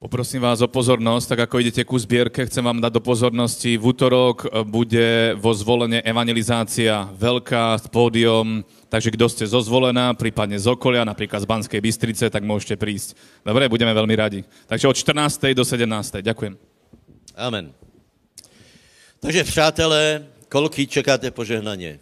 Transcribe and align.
Poprosím 0.00 0.40
vás 0.40 0.64
o 0.64 0.68
pozornosť, 0.72 1.28
tak 1.28 1.40
ako 1.44 1.60
idete 1.60 1.84
ku 1.84 1.92
zbierke, 2.00 2.48
chcem 2.48 2.64
vám 2.64 2.80
dať 2.80 2.96
do 2.96 3.04
pozornosti. 3.04 3.76
V 3.76 3.84
útorok 3.84 4.48
e, 4.48 4.64
bude 4.64 5.36
vo 5.36 5.52
zvolenie 5.52 6.00
evangelizácia 6.00 7.04
veľká 7.12 7.84
pódium, 7.92 8.64
takže 8.88 9.12
kto 9.12 9.28
ste 9.28 9.44
zo 9.44 9.60
zvolená, 9.60 10.16
prípadne 10.16 10.56
z 10.56 10.72
okolia, 10.72 11.04
napríklad 11.04 11.44
z 11.44 11.50
Banskej 11.52 11.84
Bystrice, 11.84 12.32
tak 12.32 12.48
môžete 12.48 12.80
prísť. 12.80 13.12
Dobre, 13.44 13.68
budeme 13.68 13.92
veľmi 13.92 14.16
radi. 14.16 14.40
Takže 14.72 14.88
od 14.88 14.96
14. 14.96 15.52
do 15.52 15.68
17. 15.68 16.24
Ďakujem. 16.24 16.56
Amen. 17.36 17.68
Takže 19.20 19.44
přátelé, 19.44 20.24
koľký 20.48 20.88
čekáte 20.88 21.28
požehnanie? 21.28 22.00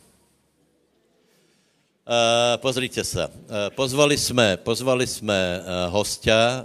Uh, 2.07 2.55
pozrite 2.63 3.03
sa. 3.03 3.27
Uh, 3.27 3.75
pozvali 3.75 4.15
sme, 4.15 4.55
pozvali 4.63 5.03
sme 5.03 5.35
uh, 5.35 5.91
hostia, 5.91 6.63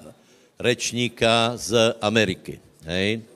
rečníka 0.64 1.60
z 1.60 1.92
Ameriky. 2.00 2.64
Hej. 2.88 3.28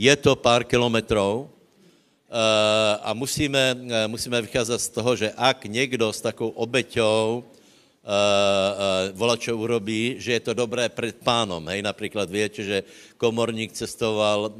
Je 0.00 0.14
to 0.16 0.32
pár 0.32 0.64
kilometrov 0.64 1.44
uh, 1.44 2.96
a 3.04 3.12
musíme, 3.12 3.76
uh, 3.76 4.08
musíme 4.08 4.40
vychádzať 4.40 4.80
z 4.80 4.88
toho, 4.88 5.10
že 5.12 5.28
ak 5.36 5.68
niekto 5.68 6.08
s 6.08 6.24
takou 6.24 6.48
obeťou 6.56 7.24
uh, 7.36 7.44
uh, 7.44 9.12
volá, 9.12 9.36
čo 9.36 9.60
urobí, 9.60 10.16
že 10.16 10.40
je 10.40 10.42
to 10.48 10.56
dobré 10.56 10.88
pred 10.88 11.20
pánom. 11.20 11.60
Hej. 11.68 11.84
Napríklad 11.84 12.32
viete, 12.32 12.64
že 12.64 12.88
komorník 13.20 13.76
cestoval 13.76 14.48
uh, 14.48 14.52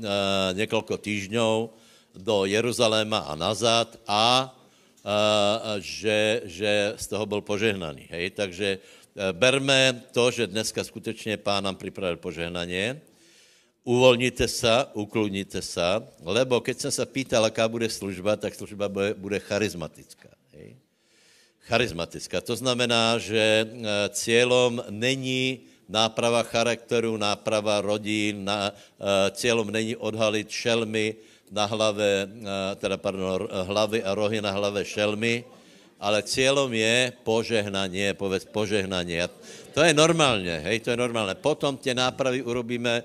niekoľko 0.52 1.00
týždňov 1.00 1.72
do 2.20 2.44
Jeruzaléma 2.44 3.32
a 3.32 3.32
nazad 3.32 3.96
a 4.04 4.52
uh, 4.52 5.80
že, 5.80 6.44
že 6.52 7.00
z 7.00 7.04
toho 7.08 7.24
bol 7.24 7.40
požehnaný. 7.40 8.12
Hej. 8.12 8.36
Takže 8.36 8.68
Eh, 8.76 8.99
berme 9.32 10.02
to, 10.12 10.30
že 10.30 10.46
dneska 10.46 10.84
skutečně 10.84 11.36
pán 11.36 11.64
nám 11.64 11.76
připravil 11.76 12.16
požehnanie. 12.16 13.00
Uvolnite 13.80 14.44
sa, 14.44 14.92
ukludnite 14.92 15.64
sa, 15.64 16.04
lebo 16.20 16.60
keď 16.60 16.76
jsem 16.78 16.92
se 16.92 17.04
pýtal, 17.06 17.48
aká 17.48 17.64
bude 17.64 17.88
služba, 17.88 18.36
tak 18.36 18.52
služba 18.52 18.92
bude, 18.92 19.16
bude 19.16 19.40
charizmatická. 19.40 20.28
Hej? 20.52 20.76
Charizmatická. 21.64 22.44
To 22.44 22.56
znamená, 22.60 23.16
že 23.16 23.40
eh, 23.40 23.66
cieľom 24.12 24.84
není 24.92 25.64
náprava 25.88 26.44
charakteru, 26.44 27.16
náprava 27.16 27.80
rodín, 27.80 28.44
na, 28.44 28.68
eh, 28.68 29.32
cieľom 29.32 29.72
není 29.72 29.96
odhalit 29.96 30.52
šelmy 30.52 31.16
na 31.50 31.66
hlave, 31.66 32.30
teda 32.78 32.94
pardon, 32.94 33.50
hlavy 33.50 34.06
a 34.06 34.14
rohy 34.14 34.38
na 34.38 34.54
hlave 34.54 34.86
šelmy, 34.86 35.42
ale 36.00 36.24
cieľom 36.24 36.72
je 36.72 37.12
požehnanie, 37.20 38.16
povedz 38.16 38.48
požehnanie. 38.48 39.28
To 39.76 39.84
je 39.84 39.92
normálne, 39.92 40.64
hej, 40.64 40.80
to 40.80 40.96
je 40.96 40.98
normálne. 40.98 41.36
Potom 41.36 41.76
tie 41.76 41.92
nápravy 41.92 42.40
urobíme 42.40 43.04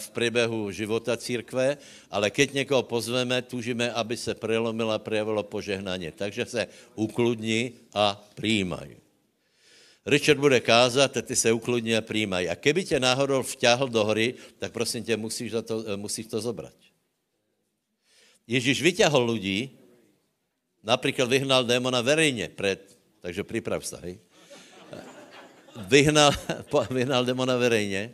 v 0.00 0.06
priebehu 0.16 0.72
života 0.72 1.12
církve, 1.12 1.76
ale 2.08 2.32
keď 2.32 2.64
někoho 2.64 2.82
pozveme, 2.88 3.44
tužíme, 3.44 3.92
aby 3.92 4.16
se 4.16 4.32
prelomilo 4.32 4.96
a 4.96 4.98
prejavilo 4.98 5.44
požehnanie. 5.44 6.08
Takže 6.16 6.42
se 6.48 6.62
ukludni 6.96 7.76
a 7.92 8.16
přijímaj. 8.34 8.96
Richard 10.02 10.40
bude 10.40 10.58
kázat 10.60 11.14
ty 11.22 11.36
se 11.36 11.52
ukludni 11.52 11.94
a 11.96 12.02
přijímaj. 12.02 12.50
A 12.50 12.54
keby 12.56 12.84
tě 12.84 13.00
náhodou 13.00 13.42
vťahl 13.42 13.86
do 13.88 14.04
hory, 14.04 14.34
tak 14.58 14.72
prosím 14.72 15.04
tě, 15.04 15.16
musíš, 15.16 15.52
to, 15.68 15.84
eh, 15.84 15.96
musíš 16.00 16.26
to 16.32 16.40
zobrať. 16.40 16.74
Ježíš 18.42 18.82
vyťahol 18.82 19.22
ľudí, 19.22 19.81
Napríklad 20.82 21.30
vyhnal 21.30 21.62
démona 21.62 22.02
verejne 22.02 22.50
pred, 22.50 22.82
takže 23.22 23.46
priprav 23.46 23.86
sa, 23.86 24.02
hej. 24.02 24.18
Vyhnal, 25.86 26.34
vyhnal 26.98 27.22
démona 27.22 27.54
verejne. 27.54 28.10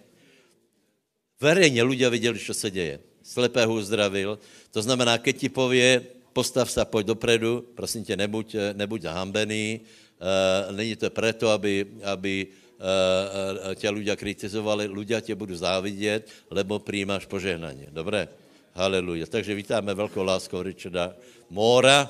Verejne 1.41 1.81
ľudia 1.81 2.13
videli, 2.13 2.37
čo 2.37 2.53
sa 2.53 2.69
deje. 2.69 3.01
Slepého 3.25 3.73
uzdravil. 3.73 4.37
To 4.73 4.81
znamená, 4.85 5.17
keď 5.17 5.35
ti 5.37 5.49
povie, 5.49 6.03
postav 6.37 6.69
sa, 6.69 6.85
poď 6.85 7.17
dopredu, 7.17 7.65
prosím 7.73 8.05
tě, 8.05 8.15
nebuď, 8.17 8.77
nebuď 8.77 9.01
zahambený. 9.03 9.81
Uh, 10.19 10.75
není 10.75 10.97
to 10.99 11.11
preto, 11.11 11.51
aby, 11.55 11.87
aby 12.03 12.51
uh, 12.51 13.75
ťa 13.79 13.91
ľudia 13.95 14.19
kritizovali, 14.19 14.91
ľudia 14.91 15.23
tě 15.23 15.35
budú 15.35 15.55
závidět, 15.55 16.51
lebo 16.51 16.79
přijímáš 16.79 17.27
požehnanie. 17.31 17.87
Dobre? 17.95 18.29
Haleluja. 18.75 19.27
Takže 19.27 19.55
vítáme 19.55 19.95
veľkou 19.95 20.23
láskou 20.23 20.63
Richarda 20.63 21.15
Móra. 21.51 22.07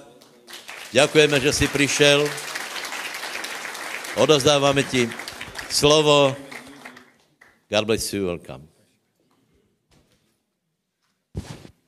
Ďakujeme, 0.88 1.36
že 1.36 1.52
si 1.52 1.66
prišiel. 1.68 2.24
Odozdávame 4.16 4.80
ti 4.88 5.04
slovo. 5.68 6.32
God 7.68 7.84
bless 7.84 8.08
you. 8.08 8.32
Welcome. 8.32 8.64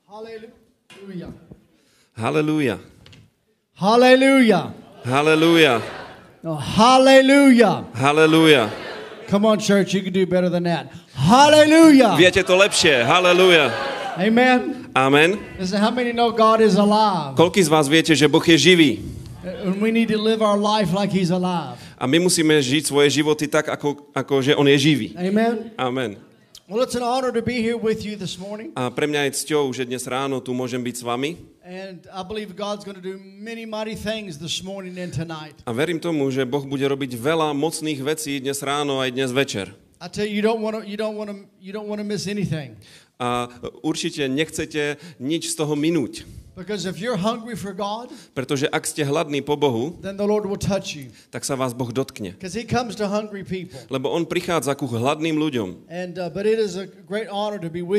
Hallelujah. 0.04 1.32
Hallelujah. 2.12 2.78
Hallelujah. 3.72 4.62
Hallelujah. 5.04 5.76
No, 6.42 6.56
hallelujah. 6.56 7.84
Hallelujah. 7.96 8.68
Come 9.28 9.46
on, 9.46 9.58
church, 9.58 9.94
you 9.94 10.02
can 10.02 10.12
do 10.12 10.26
better 10.26 10.48
than 10.48 10.64
that. 10.64 10.92
Hallelujah. 11.16 12.16
Viete 12.20 12.44
to 12.44 12.52
lepšie. 12.52 13.04
Hallelujah. 13.04 13.72
Amen. 14.20 14.79
Amen. 14.94 15.38
Koľký 17.36 17.60
z 17.62 17.68
vás 17.70 17.86
viete, 17.86 18.12
že 18.18 18.26
Boh 18.26 18.42
je 18.42 18.56
živý? 18.58 18.90
A 22.00 22.04
my 22.04 22.18
musíme 22.18 22.54
žiť 22.58 22.82
svoje 22.86 23.08
životy 23.22 23.46
tak, 23.46 23.70
ako, 23.70 24.10
ako 24.12 24.34
že 24.42 24.52
On 24.58 24.66
je 24.66 24.78
živý. 24.78 25.14
Amen. 25.14 25.70
Amen. 25.78 26.18
Well, 26.70 26.86
it's 26.86 26.94
an 26.94 27.02
honor 27.02 27.34
to 27.34 27.42
be 27.42 27.58
here 27.58 27.74
with 27.74 28.06
you 28.06 28.14
this 28.14 28.38
morning. 28.38 28.70
A 28.78 28.94
pre 28.94 29.10
mňa 29.10 29.26
je 29.26 29.42
cťou, 29.42 29.74
že 29.74 29.82
dnes 29.82 30.06
ráno 30.06 30.38
tu 30.38 30.54
môžem 30.54 30.78
byť 30.78 31.02
s 31.02 31.02
vami. 31.02 31.34
And 31.66 32.06
I 32.14 32.22
believe 32.22 32.54
God's 32.54 32.86
going 32.86 32.94
to 32.94 33.02
do 33.02 33.18
many 33.18 33.66
mighty 33.66 33.98
things 33.98 34.38
this 34.38 34.62
morning 34.62 34.94
and 34.94 35.10
tonight. 35.10 35.58
A 35.66 35.74
verím 35.74 35.98
tomu, 35.98 36.30
že 36.30 36.46
Boh 36.46 36.62
bude 36.62 36.86
robiť 36.86 37.18
veľa 37.18 37.50
mocných 37.58 37.98
vecí 38.06 38.38
dnes 38.38 38.62
ráno 38.62 39.02
aj 39.02 39.10
dnes 39.10 39.34
večer. 39.34 39.74
I 39.98 40.06
tell 40.06 40.22
you, 40.22 40.38
you 40.38 40.46
don't 40.46 40.62
want 40.62 40.78
to, 40.78 40.86
you 40.86 40.94
don't 40.94 41.18
want 41.18 41.28
to, 41.34 41.42
you 41.58 41.74
don't 41.74 41.90
want 41.90 41.98
to 41.98 42.06
miss 42.06 42.30
anything. 42.30 42.78
A 43.20 43.52
určite 43.84 44.24
nechcete 44.32 44.96
nič 45.20 45.52
z 45.52 45.54
toho 45.60 45.76
minúť. 45.76 46.24
God, 46.60 48.08
Pretože 48.36 48.68
ak 48.68 48.84
ste 48.84 49.00
hladní 49.00 49.40
po 49.40 49.56
Bohu, 49.56 49.96
you. 50.00 51.08
tak 51.32 51.44
sa 51.44 51.56
vás 51.56 51.72
Boh 51.72 51.88
dotkne. 51.88 52.36
Lebo 53.88 54.06
On 54.12 54.24
prichádza 54.28 54.74
ku 54.76 54.84
hladným 54.84 55.40
ľuďom. 55.40 55.88
And 55.88 56.18
uh, 56.20 56.28
a 56.28 56.32
we 57.72 57.92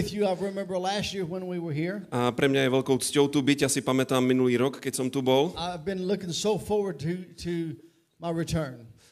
pre 2.38 2.46
mňa 2.50 2.62
je 2.62 2.70
veľkou 2.70 2.98
cťou 3.02 3.26
tu 3.34 3.40
byť. 3.42 3.58
Ja 3.66 3.70
si 3.72 3.82
pamätám 3.82 4.22
minulý 4.22 4.58
rok, 4.62 4.78
keď 4.78 4.94
som 4.94 5.08
tu 5.10 5.26
bol. 5.26 5.54
So 6.30 6.58
to 6.58 7.02
to. 7.38 7.56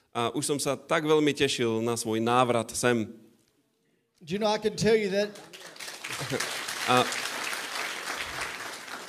A 0.10 0.22
už 0.34 0.44
som 0.46 0.58
sa 0.58 0.74
tak 0.74 1.06
veľmi 1.06 1.34
tešil 1.34 1.82
na 1.82 1.94
svoj 1.98 2.22
návrat 2.22 2.74
sem. 2.74 3.06
Do 4.20 4.36
you 4.36 4.40
know 4.42 4.52
I 4.52 4.60
can 4.60 4.76
tell 4.76 4.98
you 4.98 5.08
that 5.16 5.32
A 6.90 7.06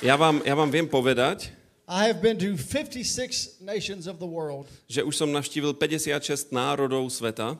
ja 0.01 0.15
vám, 0.15 0.39
ja 0.47 0.55
vám 0.55 0.69
viem 0.71 0.87
povedať, 0.87 1.51
I 1.91 2.07
have 2.07 2.23
been 2.23 2.39
to 2.39 2.55
56 2.55 3.59
nations 3.59 4.07
of 4.07 4.15
the 4.15 4.29
world 4.29 4.71
že 4.87 5.03
už 5.03 5.11
som 5.11 5.27
navštívil 5.27 5.75
56 5.75 6.55
národov 6.55 7.11
sveta, 7.11 7.59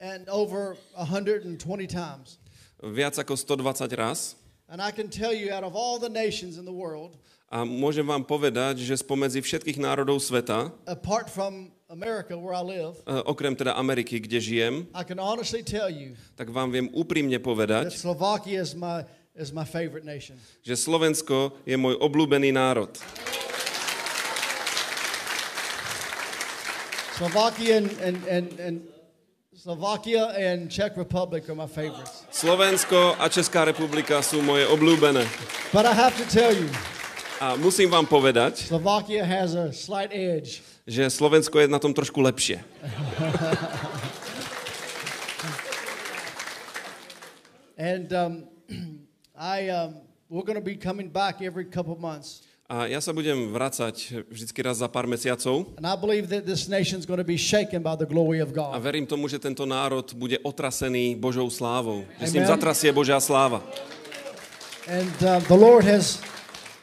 and 0.00 0.24
over 0.32 0.78
120 0.96 1.58
times. 1.90 2.40
viac 2.80 3.18
ako 3.18 3.36
120 3.36 3.92
raz. 3.98 4.38
And 4.68 4.84
I 4.84 4.92
can 4.92 5.08
tell 5.08 5.32
you 5.32 5.48
out 5.48 5.64
of 5.64 5.72
all 5.72 5.96
the 5.96 6.12
nations 6.12 6.60
in 6.60 6.64
the 6.68 6.76
world, 6.76 7.16
A 7.48 7.64
môžem 7.64 8.04
vám 8.04 8.20
povedať, 8.28 8.84
že 8.84 9.00
spomedzi 9.00 9.40
všetkých 9.40 9.80
národov 9.80 10.20
sveta, 10.20 10.68
apart 10.84 11.32
from 11.32 11.72
America 11.88 12.36
where 12.36 12.52
I 12.52 12.60
live, 12.60 13.00
e, 13.08 13.24
okrem 13.24 13.56
teda 13.56 13.72
Ameriky, 13.72 14.20
kde 14.20 14.36
žijem, 14.36 14.74
I 14.92 15.00
can 15.00 15.16
honestly 15.16 15.64
tell 15.64 15.88
you 15.88 16.12
tak 16.36 16.52
vám 16.52 16.68
viem 16.68 16.92
úprimne 16.92 17.40
that 17.40 17.48
povedať, 17.48 17.96
Slovakia 17.96 18.60
is 18.60 18.76
my 18.76 19.08
is 19.32 19.48
my 19.56 19.64
favorite 19.64 20.04
nation. 20.04 20.36
že 20.60 20.76
Slovensko 20.76 21.56
je 21.64 21.80
môj 21.80 21.96
obľúbený 21.96 22.52
národ. 22.52 22.92
Slovakia 27.16 27.80
and, 27.80 27.88
and, 28.04 28.18
and, 28.28 28.48
and 28.60 28.76
Slovakia 29.68 30.32
and 30.32 30.72
Czech 30.72 30.96
Republic 30.96 31.44
are 31.44 31.54
my 31.54 31.66
favorites. 31.68 32.24
Slovensko 32.32 33.20
a 33.20 33.28
Česká 33.28 33.68
republika 33.68 34.16
sú 34.24 34.40
moje 34.40 34.64
obľúbené. 34.64 35.28
But 35.76 35.84
I 35.84 35.92
have 35.92 36.16
to 36.16 36.24
tell 36.24 36.56
you, 36.56 36.72
A 37.36 37.52
musím 37.60 37.92
vám 37.92 38.08
povedať, 38.08 38.64
Slovakia 38.64 39.28
has 39.28 39.52
a 39.52 39.68
slight 39.68 40.08
edge. 40.08 40.64
že 40.88 41.04
Slovensko 41.12 41.60
je 41.60 41.68
na 41.68 41.76
tom 41.76 41.92
trošku 41.92 42.16
lepšie. 42.16 42.64
And 47.76 48.08
um, 48.16 48.48
I, 49.36 49.68
um, 49.68 50.00
we're 50.32 50.48
going 50.48 50.56
to 50.56 50.64
be 50.64 50.80
coming 50.80 51.12
back 51.12 51.44
every 51.44 51.68
couple 51.68 51.92
months. 52.00 52.47
A 52.68 52.84
ja 52.84 53.00
sa 53.00 53.16
budem 53.16 53.48
vracať 53.48 54.28
vždycky 54.28 54.60
raz 54.60 54.84
za 54.84 54.92
pár 54.92 55.08
mesiacov 55.08 55.72
a 58.60 58.76
verím 58.76 59.08
tomu, 59.08 59.24
že 59.24 59.40
tento 59.40 59.64
národ 59.64 60.04
bude 60.12 60.36
otrasený 60.44 61.16
Božou 61.16 61.48
slávou. 61.48 62.04
Že 62.20 62.26
s 62.28 62.32
ním 62.36 62.44
Amen. 62.44 62.52
zatrasie 62.52 62.92
Božia 62.92 63.16
sláva. 63.24 63.64
And 64.84 65.16
uh, 65.24 65.40
the 65.48 65.56
Lord 65.56 65.88
has 65.88 66.20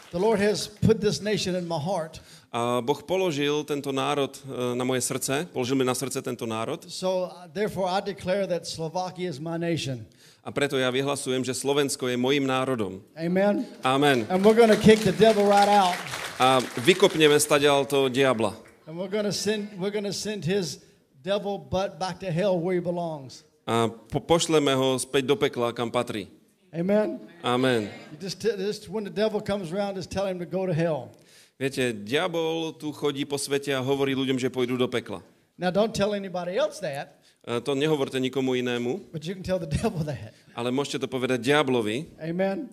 the 0.10 0.18
Lord 0.18 0.42
has 0.42 0.66
put 0.66 1.06
this 1.06 1.22
nation 1.22 1.54
in 1.54 1.70
my 1.70 1.78
heart. 1.78 2.18
A 2.50 2.82
Boh 2.82 3.06
položil 3.06 3.62
tento 3.62 3.94
národ 3.94 4.34
e, 4.42 4.74
na 4.74 4.82
moje 4.88 5.06
srdce, 5.06 5.46
položil 5.54 5.76
mi 5.76 5.86
na 5.86 5.94
srdce 5.94 6.24
tento 6.24 6.48
národ 6.50 6.82
So 6.90 7.30
uh, 7.30 7.46
therefore 7.54 7.94
I 7.94 8.02
declare 8.02 8.50
that 8.50 8.66
Slovakia 8.66 9.30
is 9.30 9.38
my 9.38 9.62
nation. 9.62 10.02
A 10.46 10.54
preto 10.54 10.78
ja 10.78 10.94
vyhlasujem, 10.94 11.42
že 11.42 11.58
Slovensko 11.58 12.06
je 12.06 12.14
mojim 12.14 12.46
národom. 12.46 13.02
Amen. 13.18 13.66
Amen. 13.82 14.30
And 14.30 14.46
we're 14.46 14.54
to 14.54 14.78
kick 14.78 15.02
the 15.02 15.16
devil 15.18 15.50
right 15.50 15.66
out. 15.66 15.98
A 16.38 16.62
vykopneme 16.86 17.34
stadiaľ 17.42 17.90
to 17.90 18.06
diabla. 18.14 18.54
And 18.86 18.94
we're 18.94 19.10
to 19.10 19.34
send 19.34 19.74
we're 19.82 19.90
to 19.90 20.14
send 20.14 20.46
his 20.46 20.86
devil 21.26 21.58
butt 21.58 21.98
back 21.98 22.22
to 22.22 22.30
hell 22.30 22.62
where 22.62 22.78
he 22.78 22.84
belongs. 22.84 23.42
A 23.66 23.90
po- 23.90 24.22
pošleme 24.22 24.70
ho 24.78 25.02
späť 25.02 25.26
do 25.26 25.34
pekla, 25.34 25.74
kam 25.74 25.90
patrí. 25.90 26.30
Amen. 26.70 27.18
Amen. 27.42 27.90
Just, 28.22 28.46
just 28.46 28.86
when 28.86 29.02
the 29.02 29.10
devil 29.10 29.42
comes 29.42 29.74
around, 29.74 29.98
just 29.98 30.14
tell 30.14 30.30
him 30.30 30.38
to 30.38 30.46
go 30.46 30.70
to 30.70 30.76
hell. 30.76 31.10
Viete, 31.56 31.96
diabol 31.96 32.76
tu 32.76 32.92
chodí 32.92 33.24
po 33.24 33.40
svete 33.40 33.72
a 33.74 33.80
hovorí 33.80 34.12
ľuďom, 34.12 34.38
že 34.38 34.52
pôjdu 34.52 34.78
do 34.78 34.86
pekla. 34.92 35.24
Now, 35.56 35.72
don't 35.72 35.96
tell 35.96 36.12
anybody 36.12 36.60
else 36.60 36.84
that, 36.84 37.15
To 37.46 37.78
nehovorte 37.78 38.18
nikomu 38.20 38.58
inému, 38.58 39.14
but 39.14 39.22
you 39.22 39.38
can 39.38 39.44
tell 39.46 39.62
the 39.62 39.70
devil 39.82 40.02
that. 40.02 40.34
ale 40.58 40.74
môžete 40.74 41.06
to 41.06 41.08
povedať 41.08 41.46
diablovi, 41.46 42.10
Amen. 42.18 42.70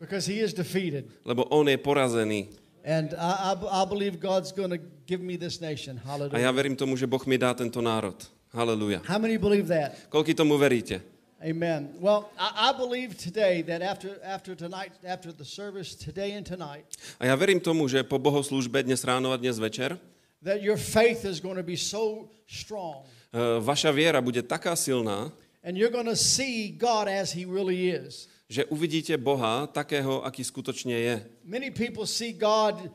Because 0.00 0.24
he 0.24 0.40
is 0.40 0.56
defeated. 0.56 1.12
lebo 1.28 1.44
on 1.52 1.68
je 1.68 1.76
porazený. 1.76 2.48
And 2.84 3.12
I, 3.16 3.52
I, 3.52 3.84
I 3.84 3.84
believe 3.88 4.20
God's 4.20 4.52
going 4.52 4.68
to 4.72 4.80
give 5.08 5.20
me 5.24 5.36
this 5.36 5.60
nation. 5.60 5.96
A 6.04 6.08
Hallelujah. 6.08 6.40
ja 6.44 6.50
verím 6.52 6.76
tomu, 6.76 6.96
že 7.00 7.08
Boh 7.08 7.20
mi 7.24 7.36
dá 7.40 7.52
tento 7.56 7.80
národ. 7.80 8.16
Halelúja. 8.52 9.00
How 9.08 9.16
many 9.20 9.36
believe 9.40 9.68
that? 9.72 9.96
Koľky 10.12 10.32
tomu 10.36 10.56
veríte? 10.60 11.00
Amen. 11.44 11.92
Well, 12.00 12.28
I, 12.40 12.68
I 12.68 12.76
believe 12.76 13.16
today 13.20 13.60
that 13.68 13.84
after, 13.84 14.16
after 14.24 14.56
tonight, 14.56 14.92
after 15.04 15.32
the 15.32 15.44
service 15.44 15.92
today 15.92 16.32
and 16.32 16.44
tonight, 16.48 16.88
A 17.20 17.28
ja 17.28 17.36
verím 17.36 17.60
tomu, 17.60 17.84
že 17.88 18.00
po 18.04 18.16
bohoslúžbe 18.16 18.80
dnes 18.80 19.04
ráno 19.04 19.32
a 19.32 19.36
dnes 19.36 19.60
večer 19.60 20.00
that 20.44 20.60
your 20.60 20.76
faith 20.76 21.24
is 21.24 21.40
going 21.40 21.56
to 21.56 21.64
be 21.64 21.76
so 21.76 22.28
strong 22.44 23.04
e, 23.04 23.23
vaša 23.60 23.90
viera 23.90 24.22
bude 24.22 24.42
taká 24.46 24.78
silná, 24.78 25.32
and 25.66 25.74
you're 25.74 25.92
going 25.92 26.08
to 26.08 26.18
see 26.18 26.70
God 26.70 27.10
as 27.10 27.34
he 27.34 27.42
really 27.44 27.90
is. 27.90 28.28
že 28.48 28.64
uvidíte 28.64 29.16
Boha 29.16 29.66
takého, 29.66 30.22
aký 30.22 30.44
skutočne 30.44 30.94
je. 30.94 31.14
Many 31.44 31.72
people 31.72 32.06
see 32.06 32.32
God 32.32 32.92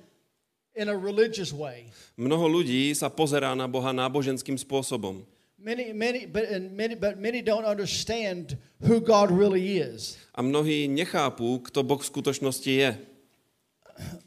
in 0.78 0.90
a 0.90 0.96
religious 0.96 1.52
way. 1.52 1.90
Mnoho 2.16 2.48
ľudí 2.48 2.94
sa 2.96 3.10
pozerá 3.10 3.52
na 3.58 3.68
Boha 3.68 3.92
náboženským 3.92 4.56
spôsobom. 4.56 5.26
Many, 5.60 5.92
many, 5.92 6.24
but, 6.24 6.48
and 6.48 6.72
many, 6.72 6.96
but 6.96 7.20
many 7.20 7.44
don't 7.44 7.68
understand 7.68 8.56
who 8.80 9.04
God 9.04 9.28
really 9.28 9.84
is. 9.84 10.16
A 10.32 10.40
mnohí 10.40 10.88
nechápu, 10.88 11.60
kto 11.68 11.84
Boh 11.84 12.00
v 12.00 12.08
skutočnosti 12.08 12.72
je. 12.72 12.96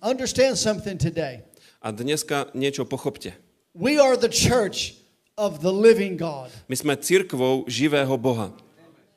Understand 0.05 0.61
something 0.61 1.01
today. 1.01 1.41
A 1.81 1.89
dneska 1.89 2.53
niečo 2.53 2.85
pochopte. 2.85 3.33
We 3.73 3.97
are 3.97 4.21
the 4.21 4.29
church 4.29 5.01
of 5.37 5.61
the 5.63 5.73
living 5.73 6.17
God. 6.17 6.51
My 6.69 6.77
sme 6.77 6.95
cirkvou 7.01 7.65
živého 7.65 8.13
Boha. 8.21 8.53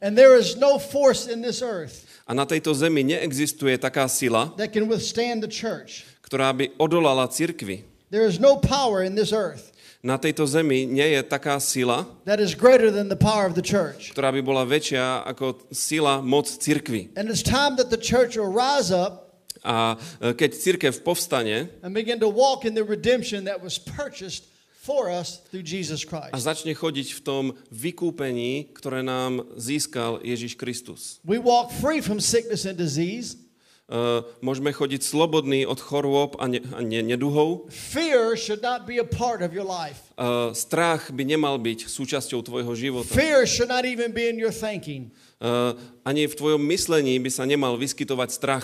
And 0.01 0.15
there 0.17 0.37
is 0.37 0.55
no 0.55 0.77
force 0.79 1.27
in 1.27 1.41
this 1.41 1.61
earth 1.61 2.05
A 2.25 2.33
na 2.33 2.45
tejto 2.45 2.73
zemi 2.73 3.05
neexistuje 3.05 3.77
taká 3.77 4.09
sila, 4.09 4.49
that 4.57 4.73
can 4.73 4.89
withstand 4.89 5.41
the 5.45 5.51
church. 5.51 6.05
ktorá 6.25 6.55
by 6.57 6.73
odolala 6.81 7.29
cirkvi. 7.29 7.85
There 8.09 8.25
is 8.25 8.39
no 8.39 8.57
power 8.57 9.03
in 9.03 9.15
this 9.15 9.33
earth 9.33 9.71
Na 10.05 10.21
tejto 10.21 10.45
zemi 10.45 10.85
nie 10.85 11.17
je 11.17 11.21
taká 11.25 11.57
sila, 11.57 12.05
that 12.29 12.37
is 12.39 12.53
greater 12.53 12.93
than 12.93 13.09
the 13.09 13.17
power 13.17 13.45
of 13.49 13.57
the 13.57 13.65
church. 13.65 14.13
ktorá 14.13 14.29
by 14.31 14.41
bola 14.45 14.63
väčšia 14.65 15.25
ako 15.25 15.67
sila, 15.73 16.21
moc 16.21 16.45
cirkvi. 16.47 17.11
And 17.17 17.27
it's 17.27 17.43
time 17.43 17.75
that 17.75 17.89
the 17.89 17.99
church 17.99 18.37
will 18.39 18.51
rise 18.51 18.93
up 18.93 19.25
A 19.65 19.97
keď 20.21 20.53
cirkev 20.53 21.01
povstane 21.01 21.73
and 21.81 21.89
begin 21.89 22.21
to 22.21 22.29
walk 22.29 22.69
in 22.69 22.77
the 22.77 22.85
redemption 22.85 23.49
that 23.49 23.57
was 23.65 23.81
purchased 23.81 24.45
for 24.85 25.09
us 25.09 25.41
through 25.49 25.65
Jesus 25.65 26.05
a 26.05 26.29
Christ. 26.29 26.37
začne 26.37 26.77
chodiť 26.77 27.17
v 27.17 27.21
tom 27.25 27.43
vykúpení, 27.73 28.69
ktoré 28.77 29.01
nám 29.01 29.41
získal 29.57 30.21
Ježiš 30.21 30.53
Kristus. 30.53 31.17
We 31.25 31.41
walk 31.41 31.73
free 31.73 32.05
from 32.05 32.21
sickness 32.21 32.69
and 32.69 32.77
disease. 32.77 33.41
Uh, 33.85 34.25
môžeme 34.41 34.73
chodiť 34.73 35.05
slobodní 35.05 35.61
od 35.61 35.77
chorôb 35.77 36.33
a, 36.41 36.49
ne, 36.49 36.57
a 36.73 36.81
ne, 36.81 37.05
neduhov. 37.05 37.69
Fear 37.69 38.33
should 38.33 38.65
not 38.65 38.89
be 38.89 38.97
a 38.97 39.05
part 39.05 39.45
of 39.45 39.53
your 39.53 39.61
life. 39.61 40.09
Uh, 40.17 40.49
strach 40.57 41.13
by 41.13 41.21
nemal 41.21 41.61
byť 41.61 41.85
súčasťou 41.85 42.41
tvojho 42.41 42.73
života. 42.73 43.13
Fear 43.13 43.45
should 43.45 43.69
not 43.69 43.85
even 43.85 44.09
be 44.09 44.25
in 44.25 44.41
your 44.41 44.49
thinking. 44.49 45.13
Uh, 45.35 45.75
ani 46.07 46.31
v 46.31 46.35
tvojom 46.35 46.63
myslení 46.71 47.19
by 47.19 47.27
sa 47.27 47.43
nemal 47.43 47.75
vyskytovať 47.75 48.29
strach, 48.31 48.63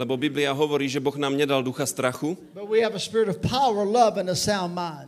lebo 0.00 0.14
Biblia 0.16 0.48
hovorí, 0.56 0.88
že 0.88 0.96
Boh 0.96 1.12
nám 1.20 1.36
nedal 1.36 1.60
ducha 1.60 1.84
strachu, 1.84 2.40
power, 3.44 3.84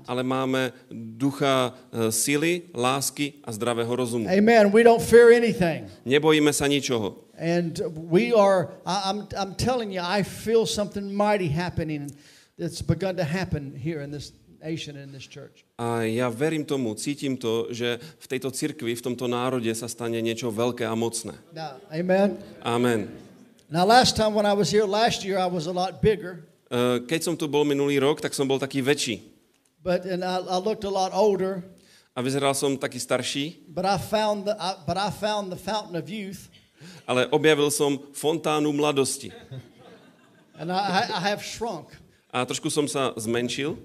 ale 0.05 0.21
máme 0.21 0.69
ducha 0.93 1.73
uh, 1.73 2.13
sily, 2.13 2.69
lásky 2.77 3.41
a 3.41 3.57
zdravého 3.57 3.89
rozumu. 3.89 4.29
Amen. 4.29 4.69
We 4.69 4.85
don't 4.85 5.01
fear 5.01 5.33
anything. 5.33 5.89
Nebojíme 6.05 6.53
sa 6.53 6.69
ničoho. 6.69 7.25
And 7.41 7.81
we 8.13 8.37
are, 8.37 8.69
I'm, 8.85 9.33
I'm 9.33 9.57
telling 9.57 9.97
you, 9.97 10.05
I 10.05 10.21
feel 10.21 10.69
something 10.69 11.09
mighty 11.09 11.49
happening 11.49 12.13
that's 12.61 12.85
begun 12.85 13.17
to 13.17 13.25
happen 13.25 13.73
here 13.73 14.05
in 14.05 14.13
this 14.13 14.29
nation, 14.63 14.95
in 14.97 15.11
this 15.11 15.27
church. 15.27 15.67
A 15.77 16.07
ja 16.07 16.31
verím 16.31 16.63
tomu, 16.65 16.95
cítim 16.95 17.35
to, 17.37 17.67
že 17.75 17.99
v 17.99 18.27
tejto 18.31 18.55
cirkvi, 18.55 18.95
v 18.95 19.03
tomto 19.03 19.27
národe 19.27 19.69
sa 19.75 19.91
stane 19.91 20.23
niečo 20.23 20.49
veľké 20.55 20.87
a 20.87 20.95
mocné. 20.95 21.35
Now, 21.51 21.83
amen. 21.91 22.39
Amen. 22.63 23.11
Now, 23.67 23.83
last 23.85 24.15
time 24.15 24.33
when 24.33 24.47
I 24.47 24.55
was 24.55 24.71
here 24.71 24.87
last 24.87 25.27
year, 25.27 25.37
I 25.43 25.51
was 25.51 25.67
a 25.67 25.75
lot 25.75 25.99
bigger, 26.01 26.47
Uh, 26.73 27.05
Keď 27.05 27.21
som 27.21 27.35
tu 27.37 27.45
bol 27.53 27.69
minulý 27.69 28.01
rok, 28.01 28.17
tak 28.25 28.33
som 28.33 28.49
bol 28.49 28.57
taký 28.57 28.81
väčší. 28.81 29.21
but 29.85 30.09
and 30.09 30.25
I, 30.25 30.41
I 30.41 30.57
looked 30.57 30.89
a 30.89 30.93
lot 30.95 31.13
older. 31.13 31.61
A 32.17 32.25
vyzeral 32.25 32.57
som 32.57 32.81
taký 32.81 32.97
starší, 32.97 33.69
But 33.69 33.85
I 33.85 34.01
found 34.01 34.49
the, 34.49 34.57
I, 34.57 34.81
but 34.89 34.97
I 34.97 35.13
found 35.13 35.53
the 35.53 35.61
fountain 35.61 36.01
of 36.01 36.09
youth, 36.09 36.49
ale 37.05 37.29
objavil 37.29 37.69
som 37.69 38.01
fontánu 38.17 38.73
mladosti. 38.73 39.29
and 40.57 40.73
I, 40.73 40.81
I- 41.05 41.11
I 41.13 41.21
have 41.29 41.45
shrunk. 41.45 41.93
A 42.33 42.41
trošku 42.49 42.73
som 42.73 42.89
sa 42.89 43.13
zmenšil. 43.21 43.77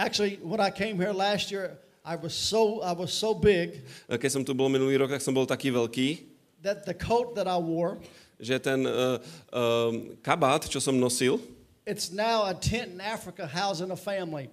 Actually, 0.00 0.40
when 0.40 0.64
I 0.64 0.72
came 0.72 0.96
here 0.96 1.12
last 1.12 1.52
year, 1.52 1.76
I 2.00 2.16
was 2.16 2.32
so 2.32 2.80
I 2.80 2.96
was 2.96 3.12
so 3.12 3.36
big 3.36 3.84
Uh, 4.08 4.16
Keď 4.16 4.30
som 4.32 4.42
tu 4.48 4.56
bol 4.56 4.72
minulý 4.72 4.96
rok, 4.96 5.12
tak 5.12 5.20
som 5.20 5.36
bol 5.36 5.44
taký 5.44 5.68
veľký, 5.68 6.24
that 6.64 6.88
the 6.88 6.96
coat 6.96 7.36
that 7.36 7.44
I 7.44 7.60
wore, 7.60 8.00
že 8.40 8.56
ten 8.56 8.88
uh, 8.88 9.20
um, 9.52 10.16
kabát, 10.24 10.64
čo 10.64 10.80
som 10.80 10.96
nosil, 10.96 11.36
it's 11.84 12.08
now 12.08 12.48
a 12.48 12.56
tent 12.56 12.96
in 12.96 13.00
Africa 13.04 13.44
housing 13.44 13.92
a 13.92 14.00
family. 14.00 14.48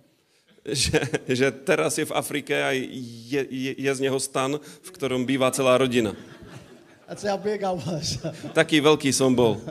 že, 0.67 0.99
že 1.31 1.47
teraz 1.63 1.95
je 1.95 2.03
v 2.03 2.11
Afrike 2.11 2.51
a 2.51 2.75
je, 2.75 3.39
je, 3.47 3.71
je 3.79 3.91
z 3.95 3.99
neho 4.03 4.19
stan, 4.19 4.59
v 4.59 4.89
ktorom 4.91 5.23
býva 5.23 5.47
celá 5.55 5.79
rodina. 5.79 6.11
That's 7.07 7.23
how 7.23 7.39
big 7.39 7.63
I 7.63 7.71
was. 7.71 8.19
Taký 8.59 8.83
veľký 8.83 9.15
som 9.15 9.31
bol. 9.31 9.63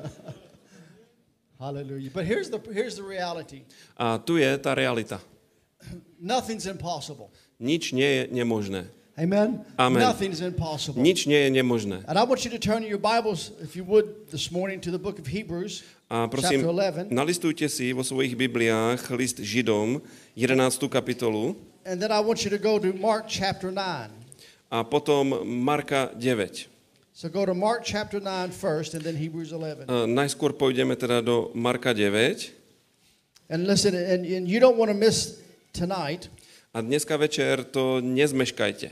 Hallelujah. 1.61 2.09
But 2.09 2.25
here's 2.25 2.49
the 2.49 2.57
here's 2.73 2.97
the 2.97 3.05
reality. 3.05 3.69
A 3.93 4.17
tu 4.17 4.41
je 4.41 4.49
tá 4.57 4.73
realita. 4.73 5.21
Nothing's 6.21 6.67
impossible. 6.67 7.31
Nič 7.61 7.93
nie 7.93 8.05
je 8.05 8.23
nemožné. 8.33 8.87
Amen. 9.17 9.65
Amen. 9.81 10.01
Nothing's 10.05 10.45
impossible. 10.45 11.01
Nič 11.01 11.25
nie 11.25 11.49
je 11.49 11.51
nemožné. 11.51 12.05
And 12.05 12.21
I 12.21 12.25
want 12.29 12.45
you 12.45 12.53
to 12.53 12.61
turn 12.61 12.85
your 12.85 13.01
Bibles, 13.01 13.53
if 13.65 13.73
you 13.73 13.81
would, 13.85 14.29
this 14.29 14.53
morning 14.53 14.77
to 14.85 14.93
the 14.93 15.01
book 15.01 15.17
of 15.19 15.25
Hebrews, 15.25 15.85
A 16.13 16.29
prosím, 16.29 16.61
chapter 16.61 17.09
11. 17.09 17.09
nalistujte 17.11 17.65
si 17.73 17.97
vo 17.97 18.05
svojich 18.05 18.37
Bibliách 18.37 19.09
list 19.17 19.41
Židom, 19.41 20.05
11. 20.37 20.89
kapitolu, 20.93 21.57
And 21.89 21.97
then 22.03 22.13
I 22.13 22.21
want 22.21 22.45
you 22.45 22.51
to 22.53 22.61
go 22.61 22.77
to 22.77 22.93
Mark 22.93 23.25
chapter 23.25 23.73
9. 23.73 24.11
a 24.69 24.85
potom 24.85 25.33
Marka 25.65 26.13
9. 26.13 26.69
So 27.17 27.33
go 27.33 27.47
to 27.49 27.55
Mark 27.57 27.89
chapter 27.89 28.21
9 28.21 28.53
first, 28.53 28.93
and 28.93 29.01
then 29.01 29.17
Hebrews 29.17 29.49
11. 29.57 29.89
A 29.89 30.05
najskôr 30.05 30.53
pôjdeme 30.53 30.93
teda 30.93 31.25
do 31.25 31.49
Marka 31.57 31.97
9. 31.97 32.53
And 33.49 33.65
listen, 33.65 33.97
and, 33.97 34.29
and 34.29 34.45
you 34.45 34.61
don't 34.61 34.77
want 34.77 34.93
to 34.93 34.99
miss 34.99 35.41
tonight. 35.77 36.33
A 36.73 36.81
dneska 36.81 37.17
večer 37.17 37.65
to 37.65 38.01
nezmeškajte. 38.01 38.91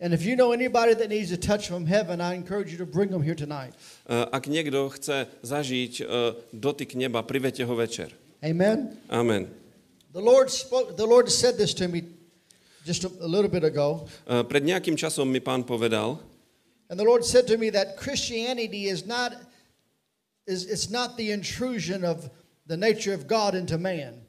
And 0.00 0.12
if 0.12 0.26
you 0.26 0.36
know 0.36 0.52
anybody 0.52 0.94
that 0.94 1.08
needs 1.08 1.32
a 1.32 1.36
touch 1.36 1.68
from 1.68 1.86
heaven, 1.86 2.20
I 2.20 2.34
encourage 2.34 2.72
you 2.72 2.78
to 2.78 2.86
bring 2.86 3.10
them 3.10 3.22
here 3.22 3.36
tonight. 3.36 3.72
Ak 4.08 4.48
niekto 4.50 4.90
chce 4.90 5.28
zažiť 5.40 5.92
e, 6.00 6.06
dotyk 6.52 6.92
neba, 6.98 7.22
privete 7.22 7.64
ho 7.64 7.72
večer. 7.72 8.12
Amen. 8.44 8.98
Amen. 9.08 9.48
The 10.12 10.20
Lord 10.20 10.50
spoke. 10.50 10.96
The 10.96 11.06
Lord 11.06 11.30
said 11.30 11.56
this 11.56 11.72
to 11.80 11.88
me 11.88 12.04
just 12.84 13.04
a, 13.04 13.10
a 13.22 13.28
little 13.30 13.48
bit 13.48 13.64
ago. 13.64 14.04
E, 14.26 14.44
Pred 14.44 14.66
nejakým 14.66 14.98
časom 14.98 15.30
mi 15.30 15.40
pán 15.40 15.64
povedal, 15.64 16.20
And 16.90 17.00
the 17.00 17.06
Lord 17.06 17.24
said 17.24 17.46
to 17.48 17.56
me 17.56 17.70
that 17.72 17.96
Christianity 17.96 18.92
is 18.92 19.06
not 19.06 19.32
is 20.44 20.68
it's 20.68 20.90
not 20.90 21.16
the 21.16 21.32
intrusion 21.32 22.04
of 22.04 22.28
the 22.66 22.76
nature 22.76 23.14
of 23.14 23.24
God 23.24 23.54
into 23.54 23.78
man. 23.78 24.23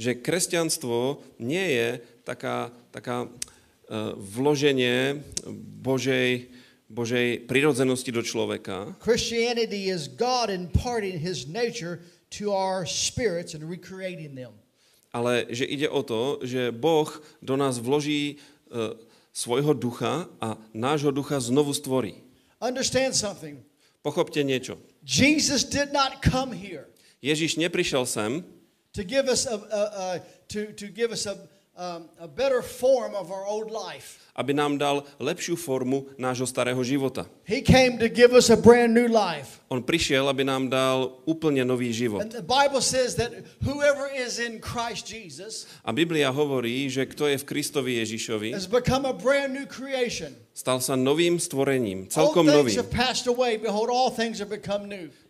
Že 0.00 0.24
kresťanstvo 0.24 1.20
nie 1.36 1.76
je 1.76 1.88
taká, 2.24 2.72
taká 2.88 3.28
uh, 3.28 4.16
vloženie 4.16 5.20
Božej, 5.84 6.48
Božej 6.88 7.44
prirodzenosti 7.44 8.08
do 8.08 8.24
človeka, 8.24 8.96
Christianity 9.04 9.92
is 9.92 10.08
God 10.08 10.48
imparting 10.48 11.20
his 11.20 11.44
nature 11.44 12.00
to 12.40 12.48
our 12.56 12.88
spirits 12.88 13.52
and 13.52 13.68
recreating 13.68 14.32
them. 14.32 14.56
ale 15.12 15.50
že 15.50 15.66
ide 15.66 15.90
o 15.90 16.00
to, 16.06 16.38
že 16.46 16.70
Boh 16.70 17.10
do 17.42 17.58
nás 17.60 17.76
vloží 17.82 18.38
uh, 18.70 18.94
svojho 19.34 19.74
ducha 19.74 20.30
a 20.40 20.56
nášho 20.72 21.10
ducha 21.10 21.42
znovu 21.42 21.74
stvorí. 21.74 22.22
Understand 22.62 23.12
something. 23.12 23.58
Pochopte 24.00 24.40
niečo. 24.40 24.80
Jesus 25.04 25.60
did 25.66 25.92
not 25.92 26.24
come 26.24 26.56
here 26.56 26.88
Ježiš 27.20 27.60
neprišiel 27.60 28.08
sem, 28.08 28.40
to 28.92 29.04
give 29.04 29.28
us 29.28 29.46
a, 29.46 29.56
a, 29.56 29.80
a 29.80 30.20
to, 30.48 30.72
to 30.72 30.86
give 30.88 31.12
us 31.12 31.26
a, 31.26 31.38
um, 31.76 32.08
a 32.18 32.28
better 32.28 32.62
form 32.62 33.14
of 33.14 33.30
our 33.30 33.46
old 33.46 33.70
life. 33.70 34.20
aby 34.40 34.56
nám 34.56 34.80
dal 34.80 35.04
lepšiu 35.20 35.52
formu 35.58 36.08
nášho 36.16 36.48
starého 36.48 36.80
života. 36.80 37.28
He 37.44 37.60
came 37.60 38.00
to 38.00 38.08
give 38.08 38.32
us 38.32 38.48
a 38.48 38.56
brand 38.56 38.96
new 38.96 39.04
life. 39.10 39.60
On 39.68 39.84
prišiel, 39.84 40.32
aby 40.32 40.48
nám 40.48 40.72
dal 40.72 41.20
úplne 41.28 41.60
nový 41.66 41.92
život. 41.92 42.24
And 42.24 42.32
the 42.32 42.40
Bible 42.40 42.80
says 42.80 43.20
that 43.20 43.36
whoever 43.60 44.08
is 44.08 44.40
in 44.40 44.62
Christ 44.62 45.04
Jesus 45.04 45.68
A 45.84 45.92
Biblia 45.92 46.32
hovorí, 46.32 46.88
že 46.88 47.04
kto 47.04 47.28
je 47.28 47.36
v 47.36 47.44
Kristovi 47.44 48.00
Ježišovi, 48.00 48.56
has 48.56 48.70
become 48.70 49.04
a 49.04 49.12
brand 49.12 49.52
new 49.52 49.68
creation. 49.68 50.32
Stal 50.60 50.84
sa 50.84 50.92
novým 50.92 51.40
stvorením, 51.40 52.12
celkom 52.12 52.44
novým. 52.44 52.76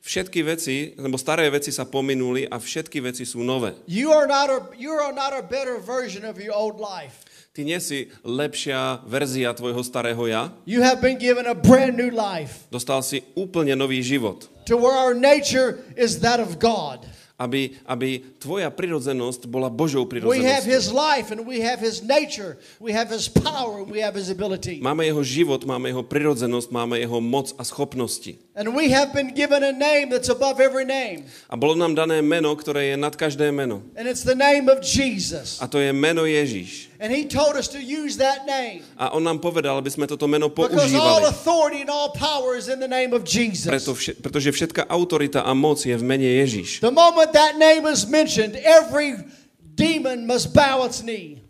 Všetky 0.03 0.41
veci, 0.43 0.77
lebo 0.99 1.15
staré 1.15 1.47
veci 1.55 1.71
sa 1.71 1.87
pominuli 1.87 2.51
a 2.51 2.59
všetky 2.59 2.99
veci 2.99 3.23
sú 3.23 3.47
nové. 3.47 3.79
Ty 7.51 7.67
nie 7.67 7.81
si 7.83 8.07
lepšia 8.23 9.03
verzia 9.11 9.51
tvojho 9.51 9.83
starého 9.83 10.23
ja, 10.31 10.55
You 10.67 10.87
have 10.87 11.03
been 11.03 11.19
given 11.19 11.51
a 11.51 11.55
brand 11.55 11.99
new 11.99 12.11
life 12.11 12.71
dostal 12.71 13.03
si 13.03 13.27
úplne 13.35 13.75
nový 13.75 14.03
život. 14.07 14.47
to 14.71 14.79
where 14.79 14.95
our 14.95 15.19
nature 15.19 15.83
is 15.99 16.23
that 16.23 16.39
of 16.39 16.63
God. 16.63 17.03
Aby, 17.41 17.73
aby 17.89 18.21
tvoja 18.37 18.69
prirodzenosť 18.69 19.49
bola 19.49 19.73
Božou 19.73 20.05
prirodzenosťou. 20.05 20.45
Máme 24.85 25.09
jeho 25.09 25.25
život, 25.25 25.65
máme 25.65 25.89
jeho 25.89 26.05
prirodzenosť, 26.05 26.69
máme 26.69 27.01
jeho 27.01 27.17
moc 27.17 27.57
a 27.57 27.65
schopnosti. 27.65 28.37
A 31.49 31.57
bolo 31.57 31.75
nám 31.81 31.97
dané 31.97 32.21
meno, 32.21 32.53
ktoré 32.53 32.93
je 32.93 32.97
nad 33.01 33.17
každé 33.17 33.49
meno. 33.49 33.81
A 33.97 35.65
to 35.65 35.81
je 35.81 35.91
meno 35.97 36.29
Ježiš. 36.29 36.90
And 37.01 37.09
he 37.09 37.25
told 37.25 37.57
us 37.57 37.65
to 37.73 37.81
use 37.81 38.21
that 38.21 38.45
name. 38.45 38.85
A 39.01 39.17
on 39.17 39.25
nám 39.25 39.41
povedal, 39.41 39.81
aby 39.81 39.89
sme 39.89 40.05
toto 40.05 40.29
meno 40.29 40.53
Because 40.53 40.93
all 40.93 41.25
používali. 41.25 41.33
authority 41.33 41.81
and 41.81 41.89
all 41.89 42.13
power 42.13 42.53
is 42.61 42.69
in 42.69 42.77
the 42.77 42.91
name 42.93 43.17
of 43.17 43.25
Jesus. 43.25 43.73
Preto, 43.73 43.97
vše- 43.97 44.21
pretože 44.21 44.53
všetká 44.53 44.85
autorita 44.85 45.41
a 45.41 45.57
moc 45.57 45.81
je 45.81 45.97
v 45.97 46.05
mene 46.05 46.29
Ježiš. 46.45 46.85
The 46.85 46.93
moment 46.93 47.33
that 47.33 47.57
name 47.57 47.89
is 47.89 48.05
mentioned, 48.05 48.53
every 48.61 49.17
demon 49.73 50.29
must 50.29 50.53
bow 50.53 50.85
its 50.85 51.01
knee. 51.01 51.41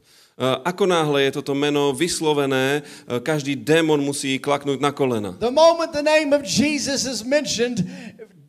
Ako 0.40 0.88
náhle 0.88 1.28
je 1.28 1.36
toto 1.36 1.52
meno 1.52 1.92
vyslovené, 1.92 2.80
každý 3.20 3.60
démon 3.60 4.00
musí 4.00 4.40
klaknúť 4.40 4.80
na 4.80 4.88
kolena. 4.88 5.36
The 5.36 5.52
moment 5.52 5.92
the 5.92 6.00
name 6.00 6.32
of 6.32 6.46
Jesus 6.46 7.04
is 7.04 7.20
mentioned, 7.26 7.84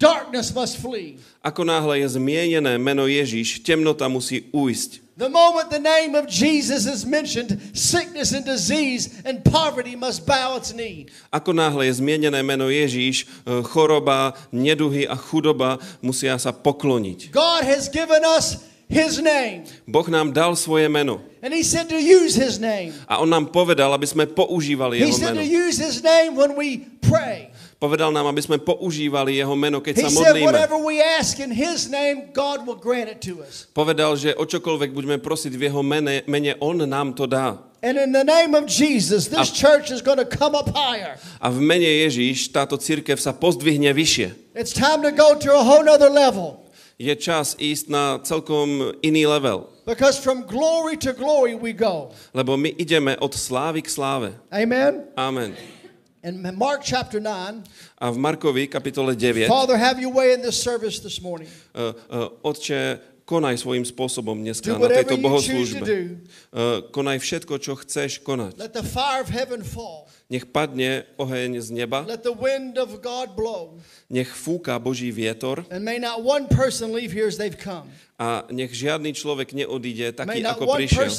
darkness 0.02 0.50
must 0.50 0.82
flee. 0.82 1.22
Ako 1.46 1.62
náhle 1.62 2.02
je 2.02 2.18
zmienené 2.18 2.82
meno 2.82 3.06
Ježiš, 3.06 3.62
temnota 3.62 4.10
musí 4.10 4.50
ujsť. 4.50 5.14
The 5.22 5.30
moment 5.30 5.70
the 5.70 5.78
name 5.78 6.18
of 6.18 6.26
Jesus 6.26 6.90
is 6.90 7.06
mentioned, 7.06 7.54
sickness 7.78 8.34
and 8.34 8.42
disease 8.42 9.22
and 9.22 9.46
poverty 9.46 9.94
must 9.94 10.26
bow 10.26 10.58
its 10.58 10.74
knee. 10.74 11.06
Ako 11.30 11.54
náhle 11.54 11.86
je 11.86 12.02
zmienené 12.02 12.42
meno 12.42 12.74
Ježiš, 12.74 13.30
e, 13.46 13.62
choroba, 13.62 14.34
neduhy 14.50 15.06
a 15.06 15.14
chudoba 15.14 15.78
musia 16.02 16.34
sa 16.42 16.50
pokloniť. 16.50 17.30
God 17.30 17.62
has 17.70 17.86
given 17.86 18.26
us 18.26 18.66
his 18.90 19.22
name. 19.22 19.70
Boh 19.86 20.10
nám 20.10 20.34
dal 20.34 20.58
svoje 20.58 20.90
meno 20.90 21.22
And 21.46 21.54
he 21.54 21.62
said 21.62 21.86
to 21.94 21.98
use 22.02 22.34
his 22.34 22.58
name. 22.58 22.90
a 23.06 23.22
on 23.22 23.30
nám 23.30 23.54
povedal, 23.54 23.94
aby 23.94 24.10
sme 24.10 24.26
používali 24.26 25.06
He 25.06 25.06
jeho 25.06 25.22
said 25.22 25.38
meno. 25.38 25.42
to 25.42 25.46
use 25.46 25.78
his 25.78 26.02
name 26.02 26.34
when 26.34 26.58
we 26.58 26.82
pray. 26.98 27.54
Povedal 27.82 28.14
nám, 28.14 28.30
aby 28.30 28.46
sme 28.46 28.62
používali 28.62 29.42
jeho 29.42 29.58
meno, 29.58 29.82
keď 29.82 30.06
sa 30.06 30.10
modlíme. 30.14 30.54
Povedal, 33.74 34.12
že 34.14 34.38
o 34.38 34.46
čokoľvek 34.46 34.94
budeme 34.94 35.18
prosiť 35.18 35.54
v 35.58 35.62
jeho 35.66 35.82
mene, 35.82 36.22
mene 36.30 36.54
on 36.62 36.86
nám 36.86 37.18
to 37.18 37.26
dá. 37.26 37.58
And 37.82 37.98
in 37.98 38.14
the 38.14 38.22
name 38.22 38.54
of 38.54 38.70
Jesus, 38.70 39.34
this 39.34 39.50
church 39.50 39.90
is 39.90 40.06
going 40.06 40.22
to 40.22 40.30
come 40.30 40.54
up 40.54 40.70
higher. 40.70 41.18
A 41.42 41.50
v 41.50 41.58
mene 41.58 41.90
Ježiš 42.06 42.54
táto 42.54 42.78
církev 42.78 43.18
sa 43.18 43.34
pozdvihne 43.34 43.90
vyššie. 43.90 44.54
It's 44.54 44.78
time 44.78 45.02
to 45.02 45.10
go 45.10 45.34
to 45.34 45.50
a 45.50 45.66
whole 45.66 45.82
nother 45.82 46.14
level. 46.14 46.62
Je 47.02 47.18
čas 47.18 47.58
ísť 47.58 47.90
na 47.90 48.22
celkom 48.22 48.94
iný 49.02 49.26
level. 49.26 49.66
Because 49.90 50.22
from 50.22 50.46
glory 50.46 51.02
to 51.02 51.18
glory 51.18 51.58
we 51.58 51.74
go. 51.74 52.14
Lebo 52.38 52.54
my 52.54 52.70
ideme 52.78 53.18
od 53.18 53.34
slávy 53.34 53.82
k 53.82 53.90
sláve. 53.90 54.38
Amen. 54.54 55.10
Amen. 55.18 55.81
In 56.22 56.38
Mark 56.54 56.86
chapter 56.86 57.18
9, 57.20 57.66
A 57.98 58.12
v 58.14 58.18
Markovi 58.22 58.70
kapitole 58.70 59.18
9 59.18 59.50
Father, 59.50 59.74
have 59.74 59.98
your 59.98 60.14
way 60.14 60.38
in 60.38 60.42
this 60.46 60.62
service 60.62 61.02
this 61.02 61.18
morning. 61.18 61.50
uh, 61.74 61.98
uh, 62.14 62.30
Otče, 62.46 63.02
konaj 63.26 63.58
svojím 63.66 63.82
spôsobom 63.82 64.38
dneska 64.38 64.70
Do 64.70 64.86
na 64.86 64.92
tejto 64.92 65.18
bohoslúžbe. 65.18 65.82
Uh, 66.54 66.86
Konaj 66.94 67.18
všetko, 67.26 67.58
čo 67.58 67.74
chceš 67.80 68.22
konať. 68.22 68.54
Let 68.62 68.76
the 68.76 68.86
fire 68.86 69.26
of 69.26 69.34
heaven 69.34 69.66
fall. 69.66 70.06
Nech 70.30 70.46
padne 70.46 71.10
oheň 71.18 71.58
z 71.58 71.74
neba, 71.74 72.06
Let 72.06 72.22
the 72.22 72.36
wind 72.38 72.78
of 72.78 73.02
God 73.02 73.34
blow. 73.34 73.82
nech 74.06 74.30
fúka 74.30 74.78
Boží 74.78 75.10
vietor 75.10 75.66
And 75.74 75.82
may 75.82 75.98
not 75.98 76.22
one 76.22 76.46
person 76.46 76.94
leave 76.94 77.10
here 77.10 77.26
as 77.26 77.42
they've 77.42 77.58
come. 77.58 77.90
a 78.22 78.46
nech 78.54 78.70
žiadny 78.70 79.18
človek 79.18 79.58
neodíde 79.58 80.14
taký, 80.14 80.46
ako 80.46 80.78
prišiel. 80.78 81.10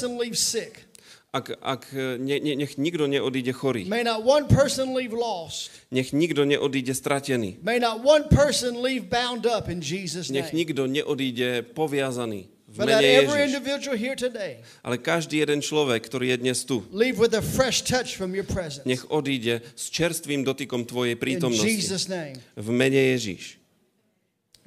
Ak, 1.33 1.49
ak 1.65 1.89
ne, 2.21 2.37
ne, 2.37 2.53
nech 2.61 2.77
nikto 2.77 3.09
neodíde 3.09 3.57
chorý. 3.57 3.89
May 3.89 4.05
not 4.05 4.21
one 4.21 4.45
person 4.45 4.93
leave 4.93 5.09
lost. 5.17 5.73
Nech 5.89 6.13
nikto 6.13 6.45
neodíde 6.45 6.93
stratený. 6.93 7.57
May 7.65 7.81
not 7.81 8.05
one 8.05 8.29
person 8.29 8.77
leave 8.85 9.09
bound 9.09 9.49
up 9.49 9.65
in 9.65 9.81
Jesus' 9.81 10.29
Nech 10.29 10.53
name. 10.53 10.61
nikto 10.61 10.85
neodíde 10.85 11.65
poviazaný 11.73 12.53
v 12.69 12.77
mene 12.85 13.01
Ježiš. 13.01 13.49
individual 13.53 13.97
here 13.97 14.13
today 14.17 14.61
Ale 14.85 14.97
každý 15.01 15.41
jeden 15.41 15.61
človek, 15.61 16.05
ktorý 16.05 16.33
je 16.33 16.37
dnes 16.41 16.57
tu, 16.69 16.85
leave 16.93 17.17
with 17.17 17.33
a 17.33 17.41
fresh 17.41 17.81
touch 17.81 18.13
from 18.13 18.37
your 18.37 18.45
presence. 18.45 18.85
nech 18.85 19.01
odíde 19.09 19.65
s 19.73 19.89
čerstvým 19.89 20.45
dotykom 20.45 20.85
Tvojej 20.85 21.17
In 21.17 21.21
prítomnosti. 21.21 21.65
Jesus' 21.65 22.05
name. 22.09 22.37
V 22.53 22.69
mene 22.69 22.97
Ježiš. 23.17 23.57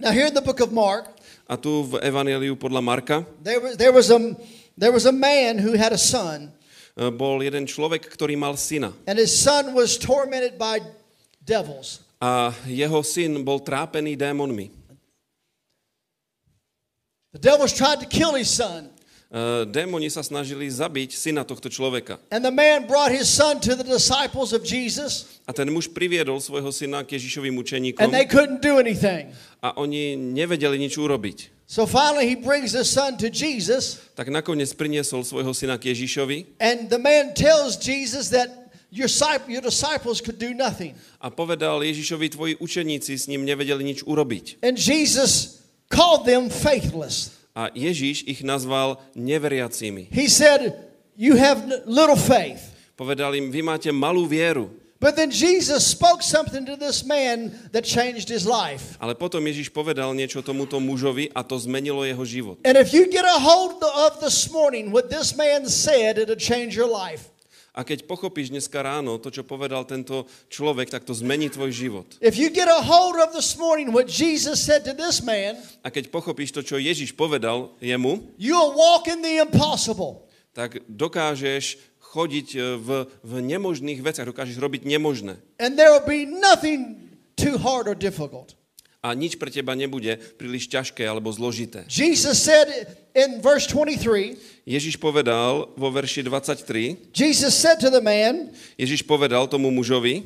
Now, 0.02 0.10
here 0.10 0.26
in 0.26 0.34
the 0.34 0.42
book 0.44 0.58
of 0.58 0.74
Mark, 0.74 1.14
A 1.46 1.54
tu 1.54 1.86
v 1.86 2.02
Evangeliu 2.02 2.58
podľa 2.58 2.82
Marka 2.82 3.16
there 3.38 3.62
was, 3.62 3.78
there 3.78 3.94
was, 3.94 4.10
a, 4.10 4.18
there 4.74 4.90
was 4.90 5.06
a 5.06 5.14
man 5.14 5.62
who 5.62 5.78
had 5.78 5.94
a 5.94 5.98
son, 5.98 6.50
e, 6.50 6.55
bol 6.96 7.44
jeden 7.44 7.68
človek, 7.68 8.08
ktorý 8.08 8.40
mal 8.40 8.56
syna. 8.56 8.92
and 9.04 9.20
his 9.20 9.30
son 9.30 9.76
was 9.76 10.00
tormented 10.00 10.56
by 10.56 10.80
devils. 11.44 12.00
A 12.16 12.48
jeho 12.64 13.04
syn 13.04 13.44
bol 13.44 13.60
trápený 13.60 14.16
démonmi. 14.16 14.72
The 17.36 17.38
devils 17.52 17.72
tried 17.76 18.00
to 18.00 18.08
kill 18.08 18.32
his 18.32 18.48
son. 18.48 18.88
E, 19.28 19.66
Démoni 19.68 20.08
sa 20.08 20.22
snažili 20.24 20.64
zabiť 20.70 21.12
syna 21.12 21.44
tohto 21.44 21.68
človeka. 21.68 22.16
And 22.32 22.40
the 22.40 22.54
man 22.54 22.86
brought 22.88 23.12
his 23.12 23.28
son 23.28 23.60
to 23.60 23.76
the 23.76 23.84
disciples 23.84 24.56
of 24.56 24.64
Jesus, 24.64 25.28
A 25.44 25.52
ten 25.52 25.68
muž 25.68 25.92
priviedol 25.92 26.40
svojho 26.40 26.72
syna 26.72 27.04
k 27.04 27.20
Ježišovým 27.20 27.52
učeníkom 27.60 28.00
and 28.00 28.14
they 28.14 28.24
couldn't 28.24 28.64
do 28.64 28.80
anything. 28.80 29.28
a 29.60 29.76
oni 29.76 30.16
nevedeli 30.16 30.80
nič 30.80 30.96
urobiť. 30.96 31.52
So 31.66 31.82
finally, 31.86 32.30
he 32.30 32.38
brings 32.38 32.70
his 32.70 32.86
son 32.86 33.18
to 33.18 33.26
Jesus, 33.26 33.98
Tak 34.14 34.30
nakoniec 34.30 34.70
priniesol 34.78 35.26
svojho 35.26 35.50
syna 35.50 35.74
k 35.82 35.90
Ježišovi 35.90 36.62
and 36.62 36.86
the 36.86 36.98
man 36.98 37.34
tells 37.34 37.74
Jesus 37.74 38.30
that 38.30 38.48
your, 38.94 39.10
your 39.50 39.60
disciples 39.66 40.22
could 40.22 40.38
do 40.38 40.54
nothing. 40.54 40.94
a 41.18 41.26
povedal 41.26 41.82
Ježišovi, 41.82 42.26
tvoji 42.30 42.52
učeníci 42.62 43.18
s 43.18 43.26
ním 43.26 43.42
nevedeli 43.42 43.82
nič 43.82 44.06
urobiť. 44.06 44.62
And 44.62 44.78
Jesus 44.78 45.58
called 45.90 46.22
them 46.22 46.46
faithless. 46.54 47.34
A 47.56 47.66
Ježiš 47.74 48.22
ich 48.30 48.46
nazval 48.46 49.02
neveriacimi. 49.18 50.06
He 50.14 50.30
said, 50.30 50.70
You 51.18 51.34
have 51.34 51.66
little 51.88 52.14
faith. 52.20 52.62
Povedal 52.94 53.34
im, 53.34 53.50
vy 53.50 53.64
máte 53.66 53.90
malú 53.90 54.28
vieru. 54.28 54.70
But 54.96 55.12
then 55.16 55.28
Jesus 55.28 55.84
spoke 55.84 56.24
something 56.24 56.64
to 56.64 56.76
this 56.76 57.04
man 57.04 57.52
that 57.76 57.84
changed 57.84 58.32
his 58.32 58.48
life. 58.48 58.96
Ale 58.96 59.12
potom 59.12 59.44
Ježiš 59.44 59.68
povedal 59.68 60.16
niečo 60.16 60.40
tomuto 60.40 60.80
mužovi 60.80 61.28
a 61.36 61.44
to 61.44 61.60
zmenilo 61.60 62.00
jeho 62.08 62.24
život. 62.24 62.56
And 62.64 62.80
if 62.80 62.96
you 62.96 63.04
get 63.12 63.28
a 63.28 63.36
hold 63.36 63.84
of 63.84 64.24
this 64.24 64.48
morning 64.48 64.88
what 64.88 65.12
this 65.12 65.36
man 65.36 65.68
said, 65.68 66.16
it'll 66.16 66.40
change 66.40 66.72
your 66.72 66.88
life. 66.88 67.28
A 67.76 67.84
keď 67.84 68.08
pochopíš 68.08 68.48
dneska 68.48 68.80
ráno 68.80 69.20
to, 69.20 69.28
čo 69.28 69.44
povedal 69.44 69.84
tento 69.84 70.24
človek, 70.48 70.88
tak 70.88 71.04
to 71.04 71.12
zmení 71.12 71.52
tvoj 71.52 71.68
život. 71.76 72.08
A 72.24 72.32
man, 75.20 75.92
keď 75.92 76.04
pochopíš 76.08 76.56
to, 76.56 76.64
čo 76.64 76.80
Ježiš 76.80 77.12
povedal 77.12 77.76
jemu, 77.84 78.32
tak 80.56 80.80
dokážeš 80.88 81.76
chodiť 82.16 82.48
e, 82.56 82.58
v, 82.80 82.88
v 83.20 83.32
nemožných 83.44 84.00
veciach, 84.00 84.24
dokážeš 84.24 84.56
robiť 84.56 84.88
nemožné. 84.88 85.36
And 85.60 85.76
there 85.76 85.92
will 85.92 86.08
be 86.08 86.24
nothing 86.24 87.12
too 87.36 87.60
hard 87.60 87.84
or 87.84 87.92
difficult. 87.92 88.56
A 89.04 89.12
nič 89.14 89.36
pre 89.38 89.52
teba 89.52 89.76
nebude 89.76 90.18
príliš 90.40 90.66
ťažké 90.66 91.04
alebo 91.04 91.30
zložité. 91.30 91.84
Jesus 91.86 92.42
said 92.42 92.66
in 93.14 93.38
verse 93.44 93.68
23, 93.70 94.34
Ježiš 94.66 94.98
povedal 94.98 95.70
vo 95.78 95.88
verši 95.92 96.26
23, 96.26 97.14
Jesus 97.14 97.54
said 97.54 97.78
to 97.78 97.92
the 97.92 98.02
man, 98.02 98.50
Ježiš 98.74 99.04
povedal 99.06 99.46
tomu 99.46 99.68
mužovi, 99.70 100.24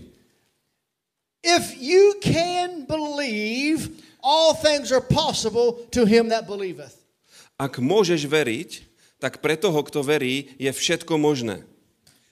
If 1.45 1.77
you 1.77 2.21
can 2.21 2.85
believe, 2.89 3.89
all 4.25 4.53
things 4.57 4.93
are 4.93 5.05
possible 5.05 5.85
to 5.93 6.05
him 6.09 6.29
that 6.33 6.49
believeth. 6.49 6.97
ak 7.61 7.77
môžeš 7.77 8.25
veriť, 8.25 8.71
tak 9.21 9.45
pre 9.45 9.53
toho, 9.61 9.77
kto 9.85 10.01
verí, 10.01 10.57
je 10.57 10.73
všetko 10.73 11.21
možné. 11.21 11.69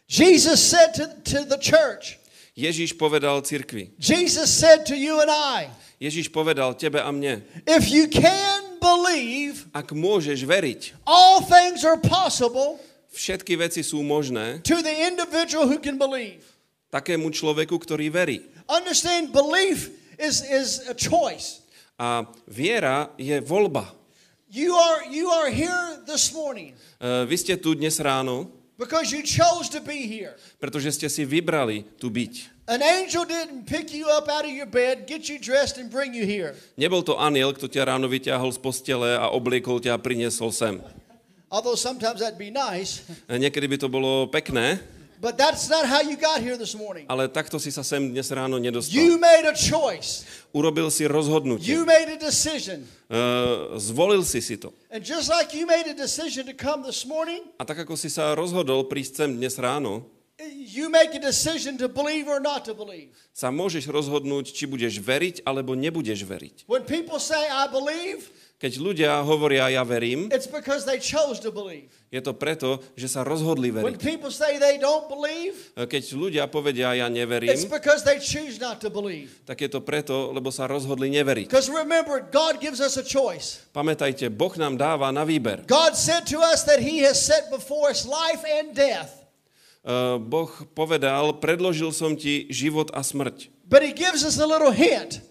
Jesus 0.08 0.64
said 0.64 0.96
to, 0.96 1.04
to 1.36 1.44
the 1.44 1.60
church, 1.60 2.16
Ježiš 2.56 2.96
povedal 2.96 3.44
cirkvi. 3.44 3.92
Jesus 4.00 4.48
said 4.48 4.88
to 4.88 4.96
you 4.96 5.20
and 5.20 5.28
I, 5.30 5.68
Ježiš 6.00 6.32
povedal 6.32 6.72
tebe 6.74 6.98
a 6.98 7.12
mne, 7.12 7.44
if 7.68 7.92
you 7.92 8.08
can 8.08 8.80
believe, 8.80 9.68
ak 9.76 9.92
môžeš 9.92 10.48
veriť, 10.48 10.96
all 11.04 11.44
things 11.44 11.84
are 11.84 12.00
possible 12.00 12.80
všetky 13.12 13.60
veci 13.60 13.84
sú 13.84 14.00
možné 14.00 14.64
to 14.64 14.80
the 14.80 14.96
individual 15.12 15.68
who 15.68 15.76
can 15.76 16.00
believe. 16.00 16.40
takému 16.88 17.28
človeku, 17.28 17.76
ktorý 17.76 18.08
verí. 18.08 18.48
Understand, 18.64 19.28
belief 19.28 19.92
is, 20.16 20.40
is 20.40 20.88
a 20.88 20.96
choice. 20.96 21.60
A 22.00 22.24
viera 22.48 23.12
je 23.20 23.36
voľba. 23.44 23.92
You 24.48 24.72
are, 24.72 25.04
you 25.12 25.28
are 25.28 25.52
here 25.52 26.00
this 26.08 26.32
morning 26.32 26.72
E, 26.98 27.30
Vy 27.30 27.36
ste 27.38 27.54
tu 27.54 27.78
dnes 27.78 27.94
ráno, 28.02 28.50
because 28.78 29.10
you 29.10 29.26
chose 29.26 29.66
to 29.74 29.82
be 29.82 30.06
here. 30.06 30.38
pretože 30.62 30.94
ste 30.94 31.10
si 31.10 31.26
vybrali 31.26 31.84
tu 31.98 32.08
byť. 32.08 32.56
An 32.68 32.84
angel 32.84 33.24
didn't 33.24 33.64
pick 33.64 33.90
you 33.96 34.06
up 34.12 34.28
out 34.28 34.44
of 34.44 34.52
your 34.52 34.68
bed, 34.68 35.08
get 35.08 35.26
you 35.26 35.40
dressed, 35.40 35.80
and 35.80 35.88
bring 35.90 36.12
you 36.12 36.22
here. 36.28 36.52
Nebol 36.76 37.00
to 37.02 37.16
aniel, 37.16 37.50
kto 37.56 37.64
ťa 37.66 37.88
ráno 37.90 38.06
vyťahol 38.06 38.52
z 38.52 38.60
postele 38.60 39.16
a 39.16 39.32
obliekol 39.32 39.80
ťa 39.80 39.96
a 39.96 39.98
priniesol 39.98 40.52
sem. 40.52 40.78
Although 41.48 41.80
sometimes 41.80 42.20
that'd 42.20 42.36
be 42.36 42.52
nice, 42.52 43.00
Niekedy 43.24 43.66
by 43.72 43.76
to 43.80 43.88
bolo 43.88 44.28
pekné, 44.28 44.84
but 45.20 45.36
that's 45.36 45.68
not 45.68 45.84
how 45.84 46.00
you 46.00 46.16
got 46.16 46.40
here 46.40 46.56
this 46.56 46.74
morning. 46.74 47.06
ale 47.10 47.28
takto 47.28 47.58
si 47.58 47.70
sa 47.70 47.82
sem 47.82 48.10
dnes 48.10 48.28
ráno 48.30 48.58
nedostal. 48.58 48.94
You 48.94 49.18
made 49.18 49.46
a 49.46 49.54
choice. 49.54 50.24
Urobil 50.54 50.88
si 50.88 51.04
rozhodnutie. 51.04 51.66
You 51.68 51.84
made 51.84 52.08
a 52.08 52.18
decision. 52.18 52.86
E, 53.10 53.20
Zvolil 53.78 54.22
si 54.24 54.40
si 54.40 54.56
to. 54.56 54.72
And 54.90 55.04
just 55.04 55.28
like 55.28 55.52
you 55.52 55.66
made 55.66 55.86
a 55.90 55.96
decision 55.96 56.46
to 56.46 56.54
come 56.54 56.82
this 56.86 57.04
morning, 57.04 57.42
A 57.58 57.64
tak 57.66 57.82
ako 57.82 57.96
si 57.98 58.08
sa 58.08 58.32
rozhodol 58.38 58.86
prísť 58.86 59.12
sem 59.26 59.30
dnes 59.36 59.58
ráno, 59.58 60.06
you 60.54 60.86
make 60.88 61.10
a 61.14 61.20
decision 61.20 61.74
to 61.76 61.90
believe 61.90 62.30
or 62.30 62.38
not 62.38 62.62
to 62.64 62.72
believe. 62.72 63.10
sa 63.34 63.50
môžeš 63.50 63.90
rozhodnúť, 63.90 64.54
či 64.54 64.70
budeš 64.70 65.02
veriť, 65.02 65.42
alebo 65.42 65.74
nebudeš 65.74 66.22
veriť. 66.22 66.70
When 66.70 66.86
people 66.86 67.18
say, 67.18 67.42
I 67.50 67.66
believe, 67.66 68.30
Keď 68.58 68.74
ľudia 68.82 69.22
hovoria, 69.22 69.70
ja 69.70 69.86
verím, 69.86 70.26
it's 70.34 70.50
because 70.50 70.82
they 70.82 70.98
chose 70.98 71.38
to 71.38 71.54
believe. 71.54 71.94
je 72.10 72.18
to 72.18 72.34
preto, 72.34 72.82
že 72.98 73.06
sa 73.06 73.22
rozhodli 73.22 73.70
When 73.70 73.94
veriť. 73.94 74.02
people 74.02 74.34
say 74.34 74.58
they 74.58 74.82
don't 74.82 75.06
believe, 75.06 75.54
Keď 75.78 76.02
ľudia 76.18 76.50
povedia, 76.50 76.90
ja 76.98 77.06
it's 77.06 77.14
neverím, 77.14 77.54
because 77.70 78.02
they 78.02 78.18
choose 78.18 78.58
not 78.58 78.82
to 78.82 78.90
believe. 78.90 79.30
tak 79.46 79.62
je 79.62 79.70
to 79.70 79.78
preto, 79.78 80.34
lebo 80.34 80.50
sa 80.50 80.66
rozhodli 80.66 81.06
neveriť. 81.06 81.46
Because 81.46 81.70
remember, 81.70 82.18
God 82.18 82.58
gives 82.58 82.82
us 82.82 82.98
a 82.98 83.06
choice. 83.06 83.62
Pamätajte, 83.70 84.26
Boh 84.26 84.50
nám 84.58 84.74
dáva 84.74 85.06
na 85.14 85.22
výber. 85.22 85.62
God 85.70 85.94
said 85.94 86.26
to 86.26 86.42
us 86.42 86.66
that 86.66 86.82
He 86.82 86.98
has 87.06 87.14
set 87.14 87.54
before 87.54 87.86
us 87.94 88.02
life 88.10 88.42
and 88.42 88.74
death. 88.74 89.22
Uh, 89.86 90.18
Boh 90.18 90.50
povedal, 90.74 91.38
predložil 91.38 91.94
som 91.94 92.18
ti 92.18 92.50
život 92.50 92.90
a 92.90 93.06
smrť. 93.06 93.54
But 93.70 93.86
He 93.86 93.94
gives 93.94 94.26
us 94.26 94.34
a 94.42 94.48
little 94.50 94.74
hint. 94.74 95.22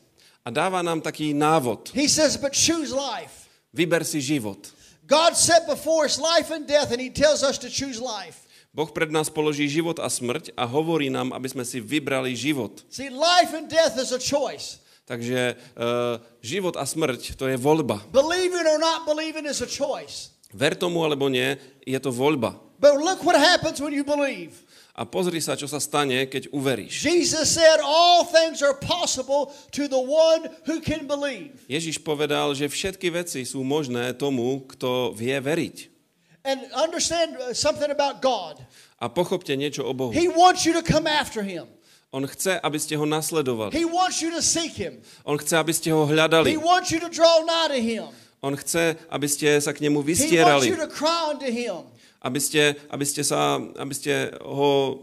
A 0.48 0.50
dáva 0.50 0.80
nám 0.80 1.04
taký 1.04 1.36
návod. 1.36 1.92
He 1.92 2.08
says, 2.08 2.40
But 2.40 2.56
choose 2.56 2.96
life. 2.96 3.52
Vyber 3.76 4.08
si 4.08 4.24
život. 4.24 4.72
God 5.04 5.36
set 5.36 5.68
before 5.68 6.08
us 6.08 6.16
life 6.16 6.48
and 6.56 6.64
death, 6.64 6.96
and 6.96 7.04
He 7.04 7.12
tells 7.12 7.44
us 7.44 7.60
to 7.60 7.68
choose 7.68 8.00
life. 8.00 8.48
Boh 8.72 8.88
pred 8.88 9.12
nás 9.12 9.28
položí 9.28 9.68
život 9.68 10.00
a 10.00 10.08
smrť 10.08 10.56
a 10.56 10.64
hovorí 10.64 11.12
nám, 11.12 11.36
aby 11.36 11.52
sme 11.52 11.68
si 11.68 11.84
vybrali 11.84 12.32
život. 12.32 12.80
See, 12.88 13.12
life 13.12 13.52
and 13.52 13.68
death 13.68 14.00
is 14.00 14.16
a 14.16 14.22
choice. 14.24 14.80
Takže 15.04 15.60
uh, 15.76 16.20
život 16.40 16.80
a 16.80 16.88
smrť 16.88 17.36
to 17.36 17.52
je 17.52 17.60
voľba. 17.60 18.08
Believing 18.16 18.64
or 18.64 18.80
not 18.80 19.04
believing 19.04 19.52
is 19.52 19.60
a 19.60 19.68
choice. 19.68 20.32
Ver 20.56 20.80
tomu 20.80 21.04
alebo 21.04 21.28
nie, 21.28 21.60
je 21.84 22.00
to 22.00 22.08
voľba. 22.08 22.56
But 22.80 22.96
look 23.04 23.20
what 23.28 23.36
happens 23.36 23.84
when 23.84 23.92
you 23.92 24.08
believe. 24.08 24.64
A 24.98 25.06
pozri 25.06 25.38
sa, 25.38 25.54
čo 25.54 25.70
sa 25.70 25.78
stane, 25.78 26.26
keď 26.26 26.50
uveríš. 26.50 27.06
Jesus 27.06 27.54
said, 27.54 27.78
All 27.86 28.26
things 28.26 28.66
are 28.66 28.74
possible 28.74 29.54
to 29.78 29.86
the 29.86 30.02
one 30.02 30.50
who 30.66 30.82
can 30.82 31.06
believe. 31.06 31.54
Ježiš 31.70 32.02
povedal, 32.02 32.58
že 32.58 32.66
všetky 32.66 33.14
veci 33.14 33.46
sú 33.46 33.62
možné 33.62 34.18
tomu, 34.18 34.66
kto 34.66 35.14
vie 35.14 35.38
veriť. 35.38 35.94
And 36.42 36.66
understand 36.74 37.38
uh, 37.38 37.54
something 37.54 37.94
about 37.94 38.26
God. 38.26 38.58
A 38.98 39.06
pochopte 39.06 39.54
niečo 39.54 39.86
o 39.86 39.94
Bohu. 39.94 40.10
He 40.10 40.26
wants 40.26 40.66
you 40.66 40.74
to 40.74 40.82
come 40.82 41.06
after 41.06 41.46
Him, 41.46 41.70
On 42.10 42.26
chce, 42.26 42.58
aby 42.58 42.80
ste 42.82 42.98
ho 42.98 43.06
nasledovali. 43.06 43.78
He 43.78 43.86
wants 43.86 44.24
you 44.26 44.34
to 44.34 44.42
seek 44.42 44.74
Him, 44.74 44.98
On 45.22 45.38
chce, 45.38 45.54
aby 45.62 45.78
ste 45.78 45.94
ho 45.94 46.10
He 46.10 46.18
hľadali. 46.18 46.58
wants 46.58 46.90
you 46.90 46.98
to 46.98 47.12
draw 47.14 47.46
nigh 47.46 47.70
to 47.70 47.78
Him, 47.78 48.10
On 48.42 48.58
chce, 48.58 48.98
aby 49.14 49.28
ste 49.30 49.62
sa 49.62 49.76
k 49.78 49.86
nemu 49.86 50.02
He 50.02 50.02
wants 50.02 50.10
vystierali. 50.26 50.66
you 50.74 50.80
to 50.82 50.90
cry 50.90 51.30
unto 51.30 51.46
Him. 51.46 51.86
Aby 52.28 52.44
ste, 52.44 52.76
aby 52.92 53.06
ste, 53.08 53.24
sa, 53.24 53.56
aby 53.56 53.96
ste 53.96 54.36
ho 54.44 55.00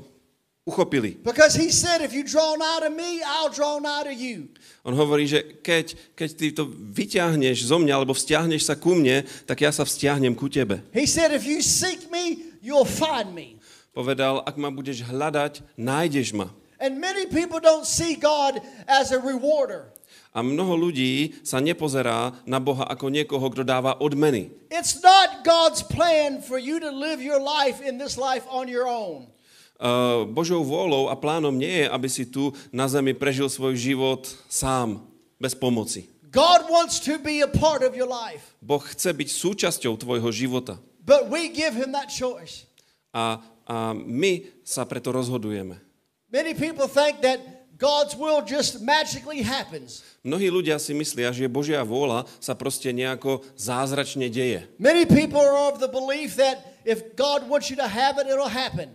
uchopili. 0.68 1.16
Because 1.24 1.56
He 1.56 1.72
said, 1.72 2.04
If 2.04 2.12
you 2.12 2.20
draw 2.20 2.52
nigh 2.60 2.84
to 2.84 2.92
me, 2.92 3.24
I'll 3.24 3.48
draw 3.48 3.80
nigh 3.80 4.04
to 4.04 4.12
you. 4.12 4.52
On 4.84 4.92
hovorí, 4.92 5.24
že 5.24 5.40
keď, 5.64 5.96
keď 6.12 6.28
ty 6.36 6.52
to 6.52 6.68
vyťahneš 6.68 7.64
zo 7.64 7.80
mňa, 7.80 7.96
alebo 7.96 8.12
vzťahneš 8.12 8.68
sa 8.68 8.76
ku 8.76 8.92
mne, 8.92 9.24
tak 9.48 9.64
ja 9.64 9.72
sa 9.72 9.88
vzťahnem 9.88 10.36
ku 10.36 10.52
tebe. 10.52 10.84
He 10.92 11.08
said, 11.08 11.32
If 11.32 11.48
you 11.48 11.64
seek 11.64 12.12
me, 12.12 12.52
you'll 12.60 12.84
find 12.84 13.32
me. 13.32 13.56
Povedal, 13.96 14.44
ak 14.44 14.60
ma 14.60 14.68
budeš 14.68 15.06
hľadať, 15.06 15.64
nájdeš 15.80 16.36
ma. 16.36 16.52
And 16.82 17.00
many 17.00 17.24
people 17.30 17.62
don't 17.62 17.86
see 17.86 18.18
God 18.18 18.60
as 18.84 19.14
a 19.14 19.20
rewarder. 19.22 19.94
A 20.34 20.42
mnoho 20.42 20.74
ľudí 20.74 21.38
sa 21.46 21.62
nepozerá 21.62 22.34
na 22.42 22.58
Boha 22.58 22.82
ako 22.90 23.06
niekoho, 23.06 23.46
kto 23.54 23.62
dáva 23.62 23.94
odmeny. 24.02 24.50
It's 24.66 24.98
not 24.98 25.46
God's 25.46 25.86
plan 25.86 26.42
for 26.42 26.58
you 26.58 26.82
to 26.82 26.90
live 26.90 27.22
your 27.22 27.38
life 27.38 27.78
in 27.78 28.02
this 28.02 28.18
life 28.18 28.42
on 28.50 28.66
your 28.66 28.90
own. 28.90 29.30
Uh, 29.78 30.26
Božou 30.26 30.66
vôľou 30.66 31.06
a 31.10 31.14
plánom 31.14 31.54
nie 31.54 31.82
je, 31.82 31.86
aby 31.86 32.08
si 32.10 32.26
tu 32.26 32.50
na 32.74 32.90
zemi 32.90 33.14
prežil 33.14 33.46
svoj 33.46 33.78
život 33.78 34.26
sám, 34.50 35.02
bez 35.38 35.54
pomoci. 35.54 36.10
God 36.34 36.66
wants 36.66 36.98
to 37.06 37.14
be 37.22 37.38
a 37.38 37.50
part 37.50 37.86
of 37.86 37.94
your 37.94 38.10
life, 38.10 38.58
Boh 38.58 38.82
chce 38.82 39.14
byť 39.14 39.28
súčasťou 39.30 39.94
tvojho 39.94 40.34
života. 40.34 40.82
but 41.06 41.30
we 41.30 41.46
give 41.46 41.78
him 41.78 41.94
that 41.94 42.10
choice. 42.10 42.66
A, 43.14 43.38
a 43.70 43.94
my 43.94 44.42
sa 44.66 44.82
preto 44.82 45.14
rozhodujeme. 45.14 45.78
Many 46.26 46.58
people 46.58 46.90
think 46.90 47.22
that 47.22 47.38
God's 47.78 48.14
will 48.14 48.38
just 48.46 48.78
magically 48.80 49.42
happens. 49.42 50.06
Mnohí 50.22 50.46
ľudia 50.46 50.78
si 50.78 50.94
myslia, 50.94 51.34
že 51.34 51.50
Božia 51.50 51.82
vôľa 51.82 52.22
sa 52.38 52.54
proste 52.54 52.94
nejako 52.94 53.42
zázračne 53.58 54.30
deje. 54.30 54.70
Many 54.78 55.04
people 55.04 55.42
are 55.42 55.74
of 55.74 55.82
the 55.82 55.90
belief 55.90 56.38
that 56.38 56.62
if 56.86 57.18
God 57.18 57.50
wants 57.50 57.68
you 57.68 57.76
to 57.82 57.88
have 57.90 58.16
it, 58.22 58.30
it'll 58.30 58.50
happen. 58.50 58.94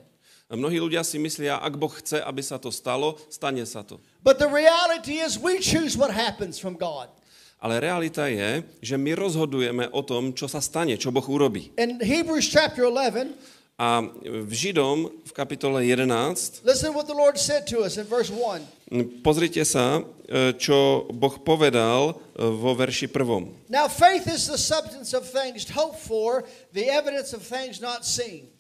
A 0.50 0.58
mnohí 0.58 0.82
ľudia 0.82 1.06
si 1.06 1.22
myslia, 1.22 1.62
ak 1.62 1.78
Boh 1.78 1.94
chce, 1.94 2.26
aby 2.26 2.42
sa 2.42 2.58
to 2.58 2.74
stalo, 2.74 3.22
stane 3.30 3.62
sa 3.70 3.86
to. 3.86 4.02
But 4.26 4.42
the 4.42 4.50
reality 4.50 5.22
is 5.22 5.38
we 5.38 5.62
choose 5.62 5.94
what 5.94 6.10
happens 6.10 6.58
from 6.58 6.74
God. 6.74 7.14
Ale 7.60 7.84
realita 7.84 8.26
je, 8.32 8.64
že 8.80 8.96
my 8.96 9.14
rozhodujeme 9.20 9.92
o 9.92 10.02
tom, 10.02 10.32
čo 10.32 10.48
sa 10.48 10.64
stane, 10.64 10.96
čo 10.96 11.12
Boh 11.12 11.28
urobí. 11.28 11.76
In 11.76 12.00
Hebrews 12.00 12.48
chapter 12.48 12.88
11, 12.88 13.36
A 13.80 14.04
v 14.28 14.52
Židom 14.52 15.08
v 15.24 15.32
kapitole 15.32 15.88
11 15.88 16.68
listen 16.68 16.92
what 16.92 17.08
the 17.08 17.16
Lord 17.16 17.40
said 17.40 17.64
to 17.72 17.80
us 17.88 17.96
in 17.96 18.04
verse 18.04 18.28
1. 18.28 19.24
pozrite 19.24 19.64
sa, 19.64 20.04
e, 20.28 20.52
čo 20.60 21.08
Boh 21.16 21.40
povedal 21.40 22.12
e, 22.12 22.44
vo 22.44 22.76
verši 22.76 23.08
prvom. 23.08 23.56
Now 23.72 23.88
faith 23.88 24.28
is 24.28 24.52
the 24.52 24.60
substance 24.60 25.16
of 25.16 25.24
things 25.24 25.64
hoped 25.72 26.04
for, 26.04 26.44
the 26.76 26.92
evidence 26.92 27.32
of 27.32 27.40
things 27.40 27.80
not 27.80 28.04
seen. 28.04 28.52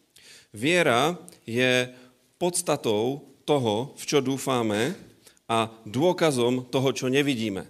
Viera 0.55 1.19
je 1.43 1.91
podstatou 2.39 3.27
toho, 3.43 3.91
v 3.99 4.03
čo 4.07 4.23
dúfame 4.23 4.95
a 5.51 5.67
dôkazom 5.83 6.71
toho, 6.71 6.95
čo 6.95 7.11
nevidíme. 7.11 7.67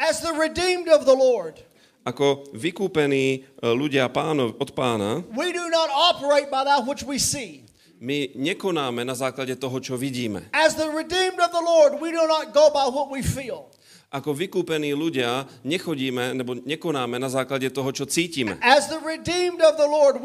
As 0.00 0.24
the 0.24 0.34
redeemed 0.34 0.90
of 0.90 1.06
the 1.06 1.14
Lord, 1.14 1.62
Ako 2.10 2.50
vykúpení 2.50 3.26
e, 3.30 3.70
ľudia 3.70 4.10
pánov, 4.10 4.58
od 4.58 4.74
pána, 4.74 5.22
we 5.30 5.54
do 5.54 5.62
not 5.70 5.86
operate 6.10 6.50
by 6.50 6.66
that 6.66 6.82
which 6.82 7.06
we 7.06 7.22
see. 7.22 7.62
My 8.00 8.32
nekonáme 8.34 9.04
na 9.04 9.14
základe 9.14 9.54
toho, 9.60 9.78
čo 9.78 9.94
vidíme. 9.94 10.48
As 10.50 10.74
the 10.74 10.88
redeemed 10.90 11.38
of 11.38 11.52
the 11.54 11.62
Lord, 11.62 12.02
we 12.02 12.10
do 12.10 12.24
not 12.26 12.50
go 12.50 12.72
by 12.74 12.90
what 12.90 13.12
we 13.12 13.22
feel. 13.22 13.70
Ako 14.10 14.34
vykúpení 14.34 14.90
ľudia 14.90 15.46
nechodíme 15.62 16.34
nebo 16.34 16.58
nekonáme 16.58 17.14
na 17.22 17.30
základe 17.30 17.70
toho, 17.70 17.94
čo 17.94 18.10
cítime. 18.10 18.58
Lord. 19.86 20.18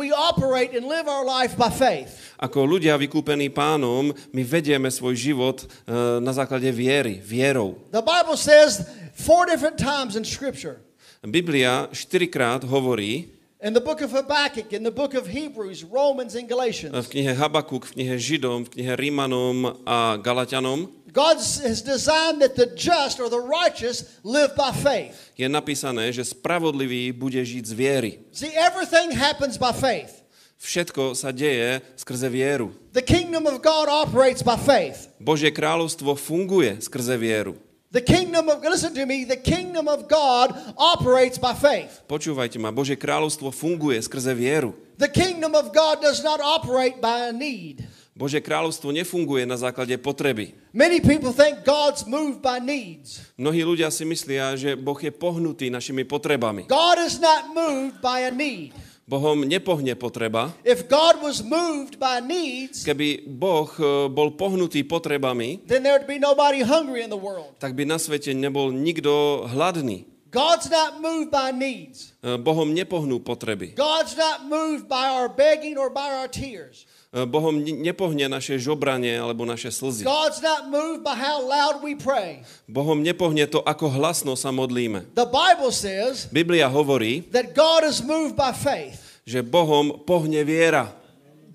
Ako 2.41 2.60
ľudia 2.65 2.98
vykúpení 2.98 3.54
pánom, 3.54 4.10
my 4.34 4.41
vedieme 4.41 4.89
svoj 4.89 5.13
život 5.13 5.58
eh, 5.62 6.17
na 6.17 6.34
základe 6.34 6.65
viery, 6.74 7.21
vierou. 7.21 7.78
The 7.93 8.02
Bible 8.02 8.41
says 8.41 8.89
four 9.13 9.45
different 9.45 9.78
times 9.78 10.17
in 10.17 10.26
Scripture. 10.26 10.82
Biblia 11.25 11.89
štyrikrát 11.91 12.63
hovorí 12.63 13.33
In 13.65 13.73
the 13.73 13.81
book 13.81 14.01
of 14.05 14.13
Habakkuk, 14.13 14.69
in 14.77 14.83
the 14.85 14.93
book 14.93 15.17
of 15.17 15.25
Hebrews, 15.25 15.81
Romans, 15.81 16.38
and 16.38 16.45
v 16.45 16.53
Galatians, 16.53 16.93
knihe 17.09 17.33
Habakuk, 17.33 17.89
v 17.89 17.91
knihe 17.97 18.15
Židom, 18.21 18.67
v 18.67 18.69
knihe 18.77 18.93
Rímanom 18.93 19.81
a 19.88 20.21
Galatianom 20.21 20.91
God 21.15 21.39
has 21.39 21.79
designed 21.81 22.43
that 22.43 22.59
the 22.59 22.67
just 22.75 23.23
or 23.23 23.31
the 23.31 23.39
righteous 23.39 24.19
live 24.21 24.51
by 24.59 24.75
faith. 24.75 25.31
je 25.39 25.47
napísané, 25.47 26.11
že 26.11 26.27
spravodlivý 26.27 27.15
bude 27.15 27.39
žiť 27.39 27.63
z 27.63 27.73
viery. 27.73 28.11
See, 28.35 28.51
everything 28.51 29.15
happens 29.15 29.55
by 29.55 29.71
faith. 29.71 30.21
Všetko 30.59 31.15
sa 31.15 31.31
deje 31.31 31.79
skrze 31.95 32.27
vieru. 32.27 32.75
The 32.91 33.03
kingdom 33.03 33.47
of 33.47 33.63
God 33.63 33.88
operates 33.88 34.43
by 34.43 34.59
faith. 34.59 35.07
Božie 35.19 35.51
kráľovstvo 35.51 36.15
funguje 36.19 36.79
skrze 36.83 37.15
vieru. 37.15 37.59
The 37.95 38.03
kingdom 38.03 38.51
of, 38.51 38.60
listen 38.60 38.91
to 38.91 39.08
me, 39.08 39.23
the 39.23 39.39
kingdom 39.39 39.88
of 39.88 40.12
God 40.12 40.51
operates 40.75 41.39
by 41.39 41.55
faith. 41.55 42.03
Počúvajte 42.12 42.60
ma, 42.60 42.67
Božie 42.67 42.99
kráľovstvo 42.99 43.55
funguje 43.55 43.95
skrze 44.03 44.36
vieru. 44.36 44.75
The 44.99 45.08
kingdom 45.08 45.55
of 45.55 45.71
God 45.71 46.03
does 46.03 46.19
not 46.19 46.43
operate 46.43 46.99
by 46.99 47.31
a 47.31 47.34
need. 47.34 47.88
Božie 48.12 48.43
kráľovstvo 48.43 48.91
nefunguje 48.91 49.47
na 49.47 49.55
základe 49.55 49.95
potreby. 49.95 50.51
Many 50.75 50.99
people 50.99 51.31
think 51.31 51.63
God's 51.63 52.03
moved 52.03 52.43
by 52.43 52.60
needs. 52.60 53.31
Mnohí 53.39 53.63
ľudia 53.63 53.88
si 53.88 54.03
myslia, 54.03 54.60
že 54.60 54.75
Boh 54.75 54.99
je 54.99 55.15
pohnutý 55.15 55.71
našimi 55.71 56.03
potrebami. 56.03 56.67
God 56.67 56.99
is 56.99 57.15
not 57.23 57.55
moved 57.55 58.03
by 58.03 58.27
a 58.27 58.31
need. 58.31 58.75
Bohom 59.05 59.45
nepohne 59.45 59.93
potreba. 59.93 60.49
If 60.65 60.89
God 60.89 61.21
was 61.21 61.45
moved 61.45 62.01
by 62.01 62.17
needs, 62.25 62.81
Keby 62.81 63.29
Boh 63.29 63.69
e, 63.77 64.09
bol 64.09 64.33
pohnutý 64.33 64.81
potrebami, 64.81 65.61
then 65.69 65.85
there 65.85 65.93
would 65.93 66.09
be 66.09 66.17
nobody 66.17 66.65
hungry 66.65 67.05
in 67.05 67.13
the 67.13 67.19
world. 67.21 67.53
tak 67.61 67.77
by 67.77 67.85
na 67.85 68.01
svete 68.01 68.33
nebol 68.33 68.73
nikto 68.73 69.45
hladný. 69.45 70.09
God's 70.33 70.73
not 70.73 71.05
moved 71.05 71.29
by 71.29 71.53
needs. 71.53 72.17
E, 72.25 72.33
Bohom 72.41 72.73
nepohnú 72.73 73.21
potreby. 73.21 73.77
God's 73.77 74.17
not 74.17 74.49
moved 74.49 74.89
by 74.89 75.05
our 75.13 75.29
begging 75.29 75.77
or 75.77 75.93
by 75.93 76.09
our 76.09 76.25
tears. 76.25 76.89
E, 77.15 77.23
Bohom 77.23 77.56
ne- 77.63 77.71
nepohne 77.71 78.28
naše 78.28 78.60
žobranie 78.60 79.15
alebo 79.15 79.47
naše 79.47 79.71
slzy. 79.71 80.04
God's 80.04 80.43
not 80.43 80.67
moved 80.67 80.99
by 80.99 81.15
how 81.15 81.39
loud 81.39 81.80
we 81.80 81.95
pray. 81.95 82.43
Bohom 82.67 82.99
nepohne 82.99 83.47
to, 83.47 83.63
ako 83.63 83.88
hlasno 83.88 84.36
sa 84.36 84.51
modlíme. 84.51 85.08
The 85.15 85.23
Bible 85.23 85.71
says 85.71 86.28
Biblia 86.28 86.67
hovorí, 86.67 87.23
that 87.32 87.56
God 87.56 87.88
is 87.88 88.04
moved 88.04 88.36
by 88.36 88.51
faith. 88.51 89.23
že 89.23 89.39
Bohom 89.39 90.04
pohne 90.04 90.43
viera. 90.43 90.91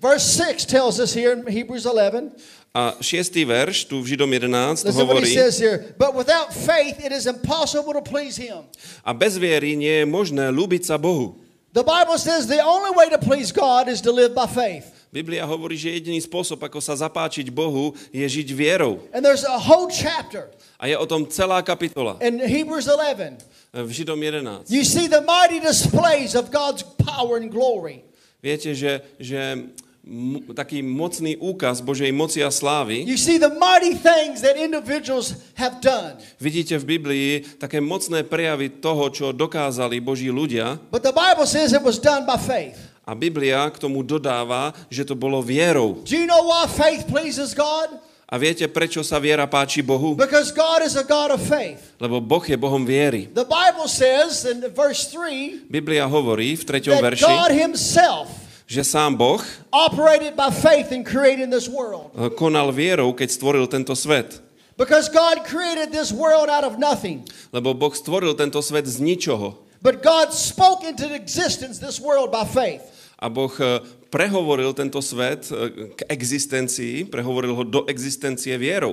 Verse 0.01 0.25
6 0.33 0.65
tells 0.65 0.97
us 0.97 1.13
here 1.13 1.37
in 1.37 1.45
Hebrews 1.45 1.85
11. 1.85 2.33
A 2.73 2.97
šiestý 3.03 3.45
verš, 3.45 3.83
tu 3.85 3.99
v 4.01 4.15
Židom 4.15 4.31
11, 4.31 4.81
Listen 4.87 4.97
hovorí, 4.97 5.29
here. 5.61 5.93
But 5.99 6.15
without 6.17 6.49
faith, 6.55 6.97
it 7.03 7.13
is 7.13 7.29
impossible 7.29 7.93
to 7.93 8.01
please 8.01 8.33
him. 8.33 8.65
a 9.05 9.13
bez 9.13 9.37
viery 9.37 9.77
nie 9.77 10.01
je 10.01 10.05
možné 10.09 10.49
ľúbiť 10.49 10.89
sa 10.89 10.97
Bohu. 10.97 11.37
The 11.75 11.83
Bible 11.85 12.17
says 12.17 12.47
the 12.49 12.63
only 12.65 12.91
way 12.97 13.13
to 13.13 13.19
please 13.21 13.51
God 13.53 13.87
is 13.87 14.01
to 14.03 14.11
live 14.11 14.33
by 14.33 14.47
faith. 14.49 14.89
Biblia 15.11 15.43
hovorí, 15.43 15.75
že 15.75 15.91
jediný 15.91 16.23
spôsob, 16.23 16.55
ako 16.63 16.79
sa 16.79 16.95
zapáčiť 16.95 17.51
Bohu, 17.51 17.91
je 18.15 18.23
žiť 18.23 18.47
vierou. 18.55 19.03
And 19.11 19.19
there's 19.19 19.43
a 19.43 19.59
whole 19.59 19.91
chapter 19.91 20.47
A 20.79 20.87
je 20.87 20.95
o 20.95 21.03
tom 21.03 21.27
celá 21.27 21.59
kapitola 21.61 22.15
in 22.23 22.39
Hebrews 22.39 22.87
11. 22.87 23.43
v 23.75 23.89
Židom 23.91 24.15
11. 24.17 24.71
You 24.71 24.87
see 24.87 25.11
the 25.11 25.19
mighty 25.21 25.59
displays 25.59 26.31
of 26.31 26.47
God's 26.47 26.81
power 26.97 27.35
and 27.35 27.51
glory. 27.51 28.07
Viete, 28.39 28.71
že, 28.73 28.99
že 29.19 29.67
m- 30.01 30.41
taký 30.55 30.79
mocný 30.81 31.35
úkaz 31.37 31.83
Božej 31.83 32.09
moci 32.09 32.39
a 32.41 32.49
slávy, 32.49 33.03
You 33.03 33.15
see 33.19 33.35
the 33.37 33.51
mighty 33.53 33.93
things 33.93 34.41
that 34.41 34.55
individuals 34.55 35.35
have 35.59 35.79
done. 35.83 36.17
vidíte 36.39 36.79
v 36.81 36.97
Biblii 36.97 37.27
také 37.59 37.83
mocné 37.83 38.23
prejavy 38.23 38.79
toho, 38.79 39.11
čo 39.11 39.35
dokázali 39.35 39.99
Boží 39.99 40.31
ľudia 40.31 40.79
But 40.87 41.03
the 41.03 41.13
Bible 41.13 41.45
says 41.45 41.75
it 41.75 41.83
was 41.83 41.99
done 41.99 42.23
by 42.23 42.35
faith. 42.39 42.90
A 43.11 43.13
Biblia 43.15 43.67
k 43.67 43.75
tomu 43.75 43.99
dodáva, 44.07 44.71
že 44.87 45.03
to 45.03 45.19
bolo 45.19 45.43
vierou. 45.43 45.99
Do 46.07 46.15
you 46.15 46.23
know 46.23 46.47
why 46.47 46.63
faith 46.71 47.03
pleases 47.11 47.51
God? 47.51 47.91
A 48.31 48.39
viete, 48.39 48.63
prečo 48.71 49.03
sa 49.03 49.19
viera 49.19 49.43
páči 49.43 49.83
Bohu? 49.83 50.15
Because 50.15 50.55
God 50.55 50.87
is 50.87 50.95
a 50.95 51.03
God 51.03 51.35
of 51.35 51.43
faith. 51.43 51.91
Lebo 51.99 52.23
Boh 52.23 52.39
je 52.39 52.55
Bohom 52.55 52.87
viery. 52.87 53.27
The 53.27 53.43
Bible 53.43 53.91
says 53.91 54.47
in 54.47 54.63
verse 54.71 55.11
3 55.11 55.67
Biblia 55.67 56.07
hovorí 56.07 56.55
v 56.55 56.63
treťom 56.63 56.95
that 56.95 57.03
verši, 57.11 57.27
God 57.27 57.51
Himself 57.51 58.31
že 58.71 58.87
sám 58.87 59.19
Boh 59.19 59.43
operated 59.67 60.39
by 60.39 60.47
faith 60.47 60.95
in 60.95 61.03
creating 61.03 61.51
this 61.51 61.67
world. 61.67 62.15
eh, 62.15 62.31
konal 62.31 62.71
vierou, 62.71 63.11
keď 63.11 63.27
stvoril 63.35 63.67
tento 63.67 63.91
svet. 63.91 64.39
Because 64.79 65.11
God 65.11 65.43
created 65.43 65.91
this 65.91 66.15
world 66.15 66.47
out 66.47 66.63
of 66.63 66.79
nothing. 66.79 67.27
Lebo 67.51 67.75
Boh 67.75 67.91
stvoril 67.91 68.31
tento 68.39 68.63
svet 68.63 68.87
z 68.87 69.03
ničoho. 69.03 69.59
But 69.83 69.99
God 69.99 70.31
spoke 70.31 70.87
into 70.87 71.11
existence 71.11 71.83
this 71.83 71.99
world 71.99 72.31
by 72.31 72.47
faith. 72.47 73.00
A 73.21 73.29
Boh 73.29 73.53
eh, 73.61 73.79
prehovoril 74.09 74.73
tento 74.73 74.97
svet 74.97 75.45
eh, 75.53 75.93
k 75.93 76.01
existencii, 76.09 77.05
prehovoril 77.05 77.53
ho 77.53 77.63
do 77.63 77.81
existencie 77.85 78.57
vierou. 78.57 78.89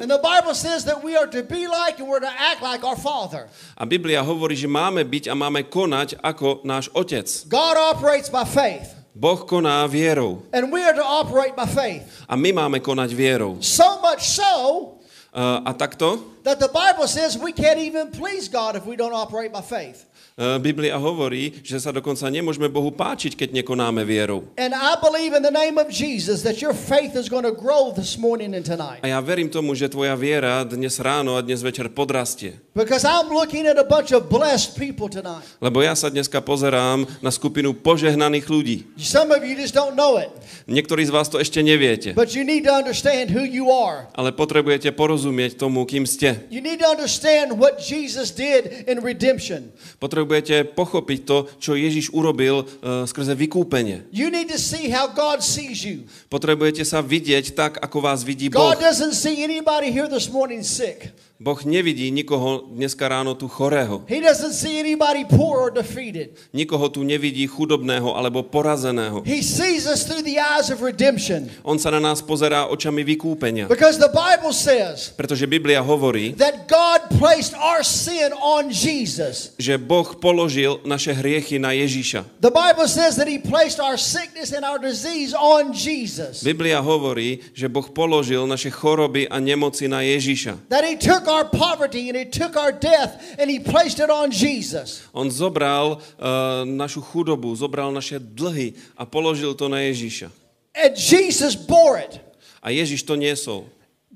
A 3.77 3.85
Biblia 3.89 4.21
hovorí, 4.21 4.55
že 4.55 4.69
máme 4.69 5.03
byť 5.09 5.25
a 5.33 5.35
máme 5.35 5.65
konať 5.67 6.21
ako 6.21 6.61
náš 6.69 6.93
Otec. 6.93 7.25
God 7.49 7.77
operates 7.97 8.29
by 8.29 8.45
faith. 8.45 8.93
Boh 9.19 9.43
koná 9.43 9.83
vierou 9.91 10.47
And 10.55 10.71
we 10.71 10.79
are 10.85 10.95
to 10.95 11.03
operate 11.03 11.59
by 11.59 11.67
faith. 11.67 12.07
a 12.31 12.39
my 12.39 12.55
máme 12.55 12.79
konať 12.79 13.11
vierou. 13.17 13.59
So 13.59 13.99
much 13.99 14.23
so 14.23 14.99
Eh, 15.29 15.61
A 15.65 15.73
takto 15.77 16.25
that 16.43 16.59
the 16.59 16.73
Bible 16.73 17.07
says 17.07 17.37
we 17.37 17.53
can't 17.53 17.79
even 17.79 18.09
please 18.11 18.49
God 18.49 18.77
if 18.77 18.89
we 18.89 18.97
don't 18.97 19.13
operate 19.13 19.53
by 19.53 19.61
faith. 19.61 20.09
Eh, 20.39 20.57
Biblia 20.63 20.95
hovorí, 20.97 21.59
že 21.67 21.83
sa 21.83 21.91
dokonca 21.91 22.31
nemôžeme 22.31 22.71
Bohu 22.71 22.95
páčiť, 22.95 23.35
keď 23.35 23.59
nekonáme 23.59 24.07
vierou. 24.07 24.47
And 24.55 24.71
I 24.71 24.95
believe 25.03 25.35
in 25.35 25.43
the 25.43 25.53
name 25.53 25.77
of 25.77 25.91
Jesus 25.91 26.47
that 26.47 26.63
your 26.63 26.73
faith 26.73 27.19
is 27.19 27.27
going 27.27 27.45
to 27.45 27.53
grow 27.53 27.91
this 27.91 28.15
morning 28.15 28.55
and 28.55 28.63
tonight. 28.63 29.03
A 29.03 29.11
ja 29.11 29.19
verím 29.19 29.51
tomu, 29.51 29.75
že 29.75 29.91
tvoja 29.91 30.15
viera 30.15 30.63
dnes 30.63 31.03
ráno 31.03 31.35
a 31.35 31.43
dnes 31.43 31.59
večer 31.61 31.91
podrastie. 31.91 32.63
Because 32.79 33.03
I'm 33.03 33.27
looking 33.27 33.67
at 33.67 33.75
a 33.75 33.83
bunch 33.83 34.15
of 34.15 34.31
blessed 34.31 34.79
people 34.79 35.11
tonight. 35.11 35.43
Lebo 35.59 35.83
ja 35.83 35.99
sa 35.99 36.07
dneska 36.15 36.39
pozerám 36.39 37.11
na 37.19 37.35
skupinu 37.35 37.75
požehnaných 37.75 38.47
ľudí. 38.47 38.87
Some 38.95 39.35
of 39.35 39.43
you 39.43 39.59
just 39.59 39.75
don't 39.75 39.99
know 39.99 40.15
it, 40.15 40.31
Niektorí 40.71 41.03
z 41.03 41.11
vás 41.11 41.27
to 41.27 41.43
ešte 41.43 41.59
neviete, 41.59 42.15
but 42.15 42.39
you 42.39 42.47
need 42.47 42.63
to 42.63 42.71
understand 42.71 43.35
who 43.35 43.43
you 43.43 43.67
are. 43.75 44.07
ale 44.15 44.31
potrebujete 44.31 44.95
porozumieť 44.95 45.59
tomu, 45.59 45.83
kým 45.91 46.07
ste. 46.07 46.39
You 46.55 46.63
need 46.63 46.79
to 46.79 46.87
understand 46.87 47.59
what 47.59 47.83
Jesus 47.83 48.31
did 48.31 48.87
in 48.87 49.03
redemption. 49.03 49.75
Potrebujete 49.99 50.71
pochopiť 50.79 51.19
to, 51.27 51.51
čo 51.59 51.75
Ježiš 51.75 52.15
urobil 52.15 52.63
uh, 52.63 53.03
skrze 53.11 53.35
vykúpenie. 53.35 54.07
You 54.15 54.31
need 54.31 54.55
to 54.55 54.61
see 54.61 54.87
how 54.87 55.11
God 55.11 55.43
sees 55.43 55.83
you. 55.83 56.07
Potrebujete 56.31 56.87
sa 56.87 57.03
vidieť 57.03 57.59
tak, 57.59 57.83
ako 57.83 58.07
vás 58.07 58.23
vidí 58.23 58.47
Boh. 58.47 58.71
God 58.71 58.79
doesn't 58.79 59.19
see 59.19 59.43
anybody 59.43 59.91
here 59.91 60.07
this 60.07 60.31
morning 60.31 60.63
sick. 60.63 61.11
Boh 61.39 61.55
nevidí 61.63 62.11
nikoho 62.11 62.67
dneska 62.75 63.07
ráno 63.09 63.35
tu 63.39 63.47
chorého. 63.47 64.03
He 64.11 64.19
doesn't 64.19 64.59
see 64.59 64.75
anybody 64.83 65.23
poor 65.23 65.59
or 65.59 65.71
defeated. 65.71 66.35
Nikoho 66.51 66.91
tu 66.91 67.07
nevidí 67.07 67.47
chudobného 67.47 68.11
alebo 68.19 68.43
porazeného. 68.43 69.23
He 69.23 69.39
sees 69.47 69.87
us 69.87 70.03
through 70.03 70.27
the 70.27 70.43
eyes 70.43 70.67
of 70.75 70.83
redemption. 70.83 71.47
On 71.63 71.79
sa 71.79 71.95
na 71.95 72.03
nás 72.03 72.19
pozerá 72.19 72.67
očami 72.67 73.07
vykúpenia. 73.07 73.71
Because 73.71 74.03
the 74.03 74.11
Bible 74.11 74.51
says 74.51 75.15
Pretože 75.15 75.47
Biblia 75.47 75.79
hovorí, 75.79 76.35
that 76.43 76.67
God 76.67 77.07
placed 77.23 77.55
our 77.55 77.87
sin 77.87 78.35
on 78.35 78.75
Jesus. 78.75 79.55
že 79.63 79.79
Boh 79.79 80.19
položil 80.19 80.83
naše 80.83 81.15
hriechy 81.15 81.63
na 81.63 81.71
Ježíša. 81.71 82.27
The 82.43 82.51
Bible 82.51 82.91
says 82.91 83.15
that 83.15 83.31
He 83.31 83.39
placed 83.39 83.79
our 83.79 83.95
sickness 83.95 84.51
and 84.51 84.67
our 84.67 84.83
disease 84.83 85.39
on 85.39 85.71
Jesus. 85.71 86.43
Biblia 86.43 86.83
hovorí, 86.83 87.47
že 87.55 87.71
Boh 87.71 87.87
položil 87.87 88.43
naše 88.51 88.75
choroby 88.75 89.31
a 89.31 89.39
nemoci 89.39 89.87
na 89.87 90.03
Ježíša. 90.03 90.67
That 90.67 90.83
He 90.83 90.99
took 90.99 91.28
our 91.29 91.45
poverty 91.45 92.09
and 92.09 92.17
He 92.17 92.25
took 92.25 92.57
our 92.57 92.73
death 92.73 93.37
and 93.39 93.51
He 93.51 93.61
placed 93.61 94.01
it 94.01 94.11
on 94.11 94.31
Jesus. 94.31 95.07
On 95.13 95.29
zobral 95.31 96.01
uh, 96.19 96.65
našu 96.65 97.01
chudobu, 97.01 97.55
zobral 97.57 97.93
naše 97.93 98.19
dlhy 98.19 98.75
a 98.97 99.07
položil 99.07 99.55
to 99.55 99.69
na 99.69 99.79
Ježíša. 99.85 100.31
And 100.75 100.97
Jesus 100.97 101.55
bore 101.55 102.01
it. 102.01 102.21
A 102.63 102.71
Ježíš 102.71 103.03
to 103.07 103.15
niesol. 103.15 103.69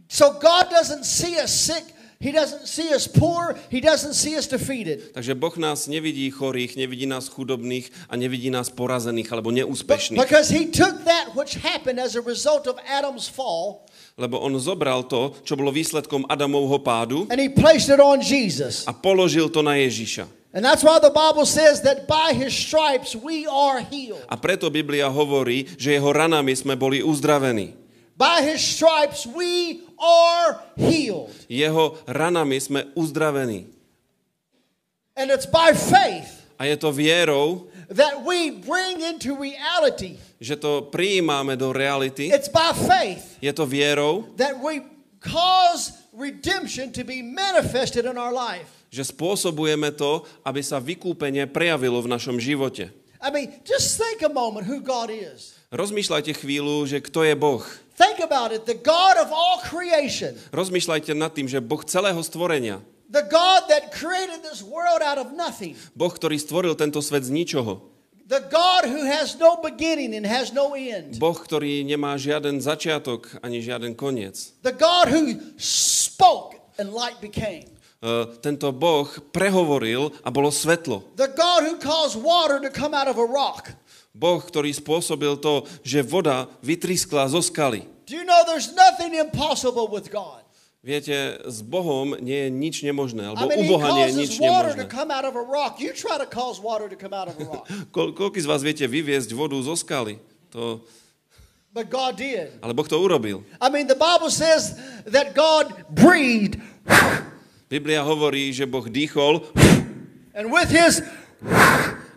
So 0.09 0.33
God 0.37 0.69
doesn't 0.71 1.05
see 1.05 1.39
us 1.41 1.53
sick. 1.53 1.85
He 2.23 2.31
doesn't 2.31 2.71
see 2.71 2.95
us 2.95 3.09
poor. 3.11 3.59
He 3.67 3.81
doesn't 3.83 4.15
see 4.15 4.39
us 4.39 4.47
defeated. 4.47 5.11
Takže 5.11 5.35
Boh 5.35 5.57
nás 5.59 5.91
nevidí 5.91 6.31
chorých, 6.31 6.79
nevidí 6.79 7.03
nás 7.07 7.27
chudobných 7.27 7.91
a 8.07 8.15
nevidí 8.15 8.47
nás 8.47 8.71
porazených 8.71 9.27
alebo 9.33 9.51
neúspešných. 9.51 10.15
because 10.23 10.47
he 10.47 10.71
took 10.71 11.03
that 11.03 11.35
which 11.35 11.59
happened 11.59 11.99
as 11.99 12.15
a 12.15 12.23
result 12.23 12.71
of 12.71 12.79
Adam's 12.87 13.27
fall 13.27 13.83
Lebo 14.17 14.41
on 14.45 14.53
zobral 14.61 15.09
to, 15.09 15.33
čo 15.41 15.57
bolo 15.57 15.73
výsledkom 15.73 16.29
Adamovho 16.29 16.79
pádu 16.85 17.25
and 17.33 17.41
he 17.41 17.49
placed 17.49 17.89
it 17.89 17.97
on 17.97 18.21
Jesus. 18.21 18.85
a 18.85 18.93
položil 18.93 19.49
to 19.49 19.65
na 19.65 19.81
Ježiša. 19.81 20.29
And 20.53 20.61
that's 20.61 20.85
why 20.85 21.01
the 21.01 21.09
Bible 21.09 21.49
says 21.49 21.81
that 21.89 22.05
by 22.05 22.37
his 22.37 22.53
stripes 22.53 23.17
we 23.17 23.49
are 23.49 23.81
healed. 23.81 24.21
A 24.29 24.37
preto 24.37 24.69
Biblia 24.69 25.09
hovorí, 25.09 25.65
že 25.81 25.97
jeho 25.97 26.13
ranami 26.13 26.53
sme 26.53 26.77
boli 26.77 27.01
uzdravení. 27.01 27.73
By 28.21 28.45
his 28.45 28.61
stripes 28.61 29.25
we 29.25 29.81
are 29.97 30.61
healed. 30.77 31.33
Jeho 31.49 31.97
ranami 32.05 32.61
sme 32.61 32.93
uzdravení. 32.93 33.73
And 35.17 35.33
it's 35.33 35.49
by 35.49 35.73
faith 35.73 36.43
A 36.63 36.71
je 36.71 36.77
to 36.79 36.95
vierou, 36.95 37.67
that 37.91 38.23
we 38.23 38.55
bring 38.63 39.03
into 39.03 39.35
reality. 39.35 40.15
Že 40.43 40.59
to 40.59 40.91
prijímame 40.91 41.55
do 41.55 41.71
reality. 41.71 42.35
It's 42.35 42.51
by 42.51 42.75
faith 42.75 43.39
Je 43.39 43.55
to 43.55 43.63
vierou, 43.63 44.27
that 44.35 44.59
we 44.59 44.83
cause 45.23 45.95
redemption 46.11 46.91
to 46.91 47.07
be 47.07 47.23
manifested 47.23 48.03
in 48.05 48.19
our 48.19 48.35
life. 48.35 48.67
že 48.93 49.09
spôsobujeme 49.09 49.89
to, 49.97 50.27
aby 50.45 50.61
sa 50.61 50.77
vykúpenie 50.77 51.49
prejavilo 51.49 52.03
v 52.05 52.13
našom 52.13 52.37
živote. 52.37 52.93
I 53.23 53.31
mean, 53.31 53.55
just 53.63 53.97
think 53.97 54.21
a 54.21 54.29
moment 54.29 54.67
who 54.67 54.83
God 54.83 55.09
is. 55.09 55.55
Rozmýšľajte 55.73 56.37
chvíľu, 56.37 56.85
že 56.85 57.01
kto 57.01 57.25
je 57.25 57.33
Boh. 57.39 57.63
Think 57.97 58.21
about 58.21 58.51
it 58.53 58.67
the 58.67 58.77
God 58.77 59.17
of 59.17 59.31
all 59.31 59.63
creation, 59.63 60.35
Rozmýšľajte 60.51 61.15
nad 61.17 61.33
tým, 61.33 61.47
že 61.49 61.63
Boh 61.63 61.81
celého 61.87 62.19
stvorenia, 62.21 62.83
the 63.09 63.25
God 63.25 63.69
that 63.71 63.93
created 63.95 64.43
this 64.45 64.61
world 64.61 65.01
out 65.01 65.17
of 65.17 65.33
nothing, 65.33 65.79
Boh, 65.97 66.11
ktorý 66.13 66.37
stvoril 66.37 66.75
tento 66.77 66.99
svet 67.01 67.25
z 67.25 67.33
ničoho, 67.33 67.92
the 68.25 68.41
God 68.49 68.87
who 68.87 69.03
has 69.05 69.35
no 69.37 69.59
beginning 69.59 70.15
and 70.15 70.25
has 70.25 70.53
no 70.53 70.73
end, 70.73 71.19
Boh, 71.19 71.35
ktorý 71.35 71.83
nemá 71.83 72.15
žiaden 72.17 72.59
začiatok 72.59 73.39
ani 73.43 73.61
žiaden 73.61 73.93
koniec. 73.93 74.55
the 74.63 74.73
God 74.73 75.09
who 75.11 75.37
spoke 75.59 76.57
and 76.79 76.93
light 76.93 77.21
became, 77.21 77.69
E, 78.03 78.27
Tento 78.43 78.75
Boh 78.75 79.07
prehovoril 79.31 80.11
a 80.27 80.31
bolo 80.35 80.51
svetlo. 80.51 81.07
the 81.15 81.31
God 81.31 81.63
who 81.63 81.79
caused 81.79 82.19
water 82.19 82.59
to 82.59 82.67
come 82.67 82.95
out 82.95 83.07
of 83.07 83.15
a 83.15 83.23
rock. 83.27 83.71
Boh, 84.13 84.43
ktorý 84.43 84.75
spôsobil 84.75 85.39
to, 85.41 85.65
že 85.87 86.03
voda 86.05 86.45
vytriskla 86.61 87.31
zo 87.31 87.39
skaly. 87.41 87.87
Do 88.05 88.19
you 88.19 88.27
know 88.27 88.43
there's 88.45 88.75
nothing 88.75 89.15
impossible 89.15 89.87
with 89.89 90.11
God? 90.11 90.42
Viete, 90.83 91.39
s 91.47 91.63
Bohom 91.63 92.19
nie 92.19 92.35
je 92.35 92.49
nič 92.51 92.83
nemožné, 92.83 93.23
I 93.23 93.39
alebo 93.39 93.55
mean, 93.55 93.63
u 93.63 93.79
Boha 93.79 93.89
nie 94.03 94.11
je 94.11 94.15
nič 94.19 94.33
nemožné. 94.43 94.83
Ko- 97.95 98.11
koľko 98.11 98.35
z 98.35 98.47
vás 98.51 98.67
viete 98.67 98.83
vyviesť 98.91 99.31
vodu 99.31 99.55
zo 99.63 99.79
skaly? 99.79 100.19
To, 100.51 100.83
But 101.71 101.87
God 101.87 102.19
did. 102.19 102.51
ale 102.59 102.75
Boh 102.75 102.85
to 102.85 102.99
urobil. 102.99 103.47
I 103.63 103.71
mean, 103.71 103.87
the 103.87 103.95
Bible 103.95 104.29
says 104.29 104.75
that 105.07 105.39
God 105.39 105.71
breathed, 105.95 106.59
Biblia 107.71 108.03
hovorí, 108.03 108.51
že 108.51 108.67
Boh 108.67 108.83
dýchol 108.85 109.39
and 110.35 110.51
with 110.51 110.67
his 110.67 110.99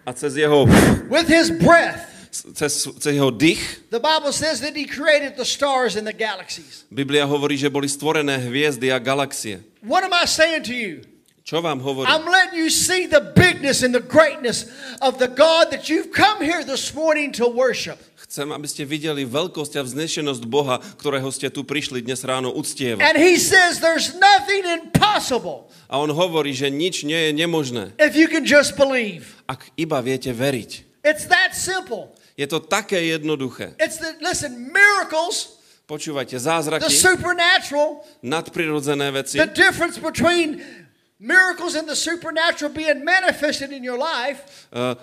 a 0.03 0.11
cez 0.17 0.33
jeho, 0.35 0.65
with 1.05 1.29
his 1.29 1.53
breath, 1.53 2.14
cez, 2.55 2.89
cez 2.99 3.11
jeho 3.15 3.31
dých 3.31 3.61
the 3.93 4.01
Bible 4.01 4.35
says 4.35 4.59
that 4.59 4.75
he 4.75 4.83
created 4.83 5.39
the 5.39 5.47
stars 5.47 5.95
and 5.95 6.03
the 6.03 6.15
galaxies. 6.15 6.83
Biblia 6.91 7.23
hovorí, 7.23 7.55
že 7.55 7.71
boli 7.71 7.87
stvorené 7.87 8.35
hviezdy 8.41 8.91
a 8.91 8.99
galaxie. 8.99 9.63
What 9.85 10.03
am 10.03 10.11
I 10.11 10.25
saying 10.27 10.67
to 10.67 10.75
you? 10.75 11.05
Čo 11.45 11.61
vám 11.61 11.77
hovorí? 11.77 12.09
I'm 12.09 12.25
letting 12.25 12.57
you 12.57 12.73
see 12.73 13.05
the 13.05 13.21
bigness 13.21 13.85
and 13.85 13.93
the 13.93 14.01
greatness 14.01 14.65
of 14.97 15.21
the 15.21 15.29
God 15.29 15.69
that 15.69 15.85
you've 15.85 16.09
come 16.09 16.41
here 16.41 16.65
this 16.65 16.89
morning 16.91 17.29
to 17.37 17.45
worship. 17.45 18.01
Chcem, 18.25 18.49
aby 18.49 18.65
ste 18.65 18.81
videli 18.89 19.21
veľkosť 19.21 19.77
a 19.77 19.85
vznešenosť 19.85 20.43
Boha, 20.49 20.81
ktorého 20.97 21.29
ste 21.29 21.53
tu 21.53 21.61
prišli 21.61 22.01
dnes 22.01 22.25
ráno 22.25 22.49
uctievať. 22.49 23.05
And 23.05 23.13
he 23.13 23.37
says 23.37 23.77
there's 23.77 24.17
nothing 24.17 24.65
impossible 24.65 25.69
A 25.85 26.01
on 26.01 26.09
hovorí, 26.09 26.49
že 26.49 26.73
nič 26.73 27.05
nie 27.05 27.29
je 27.29 27.31
nemožné, 27.37 27.93
if 28.01 28.17
you 28.17 28.25
can 28.25 28.41
just 28.41 28.73
believe. 28.73 29.37
ak 29.45 29.69
iba 29.77 30.01
viete 30.01 30.33
veriť. 30.33 31.05
It's 31.05 31.29
that 31.29 31.53
simple. 31.53 32.17
Je 32.37 32.47
to 32.47 32.59
také 32.59 32.99
jednoduché. 32.99 33.75
It's 33.79 33.97
the 33.97 34.15
listen, 34.19 34.71
miracles, 34.71 35.55
Počúvajte, 35.85 36.35
the 36.35 36.41
zázraky, 36.41 36.89
supernatural, 36.89 38.01
nadprirodzené 38.25 39.11
veci, 39.13 39.37
the 39.37 39.45
difference 39.45 40.01
between 40.01 40.57
miracles 41.21 41.77
and 41.77 41.87
the 41.87 41.95
supernatural 41.95 42.73
being 42.73 43.05
manifested 43.05 43.71
in 43.71 43.85
your 43.85 43.95
life 43.95 44.67
eh, 44.73 44.97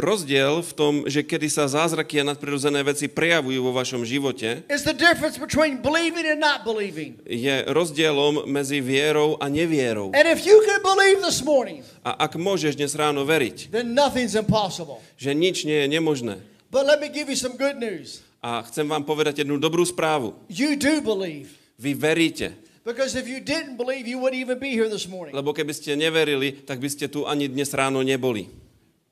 rozdiel 0.00 0.64
v 0.64 0.72
tom, 0.72 0.92
že 1.06 1.22
kedy 1.22 1.46
sa 1.46 1.70
zázraky 1.70 2.18
a 2.18 2.24
nadprirodzené 2.26 2.82
veci 2.82 3.06
prejavujú 3.06 3.60
vo 3.62 3.76
vašom 3.76 4.02
živote, 4.02 4.64
is 4.72 4.82
the 4.82 4.96
difference 4.96 5.36
between 5.38 5.78
believing 5.84 6.24
and 6.26 6.40
not 6.42 6.64
believing. 6.66 7.20
je 7.28 7.62
rozdielom 7.70 8.48
medzi 8.50 8.80
vierou 8.82 9.36
a 9.38 9.46
nevierou. 9.52 10.10
And 10.16 10.26
if 10.26 10.42
you 10.48 10.58
can 10.66 10.80
believe 10.82 11.20
this 11.22 11.44
morning, 11.44 11.84
A 12.02 12.26
ak 12.26 12.34
môžeš 12.40 12.74
dnes 12.74 12.96
ráno 12.98 13.22
veriť, 13.22 13.70
then 13.70 13.94
nothing's 13.94 14.34
impossible. 14.34 14.98
že 15.14 15.30
nič 15.36 15.62
nie 15.68 15.76
je 15.76 15.88
nemožné, 15.92 16.40
But 16.72 16.88
let 16.88 17.04
me 17.04 17.12
give 17.12 17.28
you 17.28 17.36
some 17.36 17.60
good 17.60 17.76
news. 17.76 18.24
a 18.40 18.64
chcem 18.64 18.88
vám 18.88 19.04
povedať 19.04 19.44
jednu 19.44 19.60
dobrú 19.60 19.84
správu. 19.84 20.32
You 20.48 20.74
do 20.74 21.04
believe. 21.04 21.52
Vy 21.76 21.92
veríte, 21.92 22.56
Because 22.82 23.14
if 23.14 23.30
you 23.30 23.38
didn't 23.38 23.78
believe, 23.78 24.10
you 24.10 24.18
wouldn't 24.18 24.40
even 24.40 24.58
be 24.58 24.74
here 24.74 24.90
this 24.90 25.06
morning. 25.06 25.36
lebo 25.36 25.54
keby 25.54 25.70
ste 25.70 25.94
neverili, 25.94 26.64
tak 26.66 26.82
by 26.82 26.88
ste 26.90 27.06
tu 27.06 27.28
ani 27.28 27.46
dnes 27.46 27.70
ráno 27.70 28.02
neboli. 28.02 28.50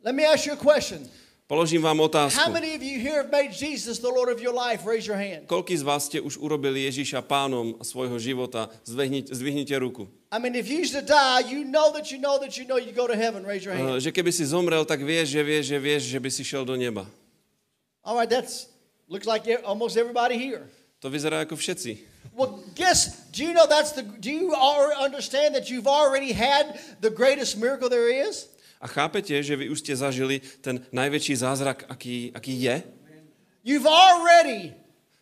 Let 0.03 0.17
me 0.17 0.25
ask 0.27 0.49
you 0.49 0.57
a 0.57 0.61
question. 0.61 1.05
Položím 1.51 1.83
vám 1.83 1.99
otázku. 2.01 2.39
Koľký 5.51 5.75
z 5.75 5.83
vás 5.83 6.07
ste 6.07 6.23
už 6.23 6.39
urobili 6.39 6.87
Ježiša 6.87 7.27
pánom 7.27 7.75
svojho 7.83 8.15
života? 8.23 8.71
Zdvihnite, 8.87 9.35
zdvihnite 9.35 9.75
ruku. 9.83 10.07
Že 13.99 14.11
keby 14.15 14.31
si 14.31 14.45
zomrel, 14.47 14.87
tak 14.87 15.03
vieš, 15.03 15.27
že 15.35 15.43
vieš, 15.43 15.65
že 15.75 15.79
vieš, 15.83 16.03
že 16.07 16.19
by 16.23 16.31
si 16.31 16.43
šiel 16.47 16.63
do 16.63 16.79
neba. 16.79 17.03
All 18.11 18.17
right, 18.19 18.27
that's 18.29 18.67
looks 19.07 19.23
like 19.23 19.47
e- 19.47 19.63
almost 19.63 19.95
everybody 19.95 20.35
here. 20.35 20.67
To 21.07 21.07
vyzerá 21.07 21.47
ako 21.47 21.55
všetci. 21.55 22.03
Well, 22.35 22.59
guess, 22.75 23.31
do 23.31 23.47
you 23.47 23.55
know 23.55 23.71
that's 23.71 23.95
the, 23.95 24.03
do 24.03 24.35
you 24.35 24.51
understand 24.99 25.55
that 25.55 25.71
you've 25.71 25.87
already 25.87 26.35
had 26.35 26.75
the 26.99 27.07
greatest 27.15 27.55
miracle 27.55 27.87
there 27.87 28.11
is? 28.11 28.51
A 28.83 28.91
chápete, 28.91 29.39
že 29.39 29.55
vy 29.55 29.71
už 29.71 29.87
ste 29.87 29.95
zažili 29.95 30.43
ten 30.59 30.83
najväčší 30.91 31.39
zázrak, 31.39 31.87
aký, 31.87 32.35
aký 32.35 32.51
je? 32.59 32.83
You've 33.63 33.87
already 33.87 34.75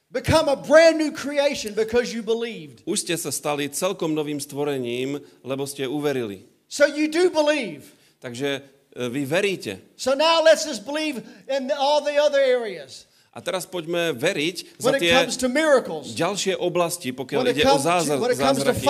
become 0.09 0.48
a 0.48 0.57
brand 0.57 0.96
new 0.96 1.12
creation 1.12 1.77
because 1.77 2.16
you 2.16 2.24
believed. 2.24 2.81
Už 2.88 3.05
ste 3.05 3.20
sa 3.20 3.29
stali 3.29 3.68
celkom 3.68 4.16
novým 4.16 4.40
stvorením, 4.40 5.20
lebo 5.44 5.68
ste 5.68 5.85
uverili. 5.85 6.48
So 6.72 6.88
you 6.88 7.12
do 7.12 7.29
believe. 7.29 7.92
Takže 8.24 8.64
vy 9.07 9.23
veríte. 9.23 9.79
So 9.95 10.19
now 10.19 10.43
let's 10.43 10.67
just 10.67 10.83
believe 10.83 11.23
in 11.47 11.71
all 11.71 12.03
the 12.03 12.19
other 12.19 12.43
areas. 12.43 13.07
A 13.31 13.39
teraz 13.39 13.71
poďme 13.71 14.19
veriť 14.19 14.83
za 14.83 14.91
tie 14.99 15.15
ďalšie 16.11 16.59
oblasti, 16.59 17.15
pokiaľ 17.15 17.47
ide 17.55 17.63
o 17.63 17.79
zázra- 17.79 18.19
zázraky, 18.75 18.83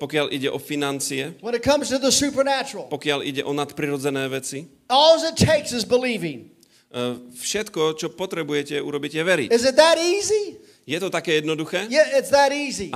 pokiaľ 0.00 0.26
ide 0.32 0.48
o 0.48 0.56
financie, 0.56 1.36
pokiaľ 2.88 3.18
ide 3.28 3.42
o 3.44 3.52
nadprirodzené 3.52 4.24
veci. 4.32 4.64
E, 6.88 7.00
Všetko, 7.36 7.92
čo 8.00 8.08
potrebujete 8.16 8.80
urobiť, 8.80 9.12
je 9.20 9.22
veriť. 9.26 9.48
Je 10.88 10.96
to 10.96 11.12
také 11.12 11.44
jednoduché? 11.44 11.84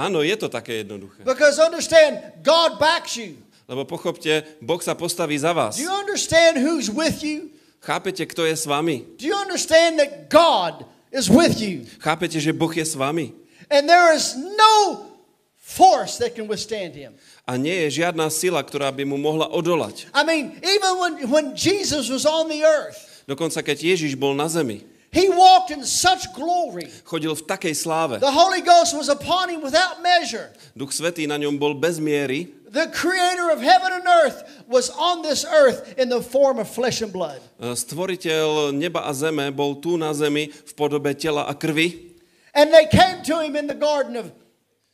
Áno, 0.01 0.25
je 0.25 0.37
to 0.40 0.49
také 0.49 0.81
jednoduché. 0.81 1.29
Because 1.29 1.61
understand, 1.61 2.40
God 2.40 2.81
backs 2.81 3.21
you. 3.21 3.37
Lebo 3.72 3.88
pochopte, 3.88 4.44
Boh 4.61 4.85
sa 4.85 4.92
postaví 4.92 5.32
za 5.40 5.56
vás. 5.56 5.80
Do 5.80 5.88
you 5.88 5.88
understand 5.88 6.61
who's 6.61 6.92
with 6.92 7.24
you? 7.24 7.48
Chápete, 7.80 8.20
kto 8.28 8.44
je 8.44 8.52
s 8.52 8.68
vami? 8.68 9.08
Do 9.16 9.24
you 9.24 9.32
understand 9.32 9.96
that 9.96 10.28
God 10.28 10.85
is 11.08 11.32
with 11.32 11.56
you? 11.56 11.88
Chápete, 11.96 12.37
že 12.37 12.52
Boh 12.52 12.68
je 12.68 12.85
s 12.85 12.92
vami? 12.92 13.32
And 13.72 13.88
there 13.88 14.12
is 14.12 14.37
no 14.37 15.08
force 15.56 16.20
that 16.20 16.37
can 16.37 16.52
withstand 16.52 16.92
him. 16.92 17.16
A 17.48 17.56
nie 17.56 17.88
je 17.88 18.04
žiadna 18.04 18.28
sila, 18.28 18.61
ktorá 18.61 18.92
by 18.92 19.08
mu 19.08 19.16
mohla 19.16 19.48
odolať. 19.48 20.04
I 20.12 20.20
mean, 20.20 20.52
even 20.61 20.92
when, 21.00 21.12
when 21.32 21.46
Jesus 21.56 22.12
was 22.12 22.28
on 22.28 22.52
the 22.52 22.61
earth, 22.61 23.24
Dokonca 23.24 23.64
keď 23.64 23.80
Ježiš 23.96 24.20
bol 24.20 24.37
na 24.37 24.52
zemi, 24.52 24.85
he 25.08 25.32
walked 25.32 25.72
in 25.72 25.80
such 25.80 26.28
glory. 26.37 26.92
chodil 27.08 27.32
v 27.32 27.42
takej 27.48 27.72
sláve. 27.72 28.20
The 28.20 28.37
Holy 28.37 28.61
Ghost 28.61 28.92
was 28.92 29.08
upon 29.08 29.48
him 29.48 29.64
without 29.64 30.04
measure. 30.04 30.52
Duch 30.76 30.92
Svetý 30.92 31.24
na 31.24 31.40
ňom 31.40 31.56
bol 31.56 31.72
bez 31.72 31.96
miery. 31.96 32.52
The 32.72 32.88
creator 32.88 33.52
of 33.52 33.61
heaven 33.61 33.92
and 34.00 34.08
earth 34.08 34.64
was 34.64 34.88
on 34.88 35.20
this 35.20 35.44
earth 35.44 35.92
in 36.00 36.08
the 36.08 36.24
form 36.24 36.56
of 36.56 36.72
flesh 36.72 37.04
and 37.04 37.12
blood. 37.12 37.37
Stvoriteľ 37.61 38.72
neba 38.72 39.04
a 39.04 39.12
zeme 39.12 39.52
bol 39.52 39.76
tu 39.76 40.00
na 40.00 40.08
zemi 40.16 40.48
v 40.48 40.72
podobe 40.72 41.12
tela 41.12 41.44
a 41.44 41.52
krvi. 41.52 42.16
And 42.56 42.72
they 42.72 42.88
came 42.88 43.20
to 43.28 43.44
him 43.44 43.61
in 43.61 43.68
the 43.68 43.76
Garden 43.76 44.16
of 44.16 44.32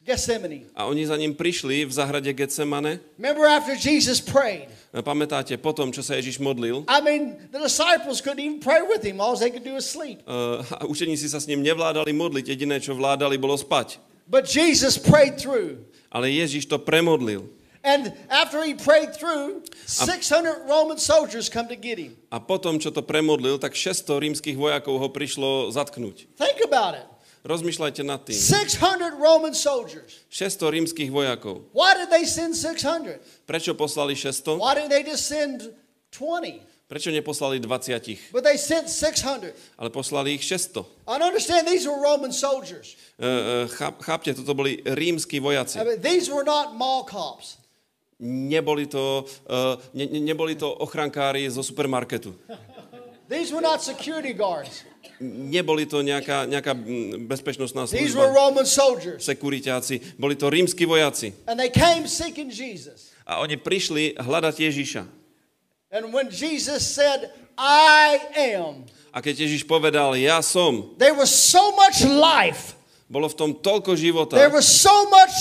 Gethsemane. 0.02 0.66
A 0.74 0.90
oni 0.90 1.06
za 1.06 1.14
ním 1.14 1.38
prišli 1.38 1.86
v 1.86 1.92
záhrade 1.94 2.34
Getsemane. 2.34 2.98
Remember 3.14 3.46
after 3.46 3.78
Jesus 3.78 4.18
prayed? 4.18 4.66
Pamätáte, 4.90 5.54
po 5.62 5.70
tom, 5.70 5.94
čo 5.94 6.02
sa 6.02 6.18
Ježiš 6.18 6.42
modlil, 6.42 6.82
I 6.90 6.98
mean, 6.98 7.38
the 7.54 7.62
disciples 7.62 8.18
couldn't 8.18 8.42
even 8.42 8.58
pray 8.58 8.82
with 8.82 9.06
him. 9.06 9.22
All 9.22 9.38
they 9.38 9.54
could 9.54 9.62
do 9.62 9.78
was 9.78 9.86
sleep. 9.86 10.24
uh, 10.26 10.66
a 10.66 10.82
učeníci 10.88 11.30
sa 11.30 11.38
s 11.38 11.46
ním 11.46 11.62
nevládali 11.62 12.10
modliť, 12.10 12.58
jediné, 12.58 12.82
čo 12.82 12.96
vládali, 12.98 13.38
bolo 13.38 13.54
spať. 13.54 14.02
But 14.26 14.50
Jesus 14.50 14.98
prayed 14.98 15.38
through. 15.38 15.86
Ale 16.08 16.32
Ježiš 16.32 16.66
to 16.66 16.80
premodlil. 16.80 17.46
And 17.88 18.12
after 18.29 18.61
he 18.61 18.77
prayed 18.77 19.16
through, 19.16 19.64
600 19.88 20.68
Roman 20.68 21.01
soldiers 21.01 21.48
come 21.48 21.72
to 21.72 21.77
get 21.77 21.96
him. 21.96 22.20
A 22.29 22.37
potom, 22.37 22.77
čo 22.77 22.92
to 22.92 23.01
premodlil, 23.01 23.57
tak 23.57 23.72
600 23.72 24.05
rímskych 24.29 24.61
vojakov 24.61 25.01
ho 25.01 25.09
prišlo 25.09 25.72
zatknúť. 25.72 26.37
Think 26.37 26.61
about 26.68 27.01
it. 27.01 27.09
Rozmýšľajte 27.48 28.03
nad 28.05 28.20
tým. 28.29 28.37
600 28.37 29.16
Roman 29.16 29.57
soldiers. 29.57 30.20
600 30.29 30.68
rímskych 30.68 31.09
vojakov. 31.09 31.64
Why 31.72 31.96
did 31.96 32.12
they 32.12 32.29
send 32.29 32.53
600? 32.53 33.24
Prečo 33.48 33.72
poslali 33.72 34.12
600? 34.12 34.61
Why 34.61 34.77
didn't 34.77 34.92
they 34.92 35.01
just 35.01 35.24
send 35.24 35.72
20? 36.12 36.61
Prečo 36.88 37.09
neposlali 37.12 37.61
20? 37.61 38.33
But 38.33 38.44
they 38.44 38.57
sent 38.61 38.92
600. 38.92 39.57
Ale 39.81 39.88
poslali 39.88 40.37
ich 40.37 40.44
600. 40.44 40.85
I 41.09 41.20
understand 41.20 41.64
these 41.64 41.88
were 41.88 41.96
Roman 41.96 42.33
soldiers. 42.33 43.01
Uh, 43.16 43.64
cháp, 43.72 44.01
chápte, 44.05 44.37
toto 44.37 44.53
boli 44.53 44.81
rímsky 44.85 45.40
vojaci. 45.40 45.81
I 45.81 45.85
mean, 45.85 46.01
these 46.05 46.29
were 46.33 46.44
not 46.44 46.77
mall 46.77 47.05
cops. 47.05 47.61
Neboli 48.18 48.87
to, 48.90 49.22
uh, 49.46 49.78
ne, 49.94 50.07
ne- 50.07 50.20
neboli 50.35 50.59
to 50.59 50.66
ochrankári 50.66 51.46
zo 51.46 51.62
supermarketu. 51.62 52.35
These 53.28 53.52
were 53.54 53.62
not 53.62 53.78
security 53.78 54.35
guards. 54.35 54.83
Neboli 55.22 55.87
to 55.87 56.02
nejaká, 56.02 56.46
nejaká 56.46 56.74
mm, 56.74 57.26
bezpečnostná 57.31 57.87
These 57.87 58.14
were 58.18 58.31
služba, 58.31 58.35
Roman 58.35 58.66
soldiers. 58.66 59.22
sekuritáci. 59.22 60.18
Boli 60.18 60.35
to 60.35 60.50
rímsky 60.50 60.87
vojaci. 60.87 61.35
And 61.46 61.59
they 61.59 61.70
came 61.70 62.07
seeking 62.11 62.50
Jesus. 62.50 63.14
A 63.22 63.38
oni 63.38 63.54
prišli 63.59 64.18
hľadať 64.18 64.54
Ježiša. 64.66 65.02
And 65.90 66.11
when 66.11 66.31
Jesus 66.31 66.83
said, 66.83 67.31
I 67.59 68.18
am, 68.54 68.87
A 69.14 69.18
keď 69.24 69.46
Ježiš 69.46 69.66
povedal, 69.66 70.14
ja 70.14 70.38
som, 70.42 70.94
there 70.98 71.14
was 71.14 71.31
so 71.31 71.74
much 71.74 72.02
life, 72.07 72.74
bolo 73.11 73.26
v 73.26 73.35
tom 73.35 73.50
toľko 73.57 73.96
života, 73.98 74.37
there 74.38 74.52
was 74.52 74.68
so 74.68 74.92
much 75.11 75.35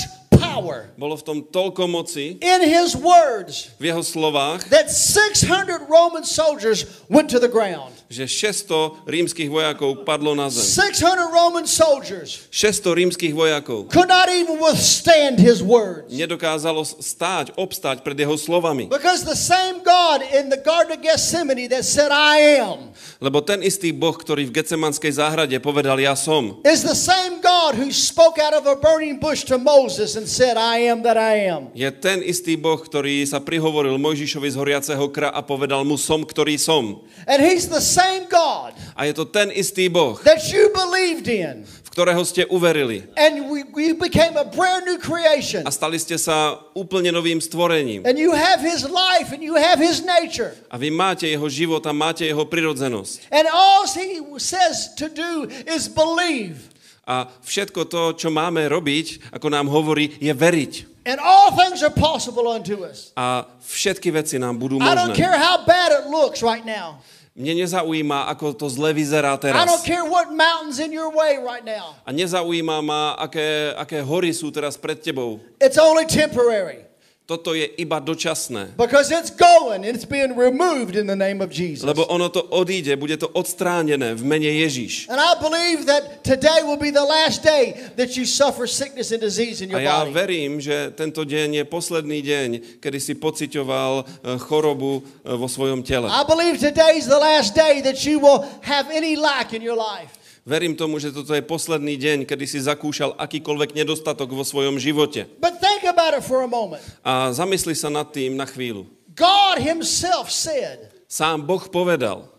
power 0.58 0.90
bolo 0.98 1.14
v 1.18 1.24
tom 1.24 1.38
toľko 1.46 1.84
moci 1.86 2.42
in 2.42 2.62
his 2.66 2.98
words 2.98 3.70
v 3.78 3.94
jeho 3.94 4.02
slovách, 4.02 4.66
that 4.74 4.90
600 4.90 5.86
Roman 5.86 6.26
soldiers 6.26 6.86
went 7.08 7.30
to 7.30 7.38
the 7.38 7.50
ground. 7.50 7.94
že 8.08 8.24
600 8.24 9.04
rímskych 9.04 9.52
vojakov 9.52 10.08
padlo 10.08 10.32
na 10.32 10.48
zem. 10.48 10.64
600 10.64 11.28
Roman 11.28 11.68
soldiers 11.68 12.48
600 12.50 12.96
rímskych 13.04 13.34
vojakov 13.36 13.92
could 13.92 14.08
not 14.08 14.32
even 14.32 14.58
withstand 14.58 15.38
his 15.38 15.60
words. 15.60 16.08
nedokázalo 16.10 16.82
stáť, 16.88 17.54
obstáť 17.60 18.02
pred 18.02 18.16
jeho 18.18 18.40
slovami. 18.40 18.88
Because 18.88 19.28
the 19.28 19.38
same 19.38 19.84
God 19.84 20.24
in 20.34 20.48
the 20.50 20.60
Garden 20.60 20.98
of 20.98 21.04
Gethsemane 21.04 21.68
that 21.70 21.84
said, 21.84 22.10
I 22.10 22.64
am, 22.64 22.96
Lebo 23.20 23.44
ten 23.44 23.60
istý 23.66 23.92
Boh, 23.92 24.16
ktorý 24.16 24.48
v 24.48 24.56
Getsemanskej 24.56 25.20
záhrade 25.20 25.58
povedal 25.60 26.00
ja 26.00 26.16
som, 26.16 26.64
is 26.64 26.86
the 26.88 26.96
same 26.96 27.44
God 27.44 27.57
who 27.76 27.92
spoke 27.92 28.38
out 28.38 28.54
of 28.54 28.70
a 28.70 28.76
burning 28.76 29.18
bush 29.20 29.44
to 29.50 29.58
Moses 29.58 30.16
and 30.16 30.28
said, 30.28 30.56
I 30.56 30.88
am 30.88 31.04
that 31.04 31.18
I 31.18 31.50
am. 31.50 31.74
je 31.74 31.90
ten 31.92 32.22
istý 32.22 32.56
Boh, 32.56 32.78
ktorý 32.78 33.26
sa 33.26 33.42
prihovoril 33.42 33.98
Mojžišovi 33.98 34.54
z 34.54 34.56
horiaceho 34.56 35.10
kra 35.10 35.34
a 35.34 35.42
povedal 35.42 35.82
mu 35.84 35.98
som, 35.98 36.24
ktorý 36.24 36.56
som. 36.62 37.02
And 37.28 37.42
he's 37.44 37.68
the 37.68 37.82
same 37.84 38.30
God 38.30 38.72
A 38.96 39.06
je 39.10 39.14
to 39.18 39.26
ten 39.26 39.50
istý 39.52 39.90
Boh, 39.90 40.16
that 40.24 40.48
you 40.54 40.70
believed 40.72 41.28
in. 41.28 41.66
v 41.66 41.90
ktorého 41.98 42.22
ste 42.22 42.46
uverili. 42.54 43.10
And 43.18 43.50
we, 43.50 43.66
we 43.74 43.98
became 43.98 44.38
a 44.38 44.46
brand 44.46 44.86
new 44.86 45.02
creation. 45.02 45.66
A 45.66 45.74
stali 45.74 45.98
ste 45.98 46.14
sa 46.22 46.62
úplne 46.78 47.10
novým 47.10 47.42
stvorením. 47.42 48.06
And 48.06 48.22
you 48.22 48.38
have 48.38 48.62
his 48.62 48.86
life 48.86 49.34
and 49.34 49.42
you 49.42 49.58
have 49.58 49.82
his 49.82 50.06
nature. 50.06 50.54
A 50.70 50.78
vy 50.78 50.94
máte 50.94 51.26
jeho 51.26 51.50
život 51.50 51.82
a 51.90 51.94
máte 51.94 52.22
jeho 52.22 52.46
prirodzenosť. 52.46 53.34
And 53.34 53.50
all 53.50 53.90
he 53.90 54.22
says 54.38 54.94
to 55.02 55.10
do 55.10 55.50
is 55.66 55.90
believe. 55.90 56.70
A 57.08 57.32
všetko 57.40 57.88
to, 57.88 58.02
čo 58.20 58.28
máme 58.28 58.68
robiť, 58.68 59.32
ako 59.32 59.48
nám 59.48 59.72
hovorí, 59.72 60.20
je 60.20 60.34
veriť. 60.36 60.74
And 61.08 61.24
all 61.24 61.56
things 61.56 61.80
are 61.80 61.94
possible 61.96 62.52
unto 62.52 62.84
us. 62.84 63.16
A 63.16 63.48
všetky 63.64 64.12
veci 64.12 64.36
nám 64.36 64.60
budú 64.60 64.76
I 64.84 64.92
don't 64.92 65.16
možné. 65.16 65.24
care 65.24 65.40
how 65.40 65.64
bad 65.64 65.96
it 65.96 66.12
looks 66.12 66.44
right 66.44 66.68
now. 66.68 67.00
Mne 67.38 67.64
nezaujíma, 67.64 68.28
ako 68.34 68.58
to 68.60 68.66
zle 68.68 68.92
vyzerá 68.92 69.38
I 69.38 69.54
don't 69.64 69.80
teraz. 69.80 69.88
care 69.88 70.04
what 70.04 70.34
mountain's 70.36 70.84
in 70.84 70.92
your 70.92 71.08
way 71.14 71.40
right 71.40 71.64
now. 71.64 71.96
A 72.04 72.12
nezaujíma 72.12 72.84
ma, 72.84 73.16
aké, 73.16 73.72
aké 73.78 74.04
hory 74.04 74.36
sú 74.36 74.52
teraz 74.52 74.76
pred 74.76 75.00
tebou. 75.00 75.40
It's 75.64 75.80
only 75.80 76.04
temporary 76.10 76.84
Toto 77.28 77.52
je 77.52 77.68
iba 77.76 78.00
dočasné. 78.00 78.80
because 78.80 79.12
it's 79.12 79.28
going 79.36 79.84
it's 79.84 80.08
being 80.08 80.32
removed 80.32 80.96
in 80.96 81.12
the 81.12 81.16
name 81.16 81.44
of 81.44 81.52
Jesus. 81.52 81.84
Lebo 81.84 82.08
ono 82.08 82.32
to 82.32 82.40
odíde, 82.40 82.96
bude 82.96 83.20
to 83.20 83.28
odstránené 83.28 84.16
v 84.16 84.24
mene 84.24 84.48
Ježiš. 84.48 85.12
And 85.12 85.20
I 85.20 85.36
believe 85.36 85.92
that 85.92 86.24
today 86.24 86.64
will 86.64 86.80
be 86.80 86.88
the 86.88 87.04
last 87.04 87.44
day 87.44 87.76
that 88.00 88.16
you 88.16 88.24
suffer 88.24 88.64
sickness 88.64 89.12
and 89.12 89.20
disease 89.20 89.60
in 89.60 89.68
your 89.76 89.84
A 89.84 89.84
ja 89.84 90.08
body. 90.08 90.16
verím, 90.16 90.64
že 90.64 90.96
tento 90.96 91.28
deň 91.28 91.60
je 91.60 91.64
posledný 91.68 92.24
deň, 92.24 92.50
kedy 92.80 93.00
si 93.04 93.20
pocitoval 93.20 94.08
eh, 94.08 94.40
chorobu 94.40 95.04
eh, 95.04 95.36
vo 95.36 95.52
svojom 95.52 95.84
tele. 95.84 96.08
I 96.08 96.24
believe 96.24 96.64
today's 96.64 97.12
the 97.12 97.20
last 97.20 97.52
day 97.52 97.84
that 97.84 98.00
you 98.08 98.24
will 98.24 98.48
have 98.64 98.88
any 98.88 99.20
lack 99.20 99.52
in 99.52 99.60
your 99.60 99.76
life. 99.76 100.16
Verím 100.48 100.80
tomu, 100.80 100.96
že 100.96 101.12
toto 101.12 101.36
je 101.36 101.44
posledný 101.44 102.00
deň, 102.00 102.24
kedy 102.24 102.48
si 102.48 102.64
zakúšal 102.64 103.20
akýkoľvek 103.20 103.76
nedostatok 103.76 104.32
vo 104.32 104.48
svojom 104.48 104.80
živote. 104.80 105.28
But 105.44 105.60
think 105.60 105.84
about 105.84 106.16
it 106.16 106.24
for 106.24 106.40
a 106.40 106.48
moment. 106.48 106.80
A 107.04 107.36
zamysli 107.36 107.76
sa 107.76 107.92
nad 107.92 108.08
tým 108.08 108.32
na 108.40 108.48
chvíľu. 108.48 108.88
God 109.12 109.60
Himself 109.60 110.32
said 110.32 110.88
Sám 111.12 111.44
Boh 111.44 111.68
povedal, 111.68 112.32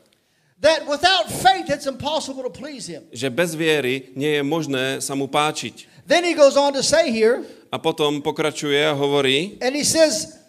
that 0.65 0.89
without 0.89 1.29
faith 1.29 1.69
it's 1.69 1.85
impossible 1.85 2.41
to 2.41 2.53
please 2.53 2.89
Him. 2.89 3.05
že 3.13 3.29
bez 3.29 3.53
viery 3.53 4.09
nie 4.17 4.41
je 4.41 4.43
možné 4.43 5.05
sa 5.05 5.13
mu 5.13 5.29
páčiť. 5.29 5.85
Then 6.09 6.25
He 6.25 6.33
goes 6.33 6.57
on 6.57 6.73
to 6.73 6.81
say 6.81 7.13
here, 7.13 7.45
A 7.69 7.77
potom 7.77 8.25
pokračuje 8.25 8.81
a 8.89 8.97
hovorí, 8.97 9.61
and 9.61 9.77
He 9.77 9.85
says, 9.85 10.41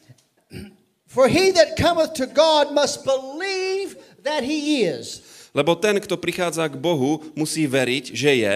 For 1.12 1.28
he 1.28 1.52
that 1.52 1.76
cometh 1.76 2.15
to 2.24 2.30
God 2.30 2.72
must 2.72 3.04
believe 3.04 4.00
that 4.24 4.48
He 4.48 4.88
is. 4.88 5.28
Lebo 5.53 5.73
ten, 5.75 5.97
kto 5.97 6.17
prichádza 6.17 6.65
k 6.69 6.77
Bohu, 6.77 7.23
musí 7.33 7.65
veriť, 7.65 8.13
že 8.13 8.31
je. 8.45 8.55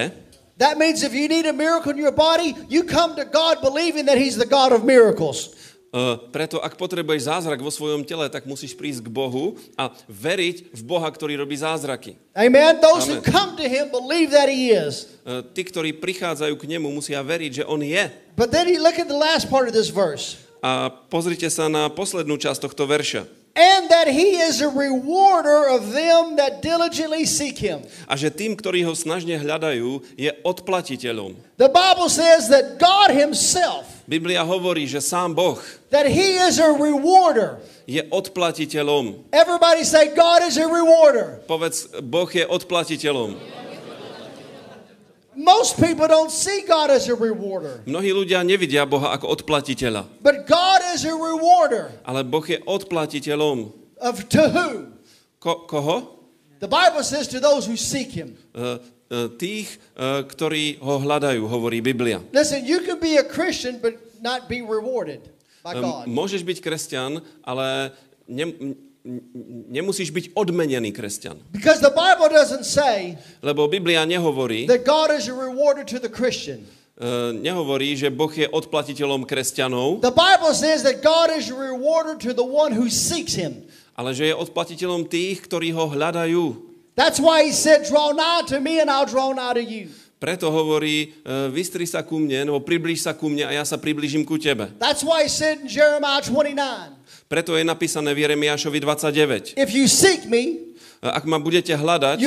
That 0.62 0.78
means 0.78 1.02
if 1.02 1.18
you 1.18 1.26
need 1.26 1.50
a 1.50 1.56
miracle 1.56 1.90
in 1.90 1.98
your 1.98 2.14
body, 2.14 2.54
you 2.70 2.86
come 2.86 3.18
to 3.18 3.26
God 3.26 3.66
believing 3.66 4.06
that 4.06 4.22
He's 4.22 4.38
the 4.38 4.46
God 4.46 4.70
of 4.70 4.86
miracles. 4.86 5.50
Uh, 5.94 6.18
preto 6.34 6.58
ak 6.58 6.74
potrebuješ 6.74 7.30
zázrak 7.30 7.62
vo 7.62 7.70
svojom 7.70 8.02
tele, 8.02 8.26
tak 8.26 8.50
musíš 8.50 8.74
prísť 8.74 9.06
k 9.06 9.14
Bohu 9.14 9.62
a 9.78 9.94
veriť 10.10 10.74
v 10.74 10.82
Boha, 10.82 11.06
ktorý 11.06 11.38
robí 11.38 11.54
zázraky. 11.54 12.18
Amen. 12.34 12.82
Those 12.82 13.06
who 13.06 13.22
Amen. 13.22 13.30
come 13.30 13.52
to 13.62 13.66
Him 13.70 13.94
believe 13.94 14.34
that 14.34 14.50
He 14.50 14.74
is. 14.74 15.22
Uh, 15.22 15.46
tí, 15.54 15.62
ktorí 15.62 15.94
prichádzajú 16.02 16.58
k 16.58 16.66
nemu, 16.66 16.90
musia 16.90 17.22
veriť, 17.22 17.62
že 17.62 17.64
on 17.70 17.86
je. 17.86 18.10
But 18.34 18.50
then 18.50 18.66
you 18.74 18.82
look 18.82 18.98
at 18.98 19.06
the 19.06 19.18
last 19.18 19.54
part 19.54 19.70
of 19.70 19.78
this 19.78 19.94
verse. 19.94 20.42
A 20.66 20.90
pozrite 20.90 21.46
sa 21.54 21.70
na 21.70 21.86
poslednú 21.94 22.42
časť 22.42 22.66
tohto 22.66 22.90
verša. 22.90 23.43
And 23.54 23.86
that 23.94 24.10
he 24.10 24.42
is 24.42 24.66
a 24.66 24.70
rewarder 24.70 25.70
of 25.70 25.94
them 25.94 26.42
that 26.42 26.66
diligently 26.66 27.22
seek 27.30 27.62
him. 27.62 27.86
A 28.10 28.18
že 28.18 28.34
tým, 28.34 28.58
ktorí 28.58 28.82
ho 28.82 28.98
snažne 28.98 29.38
hľadajú, 29.38 30.02
je 30.18 30.34
odplatiteľom. 30.42 31.38
The 31.62 31.70
Bible 31.70 32.10
says 32.10 32.50
that 32.50 32.82
God 32.82 33.14
himself, 33.14 33.86
Biblia 34.10 34.42
hovorí, 34.42 34.90
že 34.90 35.06
sám 35.06 35.38
Boh 35.38 35.62
that 35.94 36.10
he 36.10 36.42
is 36.42 36.58
a 36.58 36.74
rewarder. 36.74 37.62
je 37.86 38.02
odplatiteľom. 38.10 39.28
Everybody 39.30 39.84
say, 39.84 40.16
God 40.16 40.44
is 40.48 40.56
a 40.58 40.68
rewarder. 40.68 41.44
Povedz, 41.46 41.92
Boh 42.00 42.28
je 42.28 42.48
odplatiteľom. 42.48 43.63
Most 45.34 45.82
people 45.82 46.06
don't 46.06 46.30
see 46.30 46.62
God 46.66 46.94
as 46.94 47.10
a 47.10 47.16
rewarder, 47.18 47.82
Mnohí 47.90 48.14
ľudia 48.14 48.46
nevidia 48.46 48.86
Boha 48.86 49.14
ako 49.18 49.34
odplatiteľa, 49.42 50.06
but 50.22 50.46
God 50.46 50.82
is 50.94 51.04
a 51.06 51.14
rewarder 51.14 51.90
ale 52.06 52.22
Boh 52.22 52.46
je 52.46 52.62
odplatiteľom. 52.64 53.74
of 53.98 54.16
to 54.30 54.44
who? 54.50 54.70
Ko- 55.40 55.66
koho? 55.68 55.98
The 56.60 56.72
Bible 56.72 57.04
says 57.04 57.28
to 57.36 57.44
those 57.44 57.68
who 57.68 57.76
seek 57.76 58.16
him. 58.16 58.40
E, 58.56 58.60
e, 58.60 59.28
tých, 59.36 59.68
e, 60.00 60.24
ktorí 60.24 60.80
ho 60.80 60.96
hľadajú, 61.04 61.44
hovorí 61.44 61.84
Biblia. 61.84 62.24
Listen, 62.32 62.64
you 62.64 62.80
can 62.88 63.04
be 63.04 63.20
a 63.20 63.26
Christian 63.28 63.84
but 63.84 64.00
not 64.24 64.48
be 64.48 64.64
rewarded 64.64 65.20
by 65.60 65.76
God. 65.76 66.08
Môžeš 66.08 66.48
byť 66.48 66.64
kresťan, 66.64 67.20
ale 67.44 67.92
ne, 68.32 68.76
nemusíš 69.70 70.10
byť 70.12 70.26
odmenený 70.34 70.96
kresťan. 70.96 71.40
Because 71.52 71.84
the 71.84 71.92
Bible 71.92 72.32
doesn't 72.32 72.64
say 72.64 73.20
Lebo 73.44 73.68
Biblia 73.68 74.08
nehovorí, 74.08 74.68
that 74.72 74.88
God 74.88 75.12
is 75.12 75.28
a 75.28 75.36
rewarder 75.36 75.84
to 75.84 76.00
the 76.00 76.08
Christian. 76.10 76.64
e, 76.96 77.36
nehovorí, 77.36 77.96
že 78.00 78.08
Boh 78.08 78.32
je 78.32 78.48
odplatiteľom 78.48 79.28
kresťanov, 79.28 80.00
The 80.00 80.16
Bible 80.16 80.56
says 80.56 80.88
that 80.88 81.04
God 81.04 81.36
is 81.36 81.52
a 81.52 81.58
rewarder 81.58 82.16
to 82.24 82.32
the 82.32 82.46
one 82.46 82.72
who 82.72 82.88
seeks 82.88 83.36
him. 83.36 83.68
ale 83.94 84.16
že 84.16 84.32
je 84.32 84.36
odplatiteľom 84.36 85.06
tých, 85.06 85.44
ktorí 85.46 85.70
ho 85.76 85.86
hľadajú. 85.92 86.72
That's 86.96 87.18
why 87.20 87.44
he 87.46 87.52
said, 87.54 87.84
Draw 87.90 88.14
nigh 88.14 88.46
to 88.54 88.62
me 88.62 88.78
and 88.80 88.88
I'll 88.90 89.10
draw 89.10 89.34
nigh 89.34 89.58
to 89.58 89.64
you. 89.66 89.90
Preto 90.24 90.48
hovorí, 90.48 91.12
e, 91.20 91.52
vystri 91.52 91.84
sa 91.84 92.00
ku 92.00 92.16
mne, 92.16 92.48
nebo 92.48 92.64
priblíž 92.64 93.04
sa 93.04 93.12
ku 93.12 93.28
mne 93.28 93.44
a 93.44 93.52
ja 93.52 93.68
sa 93.68 93.76
priblížim 93.76 94.24
ku 94.24 94.40
tebe. 94.40 94.72
That's 94.80 95.04
why 95.04 95.28
he 95.28 95.30
said 95.30 95.60
in 95.60 95.68
Jeremiah 95.68 96.24
29, 96.24 96.56
Preto 97.34 97.58
je 97.58 97.66
napísané 97.66 98.14
v 98.14 98.30
Jeremiášovi 98.30 98.78
29. 98.78 99.58
if 99.58 99.74
you 99.74 99.90
seek 99.90 100.30
me, 100.30 100.70
Ak 101.04 101.26
ma 101.28 101.36
budete 101.36 101.74
hľadať, 101.74 102.22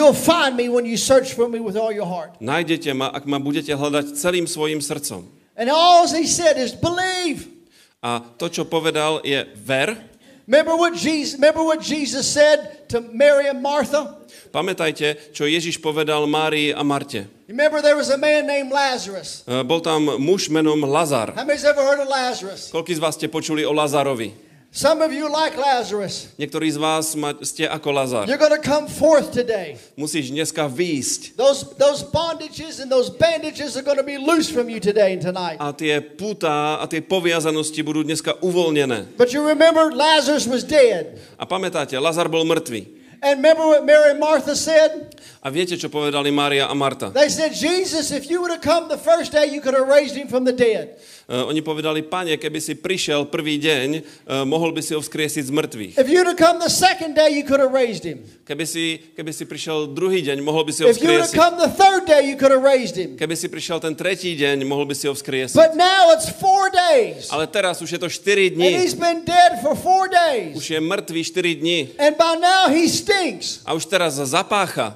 nájdete 2.43 2.91
ma, 2.93 3.09
ak 3.09 3.25
ma 3.25 3.39
budete 3.41 3.73
hľadať 3.73 4.19
celým 4.21 4.45
svojim 4.45 4.83
srdcom. 4.85 5.25
And 5.57 5.73
all 5.73 6.05
he 6.11 6.27
said 6.29 6.59
is 6.61 6.77
believe. 6.77 7.49
A 8.05 8.21
to, 8.37 8.53
čo 8.53 8.69
povedal, 8.69 9.25
je 9.25 9.47
ver. 9.63 9.97
Remember 10.45 10.77
what 10.77 10.93
Jesus, 10.99 11.39
remember 11.41 11.63
what 11.63 11.81
Jesus 11.81 12.27
said 12.27 12.91
to 12.93 13.01
Mary 13.15 13.49
and 13.49 13.63
Martha? 13.63 14.13
Pamätajte, 14.53 15.33
čo 15.33 15.47
Ježiš 15.49 15.81
povedal 15.81 16.27
Márii 16.29 16.75
a 16.75 16.83
Marte. 16.85 17.31
Remember 17.49 17.79
there 17.81 17.97
was 17.97 18.11
a 18.11 18.19
man 18.21 18.45
named 18.45 18.75
Lazarus. 18.75 19.47
E, 19.47 19.63
Bol 19.63 19.81
tam 19.81 20.19
muž 20.21 20.53
menom 20.53 20.83
Lazar. 20.85 21.33
How 21.33 21.47
many's 21.49 21.65
ever 21.65 21.81
heard 21.81 22.03
of 22.03 22.11
Lazarus? 22.11 22.69
Koľký 22.75 22.93
z 22.93 23.01
vás 23.01 23.15
ste 23.17 23.31
počuli 23.31 23.65
o 23.65 23.73
Lazarovi? 23.73 24.46
Some 24.77 25.01
of 25.01 25.09
you 25.09 25.25
like 25.33 25.57
Lazarus. 25.57 26.29
Niektorí 26.37 26.69
z 26.69 26.77
vás 26.77 27.17
ma- 27.17 27.33
ste 27.41 27.65
ako 27.65 27.97
Lazar. 27.97 28.29
You're 28.29 28.37
going 28.37 28.53
to 28.53 28.61
come 28.61 28.85
forth 28.85 29.33
today. 29.33 29.81
Musíš 29.97 30.29
dneska 30.29 30.69
výjsť. 30.69 31.33
Those, 31.33 31.65
those 31.81 32.05
bondages 32.05 32.77
and 32.85 32.93
those 32.93 33.09
bandages 33.09 33.81
are 33.81 33.81
going 33.81 33.97
to 33.97 34.05
be 34.05 34.21
loose 34.21 34.53
from 34.53 34.69
you 34.69 34.77
today 34.77 35.17
and 35.17 35.25
tonight. 35.25 35.57
A 35.65 35.73
tie 35.73 35.97
púta 36.05 36.77
a 36.77 36.85
tie 36.85 37.01
poviazanosti 37.01 37.81
budú 37.81 38.05
dneska 38.05 38.37
uvoľnené. 38.45 39.17
But 39.17 39.33
you 39.33 39.41
remember 39.41 39.97
Lazarus 39.97 40.45
was 40.45 40.61
dead. 40.61 41.17
A 41.41 41.49
pamätáte, 41.49 41.97
Lazar 41.97 42.29
bol 42.29 42.45
mŕtvý. 42.45 42.85
And 43.25 43.41
remember 43.41 43.65
what 43.65 43.89
Mary 43.89 44.13
and 44.13 44.21
Martha 44.21 44.53
said? 44.53 45.17
A 45.41 45.49
viete, 45.49 45.81
čo 45.81 45.89
povedali 45.89 46.29
Mária 46.29 46.69
a 46.69 46.77
Marta? 46.77 47.09
They 47.09 47.33
said, 47.33 47.57
Jesus, 47.57 48.13
if 48.13 48.29
you 48.29 48.45
would 48.45 48.53
have 48.53 48.61
come 48.61 48.93
the 48.93 49.01
first 49.01 49.33
day, 49.33 49.49
you 49.49 49.65
could 49.65 49.73
have 49.73 49.89
raised 49.89 50.13
him 50.13 50.29
from 50.29 50.45
the 50.45 50.53
dead. 50.53 51.01
Uh, 51.27 51.51
oni 51.51 51.59
povedali, 51.59 52.07
pane, 52.07 52.39
keby 52.39 52.63
si 52.63 52.79
prišiel 52.79 53.27
prvý 53.27 53.59
deň, 53.59 53.89
uh, 53.99 54.47
mohol 54.47 54.71
by 54.71 54.79
si 54.79 54.95
ho 54.95 55.03
vzkriesiť 55.03 55.51
z 55.51 55.51
mŕtvych. 55.51 55.95
If 55.99 56.07
you'd 56.07 56.23
have 56.23 56.39
come 56.39 56.63
the 56.63 56.71
second 56.71 57.19
day, 57.19 57.35
you 57.35 57.43
could 57.43 57.59
have 57.59 57.75
raised 57.75 58.07
him. 58.07 58.23
Keby 58.47 58.63
si, 58.63 59.03
keby 59.19 59.35
si 59.35 59.43
prišiel 59.43 59.91
druhý 59.91 60.23
deň, 60.23 60.39
mohol 60.39 60.63
by 60.63 60.71
si 60.71 60.87
ho 60.87 60.95
If 60.95 61.03
have 61.03 61.03
vzkriesiť. 61.03 61.35
come 61.35 61.59
the 61.59 61.67
third 61.75 62.07
day, 62.07 62.31
you 62.31 62.39
could 62.39 62.55
have 62.55 62.63
raised 62.63 62.95
him. 62.95 63.19
Keby 63.19 63.35
si 63.35 63.51
prišiel 63.51 63.83
ten 63.83 63.99
tretí 63.99 64.39
deň, 64.39 64.63
mohol 64.71 64.87
by 64.87 64.95
si 64.95 65.11
ho 65.11 65.15
vzkriesiť. 65.19 65.59
But 65.59 65.75
now 65.75 66.15
it's 66.15 66.31
four 66.31 66.71
days. 66.71 67.27
Ale 67.35 67.51
teraz 67.51 67.83
už 67.83 67.91
je 67.91 67.99
to 67.99 68.07
4 68.07 68.55
And 68.55 68.63
dní. 68.63 68.71
he's 68.87 68.95
been 68.95 69.27
dead 69.27 69.59
for 69.67 69.75
four 69.75 70.07
Už 70.55 70.63
je 70.63 70.79
mŕtvý 70.79 71.21
4 71.27 71.55
dní. 71.59 71.79
And 71.99 72.15
by 72.15 72.39
now 72.39 72.71
he 72.71 72.87
stinks. 72.87 73.67
A 73.67 73.75
už 73.75 73.91
teraz 73.91 74.15
zapácha. 74.15 74.95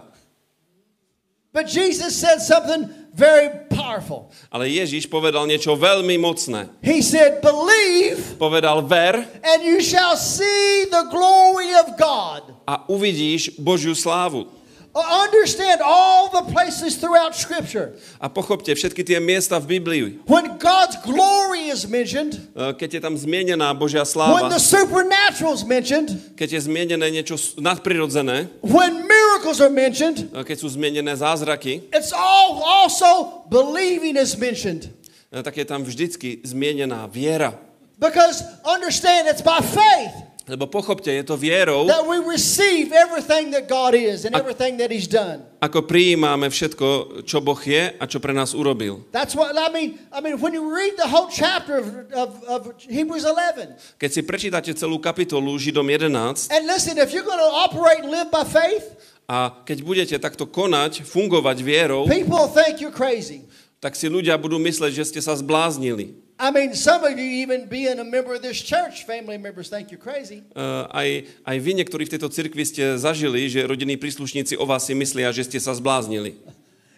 But 1.50 1.66
Jesus 1.66 2.14
said 2.14 2.38
something 2.38 2.99
very 3.14 3.50
powerful. 3.68 4.30
Ale 4.50 4.68
Ježiš 4.68 5.06
povedal 5.06 5.46
niečo 5.46 5.74
veľmi 5.74 6.16
mocné. 6.16 6.70
He 6.82 7.02
said, 7.02 7.42
Believe, 7.42 8.38
Povedal, 8.38 8.82
ver 8.86 9.20
and 9.42 9.60
you 9.62 9.82
shall 9.82 10.14
see 10.14 10.86
the 10.88 11.06
glory 11.10 11.74
of 11.76 11.98
God. 11.98 12.54
a 12.66 12.86
uvidíš 12.86 13.58
Božiu 13.58 13.94
slávu. 13.94 14.46
Uh, 14.90 14.98
Understand 15.22 15.78
all 15.86 16.26
the 16.34 16.50
places 16.50 16.98
throughout 16.98 17.30
Scripture. 17.38 17.94
A 18.18 18.26
pochopte 18.26 18.74
všetky 18.74 19.06
tie 19.06 19.22
miesta 19.22 19.62
v 19.62 19.78
Biblii. 19.78 20.02
When 20.26 20.58
God's 20.58 20.98
glory 21.06 21.70
is 21.70 21.86
mentioned, 21.86 22.34
E, 22.58 22.74
Keď 22.74 22.98
je 22.98 23.00
tam 23.00 23.14
zmienená 23.14 23.70
Božia 23.70 24.02
when 24.02 24.10
sláva, 24.10 24.50
the 24.50 24.58
supernatural 24.58 25.54
is 25.54 25.62
mentioned, 25.62 26.10
keď 26.34 26.58
je 26.58 26.60
zmienené 26.66 27.06
niečo 27.06 27.38
nadprirodzené, 27.62 28.50
when 28.66 29.06
miracles 29.40 29.60
are 29.60 29.72
mentioned, 29.72 30.28
e, 30.36 30.44
keď 30.44 30.56
sú 30.60 30.68
zmienené 30.68 31.16
zázraky, 31.16 31.88
it's 31.96 32.12
all 32.12 32.60
also 32.60 33.42
believing 33.48 34.20
is 34.20 34.36
mentioned. 34.36 34.92
e, 35.32 35.40
tak 35.40 35.56
je 35.56 35.64
tam 35.64 35.80
vždycky 35.80 36.44
zmienená 36.44 37.08
viera. 37.08 37.56
Because 38.00 38.44
understand 38.64 39.28
it's 39.28 39.44
by 39.44 39.60
faith 39.60 40.30
Lebo 40.50 40.66
pochopte, 40.66 41.12
je 41.14 41.22
to 41.22 41.36
vierou, 41.38 41.86
that 41.86 42.02
we 42.02 42.18
receive 42.18 42.90
everything 42.90 43.54
that 43.54 43.70
God 43.70 43.94
is 43.94 44.26
and 44.26 44.34
everything 44.34 44.82
that 44.82 44.90
He's 44.90 45.06
done. 45.06 45.46
ako 45.62 45.86
prijímame 45.86 46.50
všetko, 46.50 47.22
čo 47.22 47.38
Boh 47.38 47.60
je 47.62 47.94
a 47.94 48.04
čo 48.10 48.18
pre 48.18 48.34
nás 48.34 48.50
urobil. 48.50 49.06
That's 49.14 49.38
what 49.38 49.54
I 49.54 49.70
mean. 49.70 50.02
I 50.10 50.18
mean, 50.18 50.42
when 50.42 50.50
you 50.50 50.66
read 50.66 50.98
the 50.98 51.06
whole 51.06 51.30
chapter 51.30 51.78
of, 51.78 51.86
of, 52.10 52.30
of 52.50 52.60
Hebrews 52.82 53.22
11, 53.22 54.00
Keď 54.02 54.10
si 54.10 54.20
prečítate 54.26 54.74
celú 54.74 54.98
kapitolu 54.98 55.54
Židom 55.54 55.86
11 55.86 56.50
and 56.50 56.62
listen, 56.66 56.98
if 56.98 57.14
you're 57.14 57.26
going 57.26 57.38
to 57.38 57.52
operate 57.54 58.02
and 58.02 58.10
live 58.10 58.34
by 58.34 58.42
faith, 58.42 58.90
a 59.30 59.62
keď 59.62 59.78
budete 59.86 60.16
takto 60.18 60.50
konať, 60.50 61.06
fungovať 61.06 61.62
vierou, 61.62 62.10
people 62.10 62.50
think 62.50 62.82
you're 62.82 62.90
crazy. 62.90 63.46
tak 63.78 63.94
si 63.94 64.10
ľudia 64.10 64.34
budú 64.34 64.58
mysleť, 64.58 64.90
že 64.90 65.04
ste 65.06 65.20
sa 65.22 65.38
zbláznili. 65.38 66.18
I 66.40 66.48
mean, 66.50 66.72
some 66.72 67.04
of 67.04 67.14
you, 67.20 67.44
even 67.44 67.68
being 67.68 68.00
a 68.00 68.04
member 68.04 68.32
of 68.32 68.40
this 68.40 68.58
church, 68.58 69.04
family 69.04 69.36
members 69.36 69.68
think 69.68 69.92
you're 69.92 70.00
crazy. 70.00 70.40
Uh, 70.56 70.88
aj, 70.88 71.28
aj 71.44 71.56
vy, 71.60 71.76
niektorí 71.78 72.08
v 72.08 72.16
tejto 72.16 72.32
cirkvi 72.32 72.64
ste 72.64 72.96
zažili, 72.96 73.44
že 73.46 73.60
rodinní 73.62 74.00
príslušníci 74.00 74.56
o 74.56 74.64
vás 74.64 74.88
si 74.88 74.96
myslia, 74.96 75.30
že 75.36 75.44
ste 75.44 75.60
sa 75.60 75.76
zbláznili. 75.76 76.40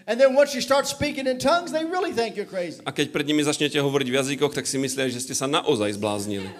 And 0.06 0.18
then 0.18 0.34
once 0.34 0.54
you 0.54 0.62
start 0.62 0.86
speaking 0.86 1.26
in 1.26 1.42
tongues, 1.42 1.74
they 1.74 1.82
really 1.82 2.14
think 2.14 2.38
you're 2.38 2.48
crazy. 2.48 2.82
A 2.86 2.94
keď 2.94 3.10
pred 3.10 3.26
nimi 3.26 3.42
začnete 3.42 3.78
hovoriť 3.78 4.08
v 4.08 4.16
jazykoch, 4.18 4.54
tak 4.54 4.66
si 4.66 4.78
myslia, 4.78 5.10
že 5.10 5.20
ste 5.20 5.34
sa 5.34 5.50
naozaj 5.50 5.94
zbláznili. 5.98 6.50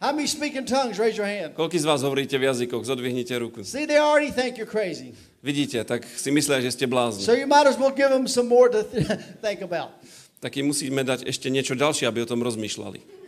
How 0.00 0.16
many 0.16 0.24
speak 0.26 0.56
in 0.56 0.64
tongues? 0.64 0.96
Raise 0.96 1.12
your 1.20 1.28
hand. 1.28 1.52
Koľký 1.52 1.76
z 1.76 1.84
vás 1.84 2.00
hovoríte 2.00 2.32
v 2.40 2.48
jazykoch? 2.48 2.88
Zodvihnite 2.88 3.36
ruku. 3.36 3.60
See, 3.68 3.84
they 3.84 4.00
already 4.00 4.32
think 4.32 4.56
you're 4.56 4.64
crazy. 4.64 5.12
Vidíte, 5.44 5.84
tak 5.84 6.08
si 6.08 6.32
myslia, 6.32 6.56
že 6.64 6.72
ste 6.72 6.88
blázni. 6.88 7.20
So 7.20 7.36
you 7.36 7.44
might 7.44 7.68
as 7.68 7.76
well 7.76 7.92
give 7.92 8.08
them 8.08 8.24
some 8.24 8.48
more 8.48 8.72
to 8.72 8.80
th- 8.80 9.04
think 9.44 9.60
about. 9.60 9.92
Tak 10.40 10.56
im 10.56 10.72
musíme 10.72 11.04
dať 11.04 11.28
ešte 11.28 11.52
niečo 11.52 11.76
ďalšie, 11.76 12.08
aby 12.08 12.24
o 12.24 12.28
tom 12.28 12.40
rozmýšľali. 12.40 13.20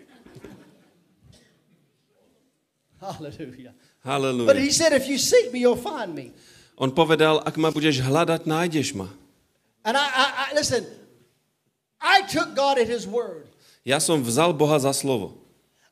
Hallelujah. 3.05 3.77
But 4.01 4.09
Halelujá. 4.09 4.57
he 4.57 4.71
said, 4.73 4.97
if 4.97 5.05
you 5.13 5.21
seek 5.21 5.53
me, 5.53 5.61
you'll 5.61 5.77
find 5.77 6.17
me. 6.17 6.33
On 6.81 6.89
povedal, 6.89 7.45
ak 7.45 7.53
ma 7.61 7.69
budeš 7.69 8.01
hľadať, 8.01 8.49
nájdeš 8.49 8.97
ma. 8.97 9.13
And 9.85 9.93
I, 9.93 10.07
I, 10.09 10.27
I 10.41 10.47
listen, 10.57 10.89
I 12.01 12.25
took 12.33 12.57
God 12.57 12.81
at 12.81 12.89
his 12.89 13.05
word. 13.05 13.45
Ja 13.85 14.01
som 14.01 14.23
vzal 14.25 14.55
Boha 14.57 14.79
za 14.81 14.95
slovo. 14.97 15.42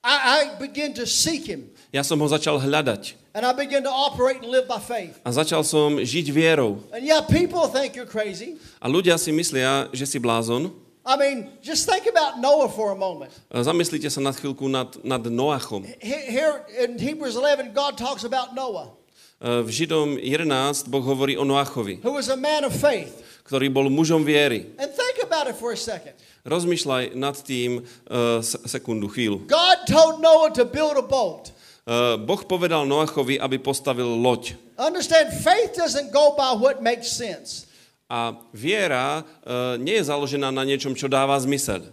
I, 0.03 0.49
I 0.57 0.59
began 0.59 0.95
to 0.97 1.05
seek 1.07 1.45
him. 1.45 1.69
Ja 1.93 2.01
som 2.01 2.17
ho 2.21 2.27
začal 2.27 2.57
hľadať. 2.57 3.21
And 3.37 3.45
I 3.47 3.53
began 3.53 3.85
to 3.85 3.93
operate 3.93 4.41
and 4.43 4.49
live 4.51 4.67
by 4.67 4.81
faith. 4.81 5.21
A 5.23 5.31
začal 5.31 5.61
som 5.63 6.01
žiť 6.01 6.27
vierou. 6.33 6.81
And 6.91 7.05
yeah, 7.05 7.21
people 7.23 7.69
think 7.69 7.95
you're 7.95 8.09
crazy. 8.09 8.57
A 8.81 8.89
ľudia 8.89 9.21
si 9.21 9.31
myslia, 9.31 9.87
že 9.93 10.09
si 10.09 10.19
blázon. 10.19 10.73
I 11.05 11.17
mean, 11.17 11.49
just 11.65 11.89
think 11.89 12.05
about 12.09 12.41
Noah 12.41 12.69
for 12.69 12.93
a 12.93 12.99
moment. 12.99 13.33
Zamyslite 13.53 14.09
sa 14.09 14.21
na 14.21 14.33
chvíľku 14.33 14.69
nad, 14.69 14.89
nad 15.05 15.21
Noachom. 15.25 15.85
He- 16.01 16.27
Here 16.29 16.61
in 16.81 16.97
Hebrews 17.01 17.37
11, 17.37 17.73
God 17.73 17.97
talks 17.97 18.25
about 18.25 18.53
Noah, 18.53 18.93
E, 19.41 19.65
V 19.65 19.69
Židom 19.73 20.21
11 20.21 20.89
Boh 20.93 21.01
hovorí 21.01 21.41
o 21.41 21.45
Noachovi, 21.45 22.01
who 22.05 22.13
was 22.13 22.29
a 22.29 22.37
man 22.37 22.65
of 22.65 22.73
faith. 22.73 23.21
ktorý 23.49 23.67
bol 23.73 23.89
mužom 23.91 24.23
viery. 24.23 24.71
And 24.79 24.93
think 24.93 25.25
about 25.25 25.49
it 25.51 25.57
for 25.59 25.73
a 25.73 25.81
second. 25.81 26.15
Rozmýšľaj 26.41 27.17
nad 27.21 27.37
tým 27.37 27.85
uh, 27.85 28.41
sekundu, 28.45 29.13
chvíľu. 29.13 29.45
God 29.45 29.79
told 29.85 30.25
Noah 30.25 30.49
to 30.57 30.65
build 30.65 30.97
a 30.97 31.05
boat. 31.05 31.53
Uh, 31.85 32.17
boh 32.17 32.41
povedal 32.45 32.89
Noachovi, 32.89 33.37
aby 33.37 33.61
postavil 33.61 34.09
loď. 34.09 34.57
Understand, 34.81 35.37
faith 35.45 35.77
doesn't 35.77 36.09
go 36.09 36.33
by 36.33 36.57
what 36.57 36.81
makes 36.81 37.13
sense. 37.13 37.69
A 38.09 38.33
viera 38.57 39.21
uh, 39.21 39.77
nie 39.77 40.01
je 40.01 40.09
založená 40.09 40.49
na 40.49 40.65
niečom, 40.65 40.97
čo 40.97 41.13
dáva 41.13 41.37
zmysel. 41.37 41.93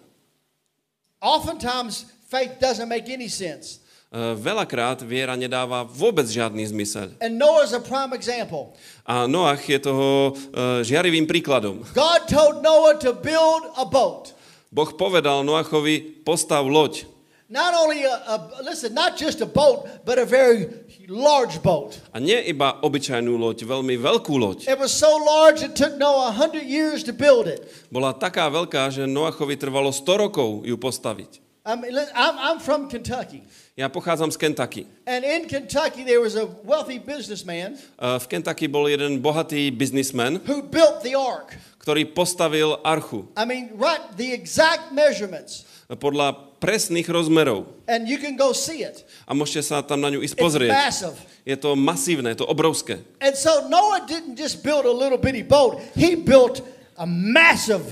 Oftentimes, 1.19 2.07
faith 2.31 2.55
doesn't 2.61 2.87
make 2.87 3.11
any 3.11 3.27
sense. 3.27 3.83
Uh, 4.07 4.31
veľakrát 4.39 5.03
viera 5.03 5.35
nedáva 5.35 5.83
vôbec 5.83 6.23
žiadny 6.23 6.63
zmysel. 6.71 7.11
And 7.19 7.35
Noah's 7.35 7.75
a 7.75 7.83
prime 7.83 8.15
example. 8.15 8.71
A 9.03 9.27
Noach 9.27 9.67
je 9.67 9.75
toho 9.83 10.31
uh, 10.31 10.79
žiarivým 10.87 11.27
príkladom. 11.27 11.83
God 11.91 12.21
told 12.31 12.63
Noah 12.63 12.95
to 13.03 13.11
build 13.11 13.67
a 13.75 13.83
boat. 13.83 14.36
Boh 14.67 14.91
povedal 14.91 15.47
Noachovi, 15.47 16.23
postav 16.27 16.67
loď. 16.67 17.07
Not 17.47 17.71
only 17.71 18.03
a, 18.03 18.11
a 18.27 18.35
listen, 18.59 18.91
not 18.91 19.15
just 19.15 19.39
a 19.39 19.47
boat, 19.47 19.87
but 20.03 20.19
a 20.19 20.27
very 20.27 20.67
large 21.07 21.63
boat. 21.63 21.95
A 22.11 22.19
nie 22.19 22.35
iba 22.43 22.75
obyčajnú 22.83 23.39
loď, 23.39 23.63
veľmi 23.63 23.95
veľkú 23.95 24.35
loď. 24.35 24.67
It 24.67 24.75
was 24.75 24.91
so 24.91 25.07
large 25.15 25.63
it 25.63 25.71
took 25.71 25.95
Noah 25.95 26.35
100 26.35 26.59
years 26.67 27.07
to 27.07 27.15
build 27.15 27.47
it. 27.47 27.63
Bola 27.87 28.11
taká 28.11 28.51
veľká, 28.51 28.91
že 28.91 29.07
Noachovi 29.07 29.55
trvalo 29.55 29.95
100 29.95 30.27
rokov 30.27 30.67
ju 30.67 30.75
postaviť. 30.75 31.46
I 31.67 31.75
mean, 31.75 31.91
I'm, 32.15 32.35
I'm 32.39 32.59
from 32.63 32.87
Kentucky. 32.87 33.43
Ja 33.75 33.91
pochádzam 33.91 34.31
z 34.31 34.37
Kentucky. 34.39 34.87
And 35.03 35.27
in 35.27 35.51
Kentucky, 35.51 36.07
there 36.07 36.23
was 36.23 36.39
a 36.39 36.47
wealthy 36.63 36.95
businessman 36.95 37.75
Uh, 37.99 38.15
V 38.23 38.25
Kentucky 38.31 38.71
bol 38.71 38.87
jeden 38.87 39.19
bohatý 39.19 39.67
biznismen, 39.75 40.39
who 40.47 40.63
built 40.63 41.03
the 41.03 41.11
ark. 41.19 41.59
ktorý 41.83 42.07
postavil 42.15 42.79
archu 42.87 43.27
I 43.35 43.43
mean, 43.43 43.75
right, 43.75 43.99
the 44.15 44.31
exact 44.31 44.95
measurements. 44.95 45.67
podľa 45.87 46.55
presných 46.63 47.07
rozmerov. 47.11 47.67
And 47.87 48.07
you 48.07 48.15
can 48.19 48.39
go 48.39 48.55
see 48.55 48.87
it. 48.87 49.03
A 49.27 49.35
môžete 49.35 49.67
sa 49.67 49.83
tam 49.83 49.99
na 49.99 50.07
ňu 50.07 50.23
ísť 50.23 50.35
It's 50.35 50.43
pozrieť. 50.43 50.71
massive. 50.71 51.15
Je 51.43 51.55
to 51.59 51.75
masívne, 51.75 52.31
je 52.31 52.43
to 52.43 52.47
obrovské. 52.47 53.03
And 53.19 53.35
so 53.35 53.67
Noah 53.67 54.07
didn't 54.07 54.39
just 54.39 54.63
build 54.63 54.87
a 54.87 54.91
little 54.91 55.19
bitty 55.19 55.43
boat, 55.43 55.83
he 55.99 56.15
built 56.15 56.63
a 56.95 57.03
massive 57.07 57.83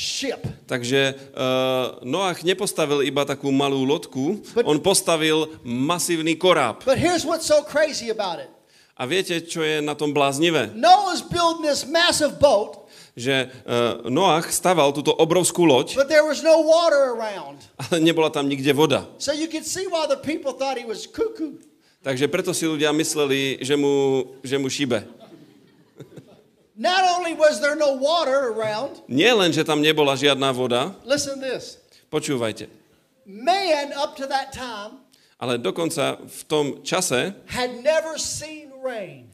ship. 0.00 0.40
Takže 0.64 1.12
uh, 1.36 2.00
Noach 2.00 2.40
nepostavil 2.40 3.04
iba 3.04 3.28
takú 3.28 3.52
malú 3.52 3.84
lodku, 3.84 4.40
But- 4.56 4.64
on 4.64 4.80
postavil 4.80 5.60
masívny 5.60 6.40
koráb. 6.40 6.80
But 6.88 6.96
here's 6.96 7.28
what's 7.28 7.44
so 7.44 7.60
crazy 7.60 8.08
about 8.08 8.40
it. 8.40 8.48
A 8.96 9.04
viete, 9.04 9.44
čo 9.44 9.60
je 9.60 9.80
na 9.80 9.92
tom 9.92 10.12
bláznivé? 10.12 10.72
Noah's 10.72 11.20
building 11.20 11.68
this 11.68 11.84
massive 11.84 12.40
boat, 12.40 12.80
Že 13.18 13.50
uh, 13.66 14.06
Noach 14.06 14.48
staval 14.54 14.94
túto 14.94 15.10
obrovskú 15.10 15.66
loď, 15.66 15.98
but 15.98 16.06
there 16.06 16.22
was 16.24 16.46
no 16.46 16.62
water 16.62 17.10
around. 17.12 17.58
ale 17.76 17.98
nebola 18.00 18.30
tam 18.30 18.46
nikde 18.46 18.70
voda. 18.70 19.02
So 19.18 19.34
you 19.34 19.50
can 19.50 19.66
see 19.66 19.84
why 19.90 20.06
the 20.06 20.16
people 20.16 20.54
thought 20.54 20.78
he 20.78 20.86
was 20.86 21.10
cuckoo. 21.10 21.58
Takže 22.00 22.30
preto 22.30 22.54
si 22.56 22.64
ľudia 22.64 22.94
mysleli, 22.96 23.60
že 23.60 23.74
mu, 23.76 24.24
že 24.40 24.56
mu 24.56 24.70
šíbe. 24.70 25.04
Not 26.80 27.04
only 27.20 27.36
was 27.36 27.60
there 27.60 27.76
no 27.76 27.92
water 28.00 28.56
around, 28.56 29.04
Nie 29.04 29.36
len, 29.36 29.52
že 29.52 29.60
tam 29.68 29.84
nebola 29.84 30.16
žiadna 30.16 30.48
voda, 30.56 30.96
listen 31.04 31.36
this. 31.36 31.76
počúvajte, 32.08 32.72
Man 33.28 33.92
up 33.92 34.16
to 34.16 34.24
that 34.24 34.56
time 34.56 35.00
ale 35.40 35.56
dokonca 35.56 36.20
v 36.20 36.40
tom 36.44 36.66
čase 36.84 37.32
had 37.48 37.80
never 37.80 38.20
seen 38.20 38.68
rain. 38.84 39.32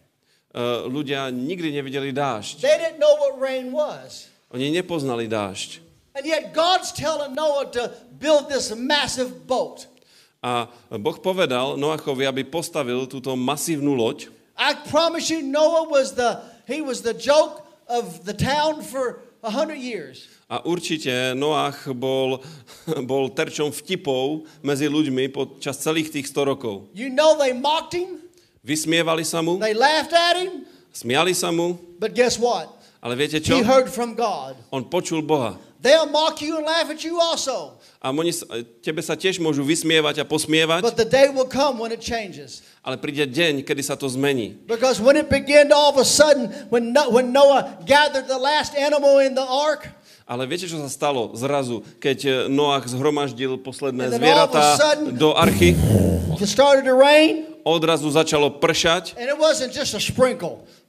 uh, 0.55 0.87
ľudia 0.87 1.29
nikdy 1.35 1.75
nevideli 1.75 2.15
dážď. 2.15 2.63
They 2.63 2.79
didn't 2.79 3.03
know 3.03 3.19
what 3.19 3.35
rain 3.43 3.75
was. 3.75 4.31
Oni 4.55 4.71
nepoznali 4.71 5.27
dážď. 5.27 5.83
And 6.17 6.25
yet 6.25 6.55
God's 6.57 6.95
telling 6.95 7.37
Noah 7.37 7.69
to 7.77 7.93
build 8.17 8.49
this 8.49 8.73
massive 8.73 9.45
boat. 9.45 9.85
A 10.41 10.71
Boh 10.97 11.19
povedal 11.19 11.75
Noachovi, 11.77 12.25
aby 12.25 12.47
postavil 12.47 13.11
túto 13.11 13.35
masívnu 13.35 13.93
loď. 13.99 14.31
I 14.57 14.73
promise 14.89 15.29
you, 15.29 15.43
Noah 15.45 15.85
was 15.91 16.15
the 16.17 16.39
he 16.67 16.83
was 16.83 17.01
the 17.01 17.15
joke 17.15 17.65
of 17.89 18.27
the 18.27 18.35
town 18.35 18.83
for 18.83 19.23
a 19.43 19.51
hundred 19.51 19.79
years. 19.79 20.29
A 20.51 20.63
určite 20.63 21.35
Noach 21.35 21.91
bol, 21.95 22.43
bol 23.11 23.31
terčom 23.35 23.71
vtipov 23.75 24.47
medzi 24.63 24.87
ľuďmi 24.87 25.31
počas 25.35 25.79
celých 25.83 26.11
tých 26.11 26.27
100 26.31 26.51
rokov. 26.55 26.91
You 26.95 27.11
know 27.11 27.35
they 27.39 27.55
mocked 27.55 27.95
him, 27.95 28.23
Vysmievali 28.67 29.23
sa 29.23 29.43
mu, 29.43 29.63
they 29.63 29.75
laughed 29.75 30.11
at 30.11 30.39
him, 30.39 30.67
smiali 30.91 31.35
sa 31.35 31.55
mu, 31.55 31.79
but 32.03 32.15
guess 32.15 32.35
what? 32.35 32.77
ale 33.07 33.15
viete 33.15 33.39
čo? 33.39 33.55
He 33.55 33.63
heard 33.63 33.87
from 33.87 34.19
God. 34.19 34.59
On 34.75 34.83
počul 34.83 35.23
Boha. 35.23 35.55
They'll 35.81 36.09
mock 36.09 36.41
you 36.41 36.57
and 36.57 36.65
laugh 36.65 36.89
at 36.91 37.05
you 37.05 37.21
also. 37.21 37.77
A 38.01 38.11
oni, 38.11 38.33
sa- 38.33 38.47
tebe 38.81 39.03
sa 39.05 39.13
tiež 39.13 39.37
môžu 39.43 39.61
vysmievať 39.67 40.23
a 40.23 40.25
posmievať, 40.25 40.81
But 40.81 40.97
the 40.97 41.09
day 41.09 41.29
will 41.29 41.49
come 41.49 41.77
when 41.79 41.93
it 41.93 42.01
changes. 42.01 42.63
ale 42.81 42.97
príde 42.97 43.29
deň, 43.29 43.67
kedy 43.67 43.83
sa 43.85 43.95
to 43.99 44.09
zmení. 44.09 44.57
Because 44.65 45.03
when 45.03 45.19
it 45.21 45.29
began 45.29 45.69
all 45.75 45.93
of 45.93 45.99
a 46.01 46.07
sudden, 46.07 46.49
when, 46.73 46.93
no, 46.97 47.11
when 47.13 47.33
Noah 47.35 47.81
gathered 47.85 48.31
the 48.31 48.39
last 48.41 48.73
animal 48.79 49.21
in 49.21 49.37
the 49.37 49.45
ark, 49.45 49.91
Ale 50.27 50.43
viete, 50.51 50.67
čo 50.67 50.83
sa 50.83 50.91
stalo 50.91 51.39
zrazu, 51.39 51.87
keď 52.03 52.19
eh, 52.27 52.35
Noach 52.51 52.91
zhromaždil 52.91 53.63
posledné 53.63 54.11
zvieratá 54.11 54.75
sudden- 54.75 55.15
do 55.15 55.31
archy? 55.39 55.79
rain, 56.99 57.47
Odrazu 57.63 58.11
začalo 58.11 58.59
pršať. 58.63 59.15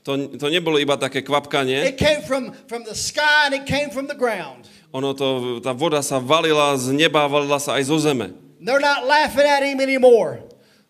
To, 0.07 0.11
to 0.39 0.47
nebolo 0.47 0.77
iba 0.79 0.95
také 0.95 1.19
kvapkanie. 1.21 1.83
It 1.93 1.99
came 1.99 2.23
from, 2.23 2.55
from 2.65 2.88
the 2.88 2.95
sky 2.95 3.51
and 3.51 3.53
it 3.59 3.65
came 3.67 3.91
from 3.91 4.07
the 4.07 4.15
ground. 4.15 4.65
Ono 4.97 5.13
to, 5.13 5.61
tá 5.61 5.77
voda 5.77 6.01
sa 6.01 6.17
valila 6.17 6.73
z 6.73 6.89
neba, 6.89 7.29
valila 7.29 7.61
sa 7.61 7.77
aj 7.77 7.85
zo 7.85 8.01
zeme. 8.01 8.33
They're 8.57 8.81
not 8.81 9.05
laughing 9.05 9.45
at 9.45 9.61
him 9.61 9.77
anymore. 9.77 10.41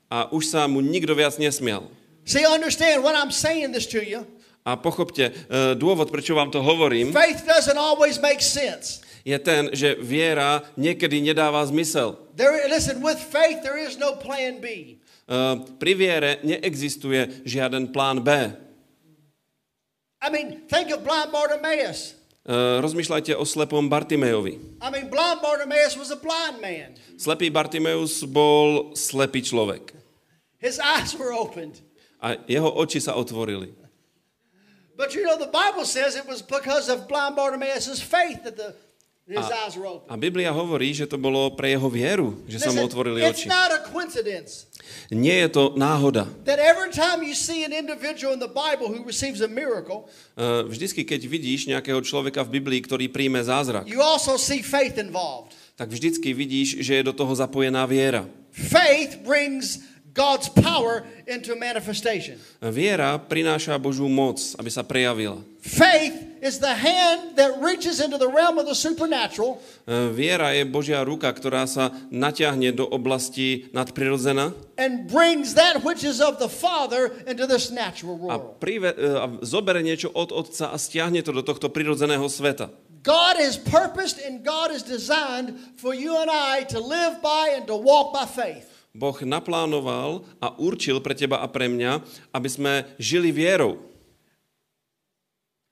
A 0.07 0.31
už 0.31 0.47
sa 0.47 0.63
mu 0.71 0.79
nikto 0.79 1.11
viac 1.11 1.35
nesmial. 1.35 1.91
See, 2.23 2.47
understand 2.47 3.03
when 3.03 3.11
I'm 3.19 3.31
saying 3.35 3.75
this 3.75 3.83
to 3.91 3.99
you, 3.99 4.23
A 4.67 4.75
pochopte, 4.75 5.31
e, 5.31 5.31
dôvod, 5.79 6.11
prečo 6.11 6.35
vám 6.35 6.51
to 6.51 6.59
hovorím, 6.59 7.15
faith 7.15 7.47
doesn't 7.47 7.79
always 7.79 8.19
make 8.19 8.43
sense. 8.43 8.99
je 9.23 9.35
ten, 9.39 9.71
že 9.71 9.95
viera 9.99 10.59
niekedy 10.75 11.23
nedáva 11.23 11.63
zmysel. 11.63 12.19
There, 12.35 12.51
listen, 12.67 12.99
with 12.99 13.15
faith, 13.15 13.63
there 13.63 13.79
is 13.79 13.95
no 13.95 14.19
plan 14.19 14.59
B. 14.59 14.99
E, 14.99 15.37
Pri 15.79 15.91
viere 15.95 16.43
neexistuje 16.43 17.47
žiaden 17.47 17.95
plán 17.95 18.19
B. 18.23 18.31
I 20.19 20.27
mean, 20.27 20.67
think 20.67 20.91
of 20.91 20.99
blind 21.07 21.31
Bartimaeus. 21.31 22.16
E, 22.47 22.79
Rozmýšľajte 22.79 23.35
o 23.35 23.43
slepom 23.43 23.91
Bartimejovi. 23.91 24.79
I 24.79 24.87
mean, 24.87 25.11
blind 25.11 25.43
Bartimaeus 25.43 25.99
was 25.99 26.15
a 26.15 26.19
blind 26.19 26.63
man. 26.63 26.95
Slepý 27.19 27.51
Bartimeus 27.51 28.23
bol 28.23 28.95
slepý 28.95 29.43
človek. 29.43 29.91
His 30.63 30.79
eyes 30.79 31.11
were 31.19 31.35
opened. 31.35 31.83
A 32.23 32.39
jeho 32.47 32.71
oči 32.71 33.03
sa 33.03 33.19
otvorili. 33.19 33.75
But 34.95 35.13
you 35.13 35.21
know, 35.27 35.37
the 35.37 35.51
Bible 35.51 35.85
says 35.85 36.15
it 36.15 36.25
was 36.25 36.39
because 36.41 36.87
of 36.89 37.05
blind 37.05 37.35
Bartimaeus' 37.35 37.99
faith 38.01 38.41
that 38.47 38.55
the, 38.55 38.73
his 39.27 39.45
eyes 39.51 39.75
were 39.75 39.85
open. 39.85 40.07
A 40.07 40.15
Biblia 40.15 40.49
hovorí, 40.55 40.95
že 40.95 41.03
to 41.05 41.19
bolo 41.19 41.51
pre 41.51 41.75
jeho 41.75 41.85
vieru, 41.91 42.41
že 42.47 42.63
sa 42.63 42.71
mu 42.71 42.81
Listen, 42.81 42.87
otvorili 42.87 43.19
it's 43.27 43.43
oči. 43.43 43.51
not 43.51 43.75
a 43.75 43.83
coincidence 43.91 44.71
Nie 45.09 45.47
je 45.47 45.49
to 45.49 45.63
náhoda. 45.79 46.27
that 46.43 46.59
every 46.59 46.91
time 46.91 47.23
you 47.23 47.31
see 47.31 47.63
an 47.63 47.71
individual 47.71 48.35
in 48.35 48.39
the 48.43 48.51
Bible 48.51 48.91
who 48.91 49.01
receives 49.07 49.39
a 49.39 49.47
miracle, 49.47 50.05
E, 50.37 50.67
Vždycky, 50.67 51.01
keď 51.07 51.21
vidíš 51.25 51.65
nejakého 51.71 51.97
človeka 52.03 52.43
v 52.43 52.59
Biblii, 52.61 52.81
ktorý 52.83 53.07
príjme 53.09 53.39
zázrak, 53.41 53.87
you 53.87 54.03
also 54.03 54.35
see 54.37 54.59
faith 54.59 54.99
involved. 54.99 55.55
tak 55.79 55.89
vždycky 55.89 56.33
vidíš, 56.35 56.81
že 56.83 56.99
je 56.99 57.03
do 57.07 57.13
toho 57.13 57.31
zapojená 57.33 57.87
viera. 57.87 58.25
Faith 58.51 59.21
brings 59.23 59.79
God's 60.17 60.49
power 60.49 61.05
into 61.29 61.53
manifestation. 61.53 62.41
Viera 62.59 63.21
prináša 63.21 63.77
Božú 63.77 64.09
moc, 64.09 64.41
aby 64.57 64.69
sa 64.73 64.81
prejavila. 64.81 65.37
Faith 65.61 66.26
is 66.41 66.59
the 66.59 66.73
hand 66.73 67.35
that 67.35 67.57
reaches 67.61 67.99
into 67.99 68.17
the 68.17 68.27
realm 68.27 68.57
of 68.57 68.65
the 68.65 68.75
supernatural 68.75 69.61
E, 69.87 70.11
Viera 70.11 70.51
je 70.51 70.67
Božia 70.67 70.99
ruka, 71.03 71.31
ktorá 71.31 71.63
sa 71.63 71.95
natiahne 72.11 72.75
do 72.75 72.83
oblasti 72.83 73.71
nadprirodzena 73.71 74.51
and 74.75 75.07
brings 75.07 75.55
that 75.55 75.79
which 75.81 76.03
is 76.03 76.19
of 76.19 76.37
the 76.43 76.51
Father 76.51 77.15
into 77.23 77.47
this 77.47 77.71
natural 77.71 78.15
a, 78.15 78.19
world. 78.19 78.59
prive, 78.59 78.91
e, 78.91 79.07
a 79.15 79.25
zobere 79.41 79.79
niečo 79.79 80.11
od 80.11 80.35
Otca 80.35 80.75
a 80.75 80.77
stiahne 80.77 81.23
to 81.23 81.31
do 81.31 81.39
tohto 81.39 81.71
prirodzeného 81.71 82.27
sveta. 82.27 82.67
God 83.07 83.39
is 83.39 83.55
purposed 83.55 84.19
and 84.19 84.43
God 84.43 84.75
is 84.75 84.83
designed 84.83 85.55
for 85.79 85.95
you 85.95 86.19
and 86.19 86.27
I 86.27 86.67
to 86.75 86.79
live 86.83 87.23
by 87.23 87.55
and 87.55 87.63
to 87.71 87.75
walk 87.79 88.11
by 88.11 88.27
faith. 88.27 88.67
Boh 88.91 89.15
naplánoval 89.21 90.25
a 90.41 90.57
určil 90.57 90.99
pre 90.99 91.13
teba 91.13 91.39
a 91.39 91.47
pre 91.47 91.69
mňa, 91.69 92.01
aby 92.33 92.49
sme 92.49 92.73
žili 92.97 93.31
vierou. 93.31 93.79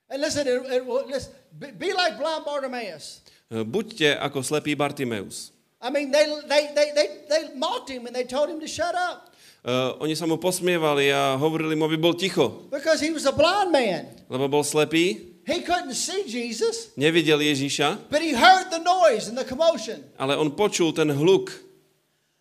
And 0.10 0.22
listen, 0.22 0.46
it, 0.48 0.62
it, 0.70 0.84
listen 0.86 1.34
be, 1.58 1.94
like 1.94 2.18
blind 2.18 2.46
Bartimaeus. 2.46 3.22
E, 3.50 3.64
Buďte 3.66 4.18
ako 4.22 4.42
slepý 4.46 4.78
Bartimeus. 4.78 5.52
I 5.82 5.90
mean, 5.90 6.10
they, 6.10 6.26
they, 6.50 6.64
they, 6.74 6.88
they, 6.94 7.08
they 7.30 7.42
mocked 7.58 7.90
him 7.90 8.06
and 8.06 8.14
they 8.16 8.24
told 8.26 8.50
him 8.50 8.60
to 8.60 8.68
shut 8.68 8.96
up 8.96 9.36
Uh, 9.66 9.98
oni 9.98 10.14
sa 10.14 10.30
mu 10.30 10.38
posmievali 10.38 11.10
a 11.10 11.42
hovorili 11.42 11.74
mu, 11.74 11.90
aby 11.90 11.98
bol 11.98 12.14
ticho, 12.14 12.70
because 12.70 13.02
he 13.02 13.10
was 13.10 13.26
a 13.26 13.34
blind 13.34 13.74
man. 13.74 14.06
lebo 14.30 14.46
bol 14.46 14.62
slepý, 14.62 15.34
He 15.42 15.66
couldn't 15.66 15.98
see 15.98 16.22
Jesus, 16.30 16.94
nevidel 16.94 17.42
Ježiša, 17.42 18.06
but 18.14 18.22
he 18.22 18.38
heard 18.38 18.70
the 18.70 18.78
noise 18.78 19.26
and 19.26 19.34
the 19.34 19.42
commotion. 19.42 20.06
ale 20.22 20.38
on 20.38 20.54
počul 20.54 20.94
ten 20.94 21.10
hluk 21.10 21.50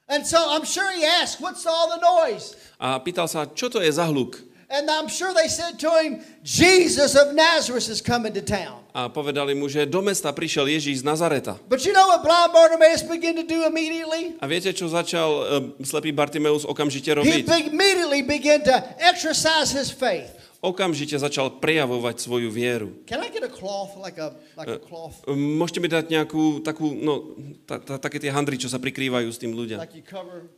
And 0.05 0.21
so 0.29 0.37
I'm 0.37 0.69
sure 0.69 0.85
he 0.93 1.01
asked, 1.01 1.41
What's 1.41 1.65
all 1.65 1.97
the 1.97 2.01
noise? 2.05 2.61
a 2.77 3.01
pýtal 3.01 3.25
sa, 3.25 3.49
čo 3.49 3.73
to 3.73 3.81
je 3.81 3.89
za 3.89 4.05
hluk? 4.05 4.37
And 4.75 4.91
I'm 4.91 5.07
sure 5.07 5.31
they 5.31 5.47
said 5.47 5.79
to 5.87 5.91
him, 6.03 6.19
Jesus 6.43 7.15
of 7.15 7.31
Nazareth 7.31 7.87
is 7.87 8.03
coming 8.03 8.35
to 8.35 8.43
town. 8.43 8.83
A 8.91 9.07
povedali 9.07 9.55
mu, 9.55 9.71
že 9.71 9.87
do 9.87 10.03
mesta 10.03 10.35
prišiel 10.35 10.67
Ježíš 10.67 11.03
z 11.03 11.05
Nazareta. 11.07 11.55
But 11.71 11.87
you 11.87 11.95
know 11.95 12.11
what 12.11 12.27
blind 12.27 12.51
Bartimaeus 12.51 13.07
began 13.07 13.39
to 13.39 13.47
do 13.47 13.63
immediately? 13.71 14.35
A 14.43 14.51
viete, 14.51 14.75
čo 14.75 14.91
začal 14.91 15.31
uh, 15.31 15.47
slepý 15.79 16.11
Bartimeus 16.11 16.67
okamžite 16.67 17.07
He 17.07 17.19
robiť? 17.23 17.43
be- 17.47 17.71
immediately 17.71 18.27
began 18.27 18.67
to 18.67 18.75
exercise 18.99 19.71
his 19.71 19.95
faith. 19.95 20.35
Okamžite 20.59 21.15
začal 21.23 21.63
prejavovať 21.63 22.25
svoju 22.25 22.51
vieru. 22.51 22.99
Can 23.07 23.23
I 23.23 23.31
get 23.31 23.47
a 23.47 23.53
cloth, 23.53 23.95
like 23.95 24.19
a, 24.19 24.35
like 24.59 24.67
a 24.67 24.81
cloth, 24.83 25.23
Um, 25.31 25.61
Môžete 25.61 25.79
mi 25.79 25.87
dať 25.87 26.11
nejakú 26.11 26.65
takú, 26.67 26.91
no, 26.99 27.39
ta, 27.69 27.79
ta, 27.79 27.95
také 28.01 28.19
tie 28.19 28.33
handry, 28.35 28.59
čo 28.59 28.67
sa 28.67 28.83
prikrývajú 28.83 29.29
s 29.31 29.39
tým 29.39 29.55
ľudia. 29.55 29.79
like 29.79 29.95
you 29.95 30.03
cover? 30.03 30.51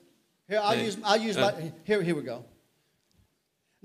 Here, 0.46 0.62
I'll 0.62 0.78
use, 0.78 0.94
I'll 1.02 1.18
use 1.18 1.34
my, 1.34 1.52
here, 1.84 2.00
here 2.00 2.14
we 2.14 2.22
go. 2.22 2.46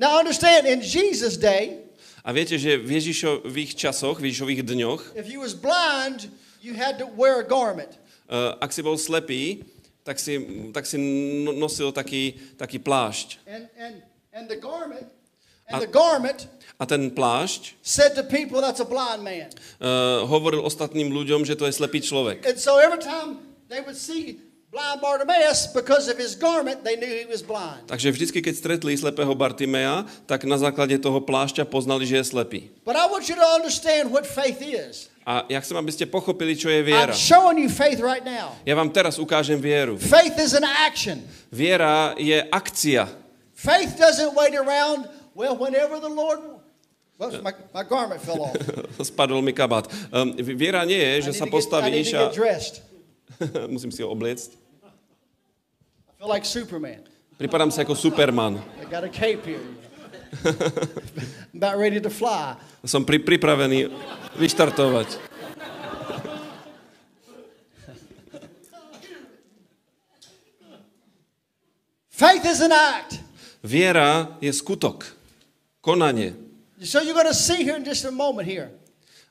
Now 0.01 0.17
understand, 0.17 0.65
in 0.65 0.81
Jesus' 0.81 1.37
day, 1.37 1.77
A 2.25 2.33
viete, 2.33 2.57
že 2.57 2.77
v 2.77 2.97
Ježišových 2.97 3.77
časoch, 3.77 4.17
v 4.17 4.29
Ježišových 4.29 4.61
dňoch, 4.65 5.01
if 5.17 5.29
you 5.29 5.37
was 5.41 5.53
blind, 5.53 6.29
you 6.61 6.73
had 6.73 6.97
to 6.97 7.05
wear 7.13 7.41
a 7.41 7.45
garment. 7.45 7.97
uh, 8.29 8.57
ak 8.57 8.73
si 8.73 8.81
bol 8.81 8.97
slepý, 8.97 9.61
tak 10.01 10.17
si, 10.17 10.37
tak 10.73 10.85
si 10.89 10.97
no- 10.97 11.53
nosil 11.53 11.93
taký, 11.93 12.33
taký 12.57 12.81
plášť. 12.81 13.41
And, 13.45 13.69
and, 13.77 13.95
and 14.33 14.45
the 14.49 14.57
garment, 14.57 15.05
and 15.69 15.77
A- 15.77 15.85
the 15.85 15.89
garment 15.89 16.49
A 16.81 16.85
ten 16.89 17.13
plášť 17.13 17.77
said 17.85 18.17
to 18.17 18.25
people, 18.25 18.57
that's 18.57 18.81
a 18.81 18.85
blind 18.89 19.21
man. 19.21 19.53
uh, 19.77 20.25
hovoril 20.25 20.65
ostatným 20.65 21.13
ľuďom, 21.13 21.45
že 21.45 21.53
to 21.53 21.69
je 21.69 21.73
slepý 21.77 22.01
človek. 22.01 22.41
And 22.41 22.57
so 22.57 22.81
every 22.81 22.97
time 22.97 23.37
they 23.69 23.81
would 23.85 23.97
see 23.97 24.41
blind 24.71 25.03
Bartimaeus, 25.03 25.67
because 25.67 26.07
of 26.07 26.15
his 26.15 26.31
garment, 26.35 26.83
they 26.87 26.95
knew 26.95 27.11
he 27.11 27.27
was 27.27 27.43
blind. 27.43 27.91
Takže 27.91 28.11
vždycky, 28.11 28.39
keď 28.39 28.55
stretli 28.55 28.95
slepého 28.95 29.35
Bartimea, 29.35 30.07
tak 30.23 30.47
na 30.47 30.55
základe 30.55 30.95
toho 30.95 31.19
plášťa 31.19 31.67
poznali, 31.67 32.07
že 32.07 32.23
je 32.23 32.25
slepý. 32.31 32.71
But 32.87 32.95
I 32.95 33.11
want 33.11 33.27
you 33.27 33.35
to 33.35 33.43
understand 33.59 34.15
what 34.15 34.23
faith 34.23 34.63
is. 34.63 35.11
A 35.27 35.45
ja 35.51 35.59
chcem, 35.61 35.77
aby 35.77 35.91
ste 35.91 36.07
pochopili, 36.07 36.55
čo 36.57 36.71
je 36.71 36.81
I'm 36.81 36.87
viera. 36.87 37.13
showing 37.13 37.59
you 37.59 37.69
faith 37.69 37.99
right 37.99 38.23
now. 38.23 38.55
Ja 38.63 38.73
vám 38.73 38.89
teraz 38.89 39.19
ukážem 39.19 39.59
vieru. 39.59 39.99
Viera 41.51 42.15
je 42.17 42.39
akcia. 42.49 43.05
Faith 43.53 43.99
doesn't 43.99 44.33
wait 44.33 44.57
around, 44.57 45.05
well, 45.35 45.53
whenever 45.53 45.99
the 46.01 46.09
Lord. 46.09 46.41
Whoops, 47.21 47.37
my, 47.45 47.53
my 47.69 47.83
garment 47.85 48.17
fell 48.23 48.41
off. 48.49 48.57
Spadol 49.13 49.45
mi 49.45 49.53
kabát. 49.53 49.85
Um, 50.09 50.33
viera 50.57 50.81
nie 50.87 50.97
je, 50.97 51.29
že 51.29 51.37
sa 51.37 51.45
postavíš 51.45 52.17
a... 52.17 52.33
Musím 53.73 53.93
si 53.93 54.01
ho 54.01 54.09
obliecť. 54.09 54.60
Feel 56.21 56.29
like 56.29 56.45
Superman. 56.45 57.01
Pripadám 57.41 57.73
sa 57.73 57.81
ako 57.81 57.97
Superman. 57.97 58.61
I 58.77 58.85
got 58.85 59.01
a 59.01 59.09
cape 59.09 59.41
here. 59.41 59.65
I'm 60.45 61.57
about 61.57 61.81
ready 61.81 61.97
to 61.97 62.13
fly. 62.13 62.53
Som 62.85 63.09
pri, 63.09 63.17
pripravený 63.17 63.89
vyštartovať. 64.37 65.17
Faith 72.13 72.45
is 72.45 72.61
an 72.61 72.69
act. 72.69 73.17
Viera 73.65 74.37
je 74.37 74.53
skutok. 74.53 75.09
Konanie. 75.81 76.37
So 76.85 77.01
you're 77.01 77.17
going 77.17 77.33
to 77.33 77.33
see 77.33 77.65
here 77.65 77.73
in 77.73 77.81
just 77.81 78.05
a 78.05 78.13
moment 78.13 78.45
here. 78.45 78.69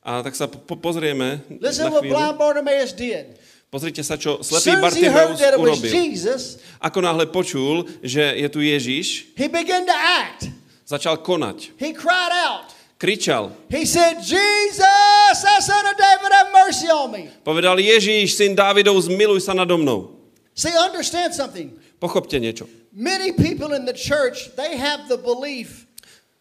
A 0.03 0.27
tak 0.27 0.35
sa 0.35 0.51
po- 0.51 0.75
pozrieme 0.75 1.39
Listen 1.63 1.87
na 1.87 1.95
what 1.95 2.03
chvíľu. 2.03 2.19
blind 2.19 2.35
Bartimaeus 2.35 2.91
did. 2.91 3.39
Pozrite 3.71 4.03
sa, 4.03 4.19
čo 4.19 4.43
slepý 4.43 4.83
Bartimeus 4.83 5.39
urobil. 5.39 5.87
Jesus, 5.95 6.59
Ako 6.83 6.99
náhle 6.99 7.31
počul, 7.31 7.87
že 8.03 8.35
je 8.35 8.49
tu 8.51 8.59
Ježiš, 8.59 9.31
he 9.39 9.47
began 9.47 9.87
to 9.87 9.95
act. 9.95 10.51
začal 10.91 11.23
konať. 11.23 11.79
He 11.79 11.95
cried 11.95 12.35
out. 12.35 12.75
Kričal. 13.01 13.55
He 13.71 13.87
said, 13.87 14.21
Jesus, 14.21 15.37
son 15.65 15.85
of 15.87 15.97
David, 15.97 16.31
have 16.35 16.51
mercy 16.53 16.91
on 16.91 17.09
me. 17.15 17.33
Povedal, 17.47 17.79
Ježiš, 17.81 18.37
syn 18.37 18.53
Dávidov, 18.53 19.01
zmiluj 19.01 19.41
sa 19.41 19.57
nado 19.57 19.79
mnou. 19.81 20.19
See, 20.53 20.75
understand 20.77 21.33
something. 21.33 21.73
Pochopte 21.97 22.37
niečo. 22.37 22.69
Many 22.93 23.33
people 23.33 23.73
in 23.73 23.87
the 23.87 23.95
church, 23.97 24.53
they 24.59 24.77
have 24.77 25.07
the 25.09 25.17
belief 25.17 25.87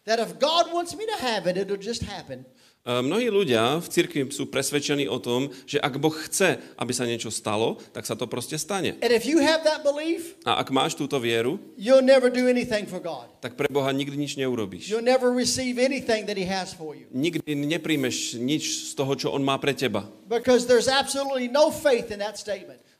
that 0.04 0.18
if 0.18 0.36
God 0.42 0.68
wants 0.74 0.92
me 0.98 1.06
to 1.06 1.16
have 1.22 1.46
it, 1.46 1.56
it'll 1.56 1.80
just 1.80 2.02
happen. 2.02 2.44
E, 2.80 3.04
Mnohí 3.04 3.28
ľudia 3.28 3.76
v 3.76 3.86
cirkvi 3.92 4.20
sú 4.32 4.48
presvedčení 4.48 5.04
o 5.04 5.20
tom, 5.20 5.52
že 5.68 5.76
ak 5.76 6.00
Boh 6.00 6.12
chce, 6.16 6.56
aby 6.80 6.92
sa 6.96 7.04
niečo 7.04 7.28
stalo, 7.28 7.76
tak 7.92 8.08
sa 8.08 8.16
to 8.16 8.24
proste 8.24 8.56
stane. 8.56 8.96
Belief, 9.84 10.40
A 10.48 10.64
ak 10.64 10.72
máš 10.72 10.96
túto 10.96 11.20
vieru, 11.20 11.60
tak 13.40 13.52
pre 13.56 13.68
Boha 13.68 13.92
nikdy 13.92 14.16
nič 14.16 14.40
neurobíš. 14.40 14.88
Nikdy 17.12 17.52
nepríjmeš 17.52 18.40
nič 18.40 18.92
z 18.92 18.92
toho, 18.96 19.12
čo 19.12 19.28
On 19.32 19.44
má 19.44 19.60
pre 19.60 19.76
teba. 19.76 20.08
No. 20.28 20.40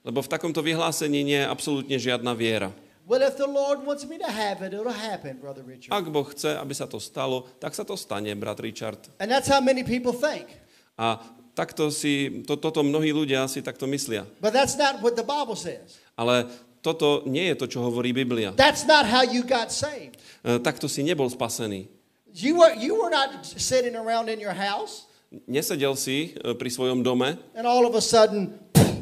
Lebo 0.00 0.24
v 0.24 0.28
takomto 0.32 0.60
vyhlásení 0.64 1.20
nie 1.24 1.40
je 1.40 1.48
absolútne 1.48 1.96
žiadna 2.00 2.32
viera. 2.32 2.72
Well, 3.11 3.26
if 3.26 3.34
the 3.36 3.50
Lord 3.50 3.82
wants 3.82 4.06
me 4.06 4.22
to 4.22 4.30
have 4.30 4.62
it, 4.62 4.70
it'll 4.70 4.86
happen, 4.86 5.42
Brother 5.42 5.66
Richard. 5.66 5.90
Ak 5.90 6.06
Boh 6.14 6.22
chce, 6.30 6.54
aby 6.54 6.70
sa 6.70 6.86
to 6.86 7.02
stalo, 7.02 7.42
tak 7.58 7.74
sa 7.74 7.82
to 7.82 7.98
stane, 7.98 8.30
brat 8.38 8.62
Richard. 8.62 9.02
And 9.18 9.26
that's 9.26 9.50
how 9.50 9.58
many 9.58 9.82
people 9.82 10.14
think. 10.14 10.46
A 10.94 11.18
takto 11.58 11.90
si, 11.90 12.46
to, 12.46 12.54
toto 12.54 12.86
mnohí 12.86 13.11
ľudia 13.11 13.50
si 13.50 13.66
takto 13.66 13.90
myslia. 13.90 14.22
But 14.38 14.54
that's 14.54 14.78
not 14.78 15.02
what 15.02 15.18
the 15.18 15.26
Bible 15.26 15.58
says. 15.58 15.98
Ale 16.14 16.46
toto 16.86 17.26
nie 17.26 17.50
je 17.50 17.58
to, 17.58 17.66
čo 17.66 17.82
hovorí 17.82 18.14
Biblia. 18.14 18.54
That's 18.54 18.86
not 18.86 19.11
how 19.11 19.26
you 19.26 19.42
got 19.42 19.74
saved. 19.74 20.22
E, 20.46 20.62
Takto 20.62 20.86
si 20.86 21.02
nebol 21.02 21.26
spasený. 21.26 21.90
You 22.30 22.62
were, 22.62 22.78
you 22.78 22.94
were 22.94 23.11
not 23.11 23.42
sitting 23.42 23.98
around 23.98 24.30
in 24.30 24.38
your 24.38 24.54
house 24.54 25.11
Nesedel 25.46 25.94
si 25.94 26.34
e, 26.34 26.54
pri 26.58 26.66
svojom 26.66 27.06
dome 27.06 27.38
and 27.54 27.62
all 27.62 27.86
of 27.86 27.94
a 27.94 28.02
sudden, 28.02 28.50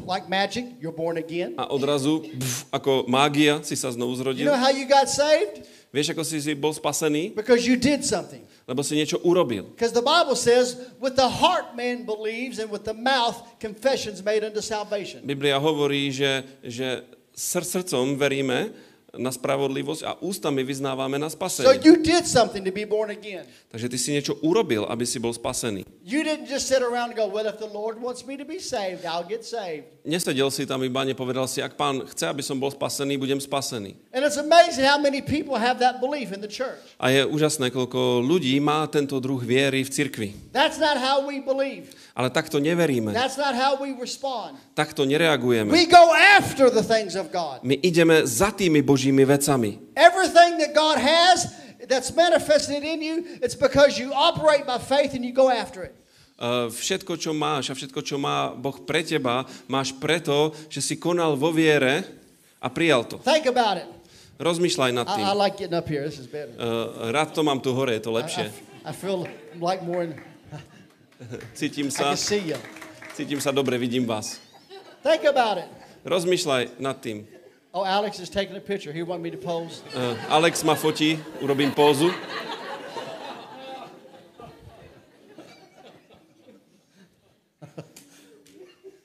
like 0.09 0.25
magic, 0.25 0.65
you're 0.81 0.95
born 0.95 1.21
again. 1.21 1.53
a 1.53 1.69
odrazu, 1.69 2.25
pf, 2.25 2.65
ako 2.73 3.05
mágia, 3.05 3.61
si 3.61 3.77
sa 3.77 3.93
znovu 3.93 4.17
You 4.17 4.19
zrodil. 4.25 4.45
know 4.49 4.57
how 4.57 4.73
you 4.73 4.89
got 4.89 5.05
saved? 5.05 5.69
Vieš, 5.93 6.17
ako 6.17 6.21
si, 6.25 6.41
si 6.41 6.51
bol 6.57 6.73
spasený? 6.73 7.37
Because 7.37 7.65
you 7.65 7.77
did 7.77 8.01
something. 8.01 8.41
Lebo 8.65 8.81
si 8.81 8.93
niečo 8.93 9.17
urobil. 9.25 9.69
Because 9.73 9.93
the 9.93 10.05
Bible 10.05 10.37
says, 10.37 10.77
with 11.01 11.13
the 11.13 11.25
heart 11.29 11.73
man 11.73 12.05
believes, 12.05 12.57
and 12.61 12.69
with 12.69 12.85
the 12.85 12.93
mouth 12.93 13.41
confessions 13.61 14.21
made 14.21 14.41
unto 14.45 14.61
salvation. 14.61 15.21
Biblia 15.25 15.57
hovorí, 15.57 16.09
že, 16.13 16.45
že 16.61 17.05
sr- 17.33 17.65
srdcom 17.65 18.17
veríme 18.17 18.69
na 19.17 19.33
spravodlivosť 19.33 20.01
a 20.05 20.11
ústami 20.21 20.61
vyznávame 20.61 21.17
na 21.17 21.29
So 21.29 21.37
spasenie. 21.37 21.81
you 21.81 21.97
did 22.01 22.29
something 22.29 22.61
to 22.61 22.73
be 22.73 22.85
born 22.85 23.09
again. 23.09 23.45
Takže 23.73 23.87
ty 23.89 23.97
si 23.97 24.09
niečo 24.13 24.37
urobil, 24.45 24.85
aby 24.85 25.05
si 25.05 25.17
bol 25.17 25.33
spasený. 25.33 25.85
You 26.05 26.25
didn't 26.25 26.49
just 26.49 26.65
sit 26.69 26.81
around 26.81 27.13
and 27.13 27.17
go, 27.17 27.29
well, 27.29 27.45
if 27.45 27.57
the 27.61 27.69
Lord 27.69 28.01
wants 28.01 28.25
me 28.25 28.37
to 28.37 28.45
be 28.45 28.57
saved, 28.57 29.05
I'll 29.05 29.25
get 29.25 29.45
saved. 29.45 29.85
Nesedel 30.05 30.49
si 30.49 30.65
tam 30.65 30.81
iba, 30.81 31.05
nepovedal 31.05 31.45
si, 31.45 31.61
ak 31.61 31.77
pán 31.77 32.01
chce, 32.09 32.25
aby 32.25 32.41
som 32.41 32.57
bol 32.57 32.73
spasený, 32.73 33.17
budem 33.17 33.37
spasený. 33.37 33.93
And 34.09 34.25
it's 34.25 34.41
amazing 34.41 34.85
how 34.85 34.97
many 34.97 35.21
people 35.21 35.53
have 35.57 35.77
that 35.81 36.01
belief 36.01 36.33
in 36.33 36.41
the 36.41 36.49
church. 36.49 36.81
A 36.97 37.13
je 37.13 37.25
úžasné, 37.29 37.69
koľko 37.69 38.25
ľudí 38.25 38.57
má 38.57 38.85
tento 38.89 39.17
druh 39.21 39.37
viery 39.41 39.85
v 39.85 39.89
cirkvi. 39.93 40.29
That's 40.49 40.81
not 40.81 40.97
how 40.97 41.21
we 41.25 41.41
believe. 41.41 41.93
Ale 42.19 42.27
takto 42.27 42.59
neveríme. 42.59 43.15
That's 43.15 43.39
not 43.39 43.55
how 43.55 43.79
we 43.79 43.95
respond. 43.95 44.59
Takto 44.75 45.07
nereagujeme. 45.07 45.71
We 45.71 45.87
go 45.87 46.11
after 46.11 46.67
the 46.67 46.83
things 46.83 47.15
of 47.15 47.31
God. 47.31 47.63
My 47.63 47.79
ideme 47.79 48.27
za 48.27 48.51
tými 48.51 48.83
božími 48.83 49.23
vecami. 49.23 49.79
Everything 49.95 50.59
that 50.59 50.75
God 50.75 50.99
has 50.99 51.55
that's 51.87 52.11
manifested 52.11 52.83
in 52.83 52.99
you, 52.99 53.15
it's 53.39 53.55
because 53.55 53.95
you 53.95 54.11
operate 54.11 54.67
by 54.67 54.75
faith 54.83 55.15
and 55.15 55.23
you 55.23 55.31
go 55.31 55.47
after 55.47 55.87
it. 55.87 55.95
Uh, 56.35 56.67
všetko, 56.67 57.15
čo 57.15 57.31
máš 57.31 57.71
a 57.71 57.73
všetko, 57.75 58.03
čo 58.03 58.19
má 58.19 58.51
Boh 58.51 58.83
pre 58.83 58.99
teba, 58.99 59.47
máš 59.71 59.95
preto, 59.95 60.51
že 60.67 60.83
si 60.83 60.99
konal 60.99 61.39
vo 61.39 61.55
viere 61.55 62.03
a 62.59 62.67
prijal 62.67 63.07
to. 63.07 63.15
Think 63.23 63.47
about 63.47 63.79
it. 63.79 63.87
Rozmýšľaj 64.43 64.91
nad 64.91 65.07
tým. 65.07 65.23
I, 65.23 65.31
I 65.31 65.35
like 65.39 65.55
getting 65.55 65.75
up 65.79 65.87
here. 65.87 66.03
This 66.03 66.19
is 66.19 66.27
better. 66.27 66.51
Uh, 66.59 67.15
rád 67.15 67.31
to 67.31 67.47
mám 67.47 67.63
tu 67.63 67.71
hore, 67.71 67.95
je 67.95 68.03
to 68.03 68.11
I, 68.11 68.15
lepšie. 68.23 68.45
I, 68.83 68.91
I 68.91 68.93
feel 68.95 69.23
like 69.59 69.83
more. 69.87 70.03
In, 70.03 70.19
Cítim 71.57 71.87
I 71.87 71.91
sa, 71.91 72.03
can 72.13 72.17
see 72.17 72.55
you. 72.55 72.59
cítim 73.15 73.39
sa 73.43 73.51
dobre, 73.51 73.75
vidím 73.75 74.07
vás. 74.07 74.39
Think 75.03 75.27
about 75.27 75.59
it. 75.59 75.67
Rozmýšľaj 76.07 76.79
nad 76.79 76.95
tým. 77.03 77.27
Oh, 77.75 77.85
Alex 77.85 78.17
is 78.19 78.31
taking 78.31 78.55
a 78.57 78.63
picture. 78.63 78.89
He 78.89 79.03
want 79.03 79.21
me 79.21 79.29
to 79.29 79.37
pose. 79.37 79.83
Uh, 79.93 80.15
Alex 80.31 80.63
ma 80.65 80.73
fotí, 80.73 81.19
urobím 81.43 81.69
pózu. 81.75 82.09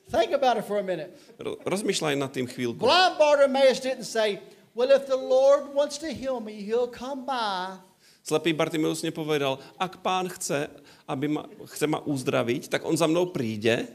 Think 0.09 0.31
about 0.31 0.57
it 0.57 0.65
for 0.65 0.77
a 0.79 0.83
minute. 0.85 1.11
Ro- 1.41 1.57
Rozmýšľaj 1.65 2.13
nad 2.15 2.31
tým 2.31 2.45
chvíľku. 2.47 2.79
Blind 2.79 3.17
Bartimaeus 3.19 3.81
didn't 3.81 4.07
say, 4.07 4.39
"Well, 4.77 4.93
if 4.93 5.09
the 5.09 5.17
Lord 5.17 5.73
wants 5.73 5.97
to 6.05 6.13
heal 6.13 6.39
me, 6.39 6.61
He'll 6.63 6.87
come 6.87 7.25
by." 7.25 7.81
Slepý 8.25 8.57
Bartimeus 8.57 9.05
nepovedal, 9.05 9.61
ak 9.77 10.01
pán 10.01 10.25
chce, 10.33 10.65
aby 11.05 11.29
ma, 11.29 11.45
chce 11.69 11.85
ma 11.85 12.01
uzdraviť, 12.01 12.73
tak 12.73 12.81
on 12.81 12.97
za 12.97 13.05
mnou 13.05 13.29
príde. 13.29 13.85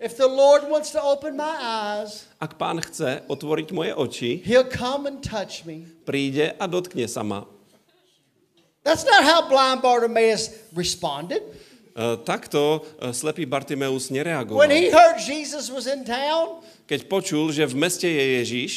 If 0.00 0.16
the 0.16 0.24
Lord 0.24 0.72
wants 0.72 0.88
to 0.96 1.00
open 1.04 1.36
my 1.36 1.52
eyes, 1.60 2.24
Ak 2.40 2.56
pán 2.56 2.80
chce 2.80 3.20
otvoriť 3.28 3.76
moje 3.76 3.92
oči, 3.92 4.30
He'll 4.40 4.64
come 4.64 5.04
and 5.04 5.20
touch 5.20 5.68
me. 5.68 5.84
príde 6.08 6.56
a 6.56 6.64
dotkne 6.64 7.04
sa 7.04 7.20
ma. 7.20 7.44
That's 8.88 9.04
not 9.04 9.20
how 9.20 9.52
blind 9.52 9.84
Bartimaeus 9.84 10.48
responded. 10.72 11.44
E, 11.92 12.16
takto 12.24 12.88
e, 12.96 13.12
slepý 13.12 13.44
Bartimeus 13.44 14.08
When 14.08 14.16
nereagoval. 14.16 14.64
he 14.72 14.88
heard 14.88 15.20
Jesus 15.20 15.68
was 15.68 15.84
in 15.84 16.08
town, 16.08 16.64
Keď 16.88 17.04
počul, 17.04 17.52
že 17.52 17.68
v 17.68 17.76
meste 17.76 18.08
je 18.08 18.24
Ježiš, 18.40 18.72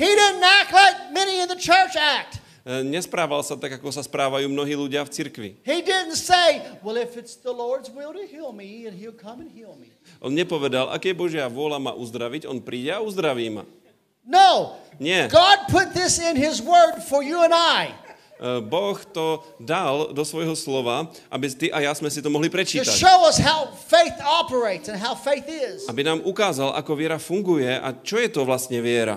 he 0.00 0.08
didn't 0.08 0.40
act 0.40 0.72
like 0.72 1.12
many 1.12 1.44
in 1.44 1.48
the 1.52 1.60
church 1.60 1.92
act. 1.92 2.40
E, 2.66 2.82
nesprával 2.82 3.46
sa 3.46 3.54
tak, 3.54 3.78
ako 3.78 3.94
sa 3.94 4.02
správajú 4.02 4.50
mnohí 4.50 4.74
ľudia 4.74 5.06
v 5.06 5.10
cirkvi. 5.14 5.50
He 5.62 5.86
didn't 5.86 6.18
say, 6.18 6.66
Well, 6.82 6.98
if 6.98 7.14
it's 7.14 7.38
the 7.38 7.54
Lord's 7.54 7.86
will 7.86 8.10
to 8.10 8.26
heal 8.26 8.50
me, 8.50 8.90
and 8.90 8.98
He'll 8.98 9.14
come 9.14 9.46
and 9.46 9.50
heal 9.54 9.78
me. 9.78 9.94
On 10.18 10.34
nepovedal, 10.34 10.90
aké 10.90 11.14
Božia 11.14 11.46
vôľa 11.46 11.78
ma 11.78 11.94
uzdraviť, 11.94 12.50
on 12.50 12.58
príde 12.58 12.90
a 12.90 12.98
uzdraví 12.98 13.46
ma. 13.54 13.62
No. 14.26 14.74
Nie. 14.98 15.30
God 15.30 15.70
put 15.70 15.94
this 15.94 16.18
in 16.18 16.34
His 16.34 16.58
Word 16.58 17.06
for 17.06 17.22
you 17.22 17.38
and 17.46 17.54
I 17.54 17.94
Boh 18.42 18.98
to 19.00 19.40
dal 19.56 20.12
do 20.12 20.20
svojho 20.24 20.52
slova, 20.52 21.08
aby 21.32 21.46
ty 21.48 21.66
a 21.72 21.80
ja 21.80 21.92
sme 21.96 22.12
si 22.12 22.20
to 22.20 22.28
mohli 22.28 22.52
prečítať. 22.52 22.84
Aby 25.88 26.00
nám 26.04 26.20
ukázal, 26.20 26.76
ako 26.76 26.92
viera 26.92 27.16
funguje 27.16 27.72
a 27.72 27.88
čo 27.96 28.20
je 28.20 28.28
to 28.28 28.44
vlastne 28.44 28.78
viera. 28.84 29.16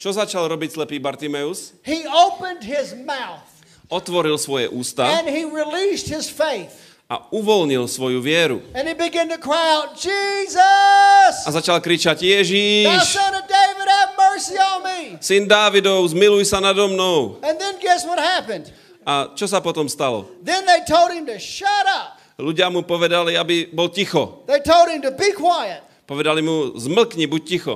Čo 0.00 0.10
začal 0.10 0.44
robiť 0.48 0.70
slepý 0.72 0.96
Bartimeus? 0.96 1.76
He 1.84 2.08
opened 2.08 2.64
his 2.64 2.96
mouth 2.96 3.52
Otvoril 3.92 4.40
svoje 4.40 4.72
ústa 4.72 5.04
and 5.04 5.28
he 5.28 5.44
released 5.44 6.08
his 6.08 6.24
faith. 6.24 6.72
a 7.12 7.28
uvoľnil 7.28 7.84
svoju 7.84 8.24
vieru. 8.24 8.64
And 8.72 8.88
he 8.88 8.96
began 8.96 9.28
to 9.28 9.36
cry 9.36 9.76
out, 9.76 9.92
Jesus, 10.00 10.56
Jesus, 10.56 11.44
a 11.44 11.50
začal 11.52 11.76
kričať, 11.84 12.24
thou 12.24 12.28
Ježíš, 12.40 13.04
son 13.04 13.34
of 13.36 13.44
David, 13.44 13.76
have 13.76 13.81
mercy 14.32 14.56
on 14.56 14.80
me. 14.82 15.00
syn 15.20 15.44
Dávidov, 15.44 16.08
zmiluj 16.08 16.48
sa 16.48 16.58
nado 16.60 16.88
mnou. 16.88 17.36
And 17.44 17.60
then 17.60 17.76
guess 17.78 18.04
what 18.08 18.16
happened? 18.16 18.72
A 19.04 19.34
čo 19.36 19.44
sa 19.44 19.60
potom 19.60 19.84
stalo? 19.90 20.30
Then 20.40 20.64
they 20.64 20.80
told 20.88 21.12
him 21.12 21.28
to 21.28 21.36
shut 21.36 21.86
up. 21.90 22.16
Ľudia 22.40 22.72
mu 22.72 22.80
povedali, 22.82 23.36
aby 23.36 23.68
bol 23.68 23.92
ticho. 23.92 24.46
They 24.48 24.64
told 24.64 24.88
him 24.88 25.04
to 25.04 25.12
be 25.12 25.36
quiet. 25.36 25.84
Povedali 26.08 26.40
mu, 26.40 26.74
zmlkni, 26.80 27.28
buď 27.28 27.42
ticho. 27.44 27.74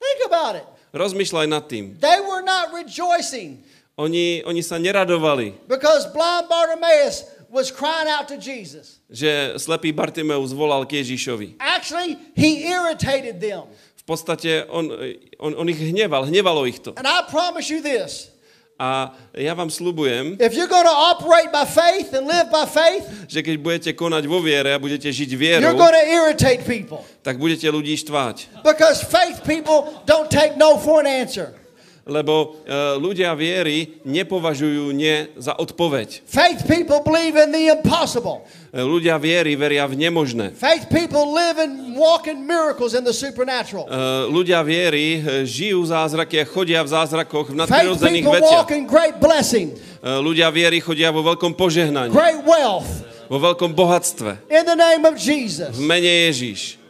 Think 0.00 0.20
about 0.26 0.56
it. 0.56 0.66
Rozmýšľaj 0.90 1.46
nad 1.46 1.68
tým. 1.70 1.94
They 2.00 2.18
were 2.24 2.42
not 2.42 2.74
rejoicing 2.74 3.62
Oni, 4.00 4.40
oni 4.48 4.64
sa 4.64 4.80
neradovali, 4.80 5.68
because 5.68 6.08
blind 6.08 6.48
Bartimaeus 6.48 7.28
was 7.52 7.68
crying 7.68 8.08
out 8.08 8.24
to 8.32 8.40
Jesus. 8.40 8.96
že 9.12 9.60
slepý 9.60 9.92
Bartimeus 9.92 10.56
volal 10.56 10.88
k 10.88 11.04
Ježíšovi. 11.04 11.60
Actually, 11.60 12.16
he 12.32 12.64
irritated 12.64 13.44
them. 13.44 13.68
Podstate 14.10 14.66
on, 14.66 14.90
on, 15.38 15.54
on 15.54 15.66
ich 15.70 15.78
hneval, 15.78 16.26
hnevalo 16.26 16.66
ich 16.66 16.82
to. 16.82 16.90
And 16.98 17.06
I 17.06 17.22
promise 17.30 17.70
you 17.70 17.78
this 17.78 18.34
A 18.80 19.12
ja 19.36 19.52
vám 19.54 19.68
slubujem, 19.70 20.40
if 20.40 20.56
you're 20.56 20.66
going 20.66 20.88
to 20.88 20.96
operate 21.12 21.52
by 21.52 21.68
faith 21.68 22.16
and 22.16 22.24
live 22.24 22.48
by 22.48 22.64
faith, 22.64 23.04
že 23.28 23.44
keď 23.44 23.56
budete 23.60 23.90
konať 23.92 24.24
vo 24.24 24.40
viere 24.40 24.72
a 24.72 24.80
budete 24.80 25.04
žiť 25.12 25.36
you're 25.36 25.60
vierou, 25.60 25.76
going 25.76 25.92
to 25.92 26.06
irritate 26.08 26.64
people 26.64 27.04
tak 27.20 27.36
budete 27.36 27.68
ľudí 27.68 27.92
štvať. 28.00 28.64
because 28.64 29.04
faith 29.04 29.44
people 29.44 30.00
don't 30.08 30.32
take 30.32 30.56
no 30.56 30.80
for 30.80 30.96
an 30.96 31.04
answer. 31.04 31.59
Lebo 32.08 32.64
e, 32.64 32.74
ľudia 32.96 33.36
viery 33.36 34.00
nepovažujú 34.08 34.88
nie 34.90 35.28
za 35.36 35.52
odpoveď. 35.54 36.24
Faith 36.24 36.64
people 36.64 37.04
believe 37.04 37.36
in 37.36 37.52
the 37.52 37.68
impossible. 37.70 38.42
E, 38.72 38.80
ľudia 38.80 39.20
viery 39.20 39.52
veria 39.54 39.84
v 39.84 40.00
nemožné. 40.00 40.56
Faith 40.56 40.88
people 40.88 41.28
live 41.36 41.60
and 41.60 41.94
walk 41.94 42.24
in 42.24 42.48
miracles 42.48 42.96
in 42.96 43.04
the 43.04 43.12
supernatural. 43.12 43.84
E, 43.84 43.92
ľudia 44.32 44.64
viery 44.64 45.20
žijú 45.44 45.84
zázraky 45.86 46.40
a 46.40 46.44
chodia 46.48 46.80
v 46.80 46.88
zázrakoch, 46.88 47.52
v 47.52 47.56
nadprirodzených 47.62 48.24
veciach. 48.26 48.64
walk 48.64 48.70
in 48.72 48.88
great 48.88 49.20
blessing, 49.20 49.76
ľudia 50.00 50.48
viery 50.48 50.80
chodia 50.80 51.12
vo 51.12 51.20
veľkom 51.20 51.52
požehnaní, 51.52 52.10
great 52.10 52.40
wealth 52.42 52.88
vo 53.30 53.38
veľkom 53.38 53.76
bohatstve. 53.76 54.50
in 54.50 54.66
the 54.66 54.74
name 54.74 55.06
of 55.06 55.14
Jesus. 55.14 55.78
V 55.78 55.84
mene 55.86 56.26
Ježíš. 56.26 56.80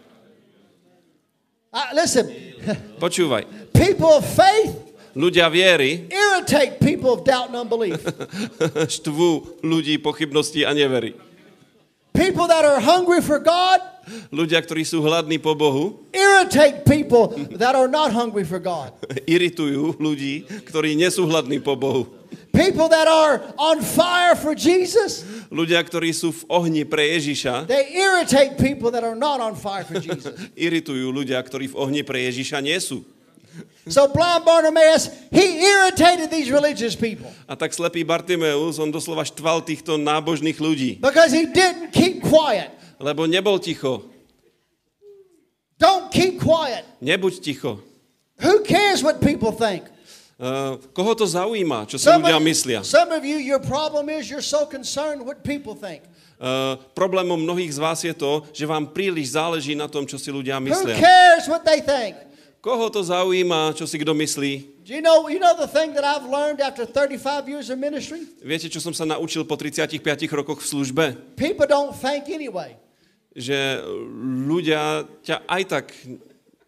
Uh, 1.71 1.95
listen, 1.95 2.27
Počúvaj. 3.05 3.47
people 3.77 4.11
of 4.11 4.25
faith 4.27 4.90
Ľudia 5.17 5.51
viery 5.51 6.07
irritate 6.11 6.79
people 6.79 7.15
of 7.15 7.27
doubt 7.27 7.51
and 7.51 7.59
unbelief. 7.59 7.99
štvú 9.01 9.63
ľudí 9.65 9.99
pochybností 9.99 10.63
a 10.63 10.71
nevery. 10.75 11.19
People 12.11 12.51
that 12.51 12.67
are 12.67 12.83
hungry 12.83 13.23
for 13.23 13.39
God 13.39 13.81
Ľudia, 14.31 14.59
ktorí 14.63 14.83
sú 14.83 15.03
hladní 15.07 15.39
po 15.39 15.55
Bohu, 15.55 16.03
irritate 16.11 16.83
people 16.83 17.31
that 17.55 17.79
are 17.79 17.87
not 17.87 18.11
hungry 18.11 18.43
for 18.43 18.59
God. 18.59 18.91
iritujú 19.31 19.99
ľudí, 20.03 20.47
ktorí 20.67 20.99
nie 20.99 21.07
sú 21.13 21.31
hladní 21.31 21.63
po 21.63 21.79
Bohu. 21.79 22.11
People 22.51 22.91
that 22.91 23.07
are 23.07 23.43
on 23.59 23.79
fire 23.83 24.35
for 24.35 24.55
Jesus, 24.59 25.23
Ľudia, 25.51 25.83
ktorí 25.83 26.15
sú 26.15 26.31
v 26.31 26.43
ohni 26.47 26.83
pre 26.87 27.19
Ježiša, 27.19 27.67
they 27.67 27.91
irritate 27.95 28.55
people 28.59 28.91
that 28.95 29.03
are 29.03 29.19
not 29.19 29.43
on 29.43 29.59
fire 29.59 29.83
for 29.83 29.99
Jesus. 29.99 30.31
iritujú 30.59 31.11
ľudia, 31.11 31.39
ktorí 31.43 31.71
v 31.71 31.79
ohni 31.79 32.03
pre 32.07 32.27
Ježiša 32.31 32.63
nie 32.63 32.79
sú. 32.79 33.03
So 33.89 34.07
blind 34.07 34.45
Bartimaeus, 34.45 35.11
he 35.35 35.65
irritated 35.67 36.31
these 36.31 36.53
religious 36.53 36.95
people 36.95 37.27
A 37.51 37.57
tak 37.59 37.75
slepý 37.75 38.07
Bartimeus, 38.07 38.79
on 38.79 38.93
doslova 38.93 39.27
štval 39.27 39.65
týchto 39.67 39.99
nábožných 39.99 40.59
ľudí, 40.61 40.91
because 41.03 41.35
he 41.35 41.49
didn't 41.51 41.91
keep 41.91 42.23
quiet. 42.23 42.71
lebo 43.01 43.25
nebol 43.27 43.59
ticho. 43.59 44.07
Don't 45.81 46.13
keep 46.13 46.37
quiet. 46.39 46.85
Nebuď 47.01 47.41
ticho. 47.41 47.81
Who 48.45 48.61
cares 48.65 49.01
what 49.03 49.21
people 49.25 49.53
think? 49.53 49.89
Uh, 50.41 50.77
koho 50.97 51.13
to 51.13 51.29
zaujíma, 51.29 51.85
čo 51.85 52.01
si 52.01 52.05
Some 52.09 52.25
ľudia 52.25 52.41
of, 52.41 52.45
myslia? 52.45 52.81
some 52.81 53.13
of 53.13 53.25
you, 53.29 53.37
your 53.37 53.61
problem 53.61 54.09
is 54.09 54.29
you're 54.29 54.45
so 54.45 54.65
concerned 54.65 55.21
what 55.21 55.45
people 55.45 55.77
think. 55.77 56.01
Uh, 56.41 56.81
problémom 56.97 57.37
mnohých 57.37 57.77
z 57.77 57.79
vás 57.81 58.01
je 58.01 58.17
to, 58.17 58.49
že 58.57 58.65
vám 58.65 58.89
príliš 58.97 59.37
záleží 59.37 59.77
na 59.77 59.85
tom, 59.85 60.09
čo 60.09 60.17
si 60.17 60.33
ľudia 60.33 60.57
Who 60.57 60.73
myslia. 60.73 60.97
cares 60.97 61.45
what 61.45 61.65
they 61.69 61.85
think? 61.85 62.17
Koho 62.61 62.93
to 62.93 63.01
zaujíma, 63.01 63.73
čo 63.73 63.89
si 63.89 63.97
kto 63.97 64.13
myslí? 64.13 64.85
Do 64.85 64.93
you 64.93 65.01
know, 65.01 65.33
you 65.33 65.41
know 65.41 65.57
the 65.57 65.71
thing 65.71 65.97
that 65.97 66.05
I've 66.05 66.29
learned 66.29 66.61
after 66.61 66.85
35 66.85 67.49
years 67.49 67.73
of 67.73 67.81
ministry? 67.81 68.29
Viete, 68.45 68.69
čo 68.69 68.85
som 68.85 68.93
sa 68.93 69.09
naučil 69.09 69.49
po 69.49 69.57
35 69.57 69.97
rokoch 70.37 70.61
v 70.61 70.67
službe? 70.69 71.05
People 71.41 71.65
don't 71.65 71.97
think 71.97 72.29
anyway. 72.29 72.77
Že 73.33 73.81
ľudia 74.45 75.09
ťa 75.25 75.41
aj 75.49 75.63
tak, 75.73 75.87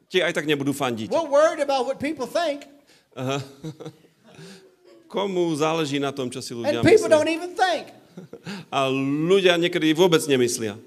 ti 0.08 0.24
aj 0.24 0.32
tak 0.32 0.48
nebudú 0.48 0.72
fandiť. 0.72 1.12
We're 1.12 1.28
worried 1.28 1.60
about 1.60 1.84
what 1.84 2.00
people 2.00 2.24
think, 2.24 2.64
Komu 5.12 5.52
záleží 5.52 6.00
na 6.00 6.08
tom, 6.08 6.32
čo 6.32 6.40
si 6.40 6.56
ľudia 6.56 6.80
and 6.80 6.88
people 6.88 7.04
myslia? 7.04 7.12
don't 7.12 7.28
even 7.28 7.52
think. 7.52 7.92
A 8.72 8.88
ľudia 9.28 9.60
niekedy 9.60 9.92
vôbec 9.92 10.24
nemyslia. 10.24 10.80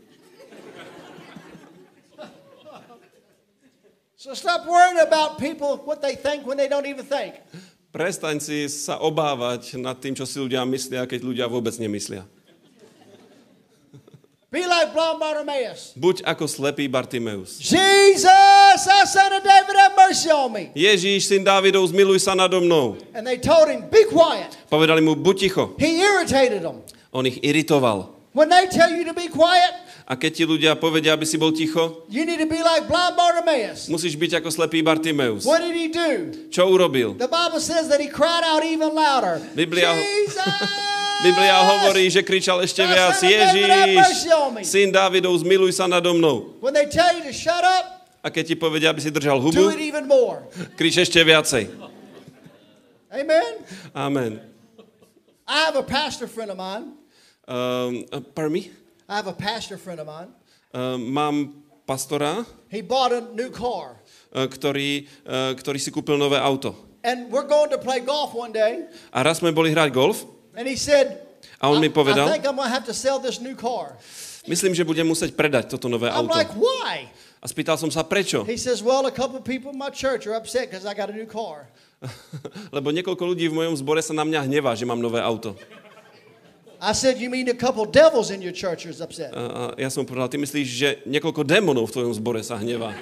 So 4.26 4.34
stop 4.34 4.66
worrying 4.66 4.98
about 5.06 5.38
people, 5.38 5.78
what 5.86 6.02
they 6.02 6.16
think 6.16 6.50
when 6.50 6.58
they 6.58 6.66
don't 6.66 6.90
even 6.90 7.06
think. 7.06 7.38
Prestaň 7.94 8.42
si 8.42 8.66
sa 8.66 8.98
obávať 8.98 9.78
nad 9.78 10.02
tým, 10.02 10.18
čo 10.18 10.26
si 10.26 10.42
ľudia 10.42 10.66
myslia, 10.66 11.06
keď 11.06 11.22
ľudia 11.22 11.46
vôbec 11.46 11.78
nemyslia. 11.78 12.26
Be 14.50 14.66
like 14.66 14.98
blind 14.98 15.22
Bartimaeus. 15.22 15.94
Buď 15.94 16.26
ako 16.26 16.50
slepý 16.50 16.90
Bartimeus. 16.90 17.62
Jesus, 17.62 18.82
son 19.14 19.30
of 19.30 19.46
David, 19.46 19.78
have 19.78 19.94
mercy 19.94 20.34
on 20.34 20.50
me. 20.50 20.74
Ježíš, 20.74 21.30
syn 21.30 21.46
Dávidov, 21.46 21.86
zmiluj 21.94 22.26
sa 22.26 22.34
nado 22.34 22.58
mnou. 22.58 22.98
And 23.14 23.30
they 23.30 23.38
told 23.38 23.70
him, 23.70 23.86
be 23.94 24.10
quiet. 24.10 24.58
Povedali 24.74 25.06
mu, 25.06 25.14
buď 25.14 25.36
ticho. 25.38 25.78
He 25.78 26.02
irritated 26.02 26.66
them. 26.66 26.82
On 27.14 27.22
ich 27.30 27.46
iritoval. 27.46 28.10
When 28.34 28.50
they 28.50 28.66
tell 28.74 28.90
you 28.90 29.06
to 29.06 29.14
be 29.14 29.30
quiet, 29.30 29.85
A 30.06 30.14
keď 30.14 30.32
ti 30.38 30.44
ľudia 30.46 30.78
povedia, 30.78 31.18
aby 31.18 31.26
si 31.26 31.34
bol 31.34 31.50
ticho, 31.50 32.06
you 32.14 32.30
need 32.30 32.38
to 32.38 32.46
be 32.46 32.62
like 32.62 32.86
blind 32.86 33.18
Bartimaeus. 33.18 33.90
musíš 33.90 34.14
byť 34.14 34.38
ako 34.38 34.54
slepý 34.54 34.86
Bartimeus. 34.86 35.50
What 35.50 35.66
did 35.66 35.74
he 35.74 35.90
do? 35.90 36.30
Čo 36.54 36.70
urobil? 36.70 37.18
The 37.18 37.26
Bible 37.26 37.58
says 37.58 37.90
that 37.90 37.98
he 37.98 38.06
cried 38.06 38.46
out 38.46 38.62
even 38.62 38.94
louder. 38.94 39.42
Biblia- 39.58 39.98
Jesus! 39.98 40.46
Biblia 41.26 41.58
hovorí, 41.58 42.06
že 42.12 42.22
kričal 42.22 42.62
ešte 42.62 42.86
viac, 42.86 43.18
Ježíš, 43.18 44.30
syn 44.68 44.94
Dávidov, 44.94 45.34
zmiluj 45.42 45.74
sa 45.74 45.90
nado 45.90 46.14
mnou. 46.14 46.54
A 48.22 48.28
keď 48.30 48.44
ti 48.46 48.56
povedia, 48.58 48.94
aby 48.94 49.02
si 49.02 49.10
držal 49.10 49.42
hubu, 49.42 49.74
krič 50.78 51.02
ešte 51.02 51.18
viacej. 51.24 51.72
Amen? 53.10 53.52
Amen. 53.96 54.32
I 55.48 55.66
have 55.66 55.78
a 55.78 55.86
pastor 55.86 56.28
friend 56.28 56.52
of 56.52 56.58
mine. 56.58 56.94
Um, 57.48 58.06
uh, 58.12 58.20
pardon 58.34 58.54
me? 58.54 58.74
I 59.06 59.16
have 59.22 59.28
a 59.30 59.38
pastor 59.38 59.78
friend 59.78 60.02
of 60.02 60.08
mine. 60.10 60.30
Um, 60.74 61.14
mám 61.14 61.36
pastora, 61.86 62.46
He 62.68 62.82
bought 62.82 63.14
a 63.14 63.22
new 63.38 63.54
car. 63.54 64.02
uh, 64.34 64.50
ktorý, 64.50 65.06
uh, 65.24 65.54
ktorý 65.56 65.78
si 65.80 65.94
kúpil 65.94 66.18
nové 66.18 66.42
auto. 66.42 66.74
And 67.06 67.30
we're 67.30 67.46
going 67.46 67.70
to 67.70 67.78
play 67.78 68.02
golf 68.02 68.34
one 68.34 68.50
day. 68.50 68.90
A 69.14 69.22
raz 69.22 69.38
sme 69.40 69.54
boli 69.54 69.70
hrať 69.70 69.94
golf 69.94 70.26
And 70.58 70.66
he 70.66 70.74
said, 70.74 71.22
a 71.62 71.70
on 71.70 71.78
mi 71.78 71.88
I, 71.88 71.94
I 71.94 71.96
povedal, 71.96 72.26
think 72.32 72.50
I'm 72.50 72.58
going 72.58 72.66
to 72.66 72.74
have 72.74 72.88
to 72.90 72.96
sell 72.98 73.22
this 73.22 73.38
new 73.38 73.54
car. 73.54 73.94
myslím, 74.50 74.74
že 74.74 74.82
budem 74.82 75.06
musieť 75.06 75.38
predať 75.38 75.70
toto 75.70 75.86
nové 75.86 76.10
I'm 76.10 76.26
auto. 76.26 76.34
like, 76.34 76.50
why? 76.58 77.06
A 77.40 77.46
spýtal 77.46 77.78
som 77.78 77.94
sa, 77.94 78.02
prečo? 78.02 78.42
He 78.50 78.58
says, 78.58 78.82
well, 78.82 79.06
a 79.06 79.14
couple 79.14 79.38
people 79.46 79.70
in 79.70 79.78
my 79.78 79.94
church 79.94 80.26
are 80.26 80.34
upset 80.34 80.66
because 80.66 80.82
I 80.82 80.98
got 80.98 81.14
a 81.14 81.16
new 81.16 81.30
car. 81.30 81.70
Lebo 82.76 82.90
niekoľko 82.90 83.22
ľudí 83.22 83.46
v 83.54 83.58
mojom 83.62 83.78
zbore 83.78 84.02
sa 84.02 84.18
na 84.18 84.26
mňa 84.26 84.50
hnevá, 84.50 84.74
že 84.74 84.90
mám 84.90 84.98
nové 84.98 85.22
auto. 85.22 85.54
I 86.82 86.94
said, 86.94 87.18
you 87.18 87.30
mean 87.30 87.48
a 87.50 87.54
couple 87.54 87.86
devils 87.86 88.32
in 88.32 88.42
your 88.42 88.52
church 88.52 88.86
is 88.86 89.02
upset? 89.02 89.34
A, 89.34 89.74
a 89.76 89.82
ja 89.82 89.90
som 89.90 90.06
povedal, 90.06 90.28
ty 90.30 90.38
myslíš, 90.38 90.68
že 90.68 90.90
niekoľko 91.08 91.42
démonov 91.48 91.90
v 91.90 91.94
tvojom 91.96 92.14
zbore 92.14 92.42
sa 92.44 92.60
hnevá. 92.60 92.94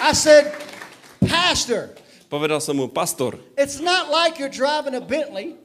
I 0.00 0.12
said, 0.14 0.54
pastor, 1.20 1.90
Povedal 2.28 2.60
som 2.60 2.76
mu, 2.76 2.92
pastor, 2.92 3.40
it's 3.56 3.80
not 3.80 4.12
like 4.12 4.36
you're 4.36 4.52
driving 4.52 4.94
a 4.94 5.00
Bentley. 5.00 5.56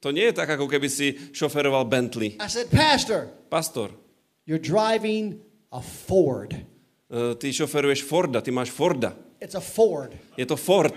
to 0.00 0.08
nie 0.12 0.24
je 0.24 0.32
tak, 0.32 0.48
ako 0.48 0.64
keby 0.64 0.88
si 0.88 1.12
šoferoval 1.36 1.84
Bentley. 1.84 2.40
I 2.40 2.48
said, 2.48 2.72
pastor, 2.72 3.28
Pastor, 3.52 3.92
you're 4.48 4.62
driving 4.62 5.44
a 5.72 5.84
Ford. 5.84 6.56
Uh, 7.10 7.34
ty 7.38 7.52
šoferuješ 7.52 8.04
Forda, 8.08 8.40
ty 8.40 8.50
máš 8.50 8.70
Forda. 8.70 9.12
It's 9.40 9.56
a 9.56 9.60
Ford. 9.60 10.12
Je 10.36 10.46
to 10.46 10.56
Ford. 10.56 10.94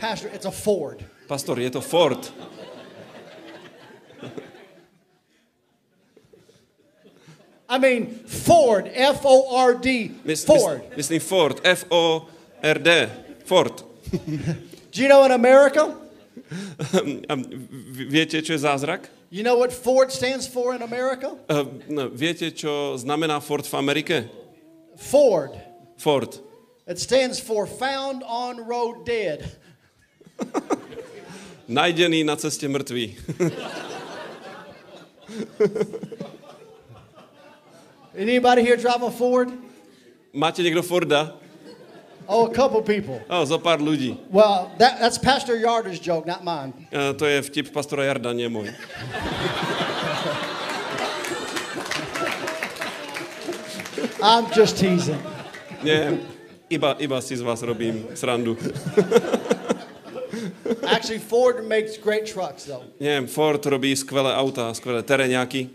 Pastor, 0.00 0.30
it's 0.34 0.44
a 0.46 0.50
Ford. 0.50 1.04
Pastor, 1.28 1.58
je 1.60 1.70
to 1.70 1.80
Ford. 1.80 2.18
I 7.68 7.78
mean, 7.78 8.06
Ford, 8.26 8.90
F 8.94 9.20
O 9.24 9.56
R 9.56 9.74
D, 9.74 10.10
Ford. 10.46 10.80
Mys, 10.90 10.96
myslím 10.96 11.20
Ford, 11.20 11.60
F-O-R-D. 11.64 13.08
Ford. 13.44 13.82
Do 14.92 15.02
you 15.02 15.08
know 15.08 15.24
in 15.24 15.32
America, 15.32 15.90
v- 16.46 18.06
viete, 18.06 18.38
čo 18.42 18.52
je 18.54 18.58
zázrak? 18.62 19.10
You 19.36 19.42
know 19.42 19.58
what 19.58 19.70
Ford 19.70 20.10
stands 20.10 20.48
for 20.48 20.74
in 20.74 20.80
America? 20.80 21.36
Uh, 21.44 21.68
viete, 22.08 22.48
čo 22.56 22.96
znamená 22.96 23.36
Ford 23.44 23.68
v 23.68 23.74
Amerike? 23.76 24.16
Ford. 24.96 25.52
Ford. 26.00 26.40
It 26.88 26.96
stands 26.96 27.36
for 27.36 27.68
found 27.68 28.24
on 28.24 28.64
road 28.64 29.04
dead. 29.04 29.44
Najdený 31.68 32.24
na 32.24 32.40
ceste 32.40 32.64
mŕtvý. 32.64 33.12
Anybody 38.16 38.64
here 38.64 38.80
drive 38.80 39.04
a 39.04 39.12
Ford? 39.12 39.52
Máte 40.32 40.64
niekto 40.64 40.80
Forda? 40.80 41.36
Oh, 42.28 42.46
a 42.46 42.52
couple 42.54 42.82
people. 42.82 43.22
O, 43.30 43.46
zo 43.46 43.58
pár 43.58 43.78
ľudí. 43.78 44.18
Well, 44.30 44.70
that, 44.78 44.98
that's 44.98 45.18
Pastor 45.18 45.54
Yarder's 45.54 46.00
joke, 46.02 46.26
not 46.26 46.42
mine. 46.42 46.74
Uh, 46.90 47.14
to 47.14 47.24
je 47.26 47.42
vtip 47.46 47.70
pastora 47.70 48.02
Jarda, 48.04 48.34
nie 48.34 48.50
môj. 48.50 48.74
I'm 54.22 54.50
just 54.50 54.78
teasing. 54.78 55.22
Nie, 55.86 56.18
iba, 56.66 56.96
iba 56.98 57.22
si 57.22 57.36
z 57.36 57.46
vás 57.46 57.62
robím 57.62 58.10
srandu. 58.18 58.56
Actually, 60.86 61.18
Ford 61.18 61.62
makes 61.62 61.96
great 61.96 62.26
trucks, 62.26 62.64
though. 62.66 62.82
Nie, 62.98 63.22
Ford 63.26 63.62
robí 63.62 63.94
skvelé 63.94 64.34
autá, 64.34 64.74
skvelé 64.74 65.02
tereňáky. 65.02 65.70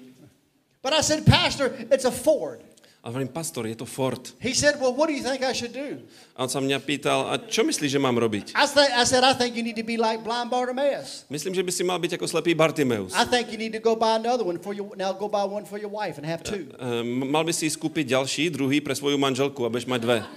But 0.81 0.93
I 0.93 1.01
said, 1.01 1.25
Pastor, 1.25 1.71
it's 1.91 2.05
a 2.05 2.11
Ford. 2.11 2.59
A 3.01 3.09
hovorím, 3.09 3.33
pastor, 3.33 3.65
je 3.65 3.73
to 3.73 3.89
Ford. 3.89 4.21
He 4.37 4.53
said, 4.53 4.77
Well, 4.77 4.93
what 4.93 5.09
do 5.09 5.17
you 5.17 5.25
think 5.25 5.41
I 5.41 5.57
should 5.57 5.73
do? 5.73 6.05
A 6.37 6.45
on 6.45 6.49
sa 6.53 6.61
mňa 6.61 6.77
pýtal, 6.85 7.33
a 7.33 7.41
čo 7.41 7.65
myslíš, 7.65 7.89
že 7.89 7.97
mám 7.97 8.13
robiť? 8.13 8.53
I, 8.53 8.65
th- 8.69 8.93
I 8.93 9.03
said, 9.09 9.25
I 9.25 9.33
think 9.33 9.57
you 9.57 9.65
need 9.65 9.73
to 9.73 9.81
be 9.81 9.97
like 9.97 10.21
blind 10.21 10.53
Bartimaeus. 10.53 11.25
Myslím, 11.25 11.57
že 11.57 11.65
by 11.65 11.71
si 11.73 11.81
mal 11.81 11.97
byť 11.97 12.21
ako 12.21 12.29
slepý 12.29 12.53
Bartimeus. 12.53 13.09
I 13.17 13.25
think 13.25 13.49
you 13.49 13.57
need 13.57 13.73
to 13.73 13.81
go 13.81 13.97
buy 13.97 14.21
another 14.21 14.45
one 14.45 14.61
for 14.61 14.77
your 14.77 14.93
now 14.93 15.17
go 15.17 15.25
buy 15.25 15.41
one 15.41 15.65
for 15.65 15.81
your 15.81 15.89
wife 15.89 16.21
and 16.21 16.29
have 16.29 16.45
two. 16.45 16.69
Um, 16.77 17.25
mal 17.25 17.41
by 17.41 17.49
si 17.49 17.65
skúpiť 17.65 18.05
ďalší, 18.13 18.53
druhý 18.53 18.85
pre 18.85 18.93
svoju 18.93 19.17
manželku 19.17 19.65
a 19.65 19.73
budeš 19.73 19.89
mať 19.89 19.99
dve. 20.05 20.17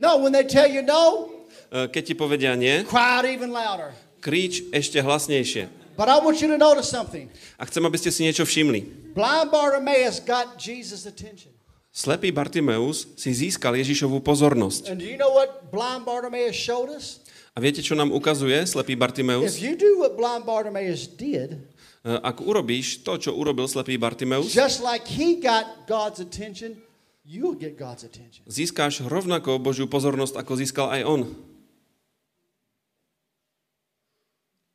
No, 0.00 0.16
when 0.16 0.32
they 0.32 0.44
tell 0.44 0.64
you 0.64 0.82
no, 0.82 1.36
Uh, 1.70 1.86
keď 1.86 2.02
ti 2.02 2.14
povedia 2.18 2.50
nie, 2.58 2.82
cry 2.82 3.22
out 3.22 3.22
even 3.22 3.54
louder. 3.54 3.94
kríč 4.18 4.66
ešte 4.74 4.98
hlasnejšie. 4.98 5.70
But 6.00 6.08
I 6.08 6.16
want 6.24 6.40
you 6.40 6.48
to 6.48 6.56
notice 6.56 6.88
something. 6.88 7.28
A 7.60 7.68
chcem, 7.68 7.84
aby 7.84 8.00
ste 8.00 8.08
si 8.08 8.24
niečo 8.24 8.48
všimli. 8.48 9.12
Blind 9.12 9.52
Bartimaeus 9.52 10.24
got 10.24 10.56
Jesus' 10.56 11.04
attention. 11.04 11.52
Slepý 11.92 12.32
Bartimeus 12.32 13.04
si 13.20 13.28
získal 13.36 13.76
Ježišovú 13.76 14.24
pozornosť. 14.24 14.88
And 14.88 14.96
do 14.96 15.04
you 15.04 15.20
know 15.20 15.28
what 15.28 15.68
blind 15.68 16.08
Bartimaeus 16.08 16.56
showed 16.56 16.88
us? 16.88 17.20
A 17.52 17.60
viete, 17.60 17.84
čo 17.84 17.92
nám 17.92 18.16
ukazuje 18.16 18.56
slepý 18.64 18.96
Bartimeus? 18.96 19.44
If 19.44 19.60
you 19.60 19.76
do 19.76 20.00
what 20.00 20.16
blind 20.16 20.48
Bartimaeus 20.48 21.04
did, 21.04 21.68
Uh, 22.00 22.16
Ak 22.24 22.40
urobíš 22.40 23.04
to, 23.04 23.20
čo 23.20 23.36
urobil 23.36 23.68
slepý 23.68 24.00
Bartimeus, 24.00 24.48
just 24.56 24.80
like 24.80 25.04
he 25.04 25.36
got 25.36 25.84
God's 25.84 26.16
attention, 26.16 26.80
you'll 27.28 27.52
get 27.52 27.76
God's 27.76 28.08
attention. 28.08 28.40
získáš 28.48 29.04
rovnako 29.04 29.60
Božiu 29.60 29.84
pozornosť, 29.84 30.40
ako 30.40 30.52
získal 30.56 30.88
aj 30.88 31.04
on. 31.04 31.20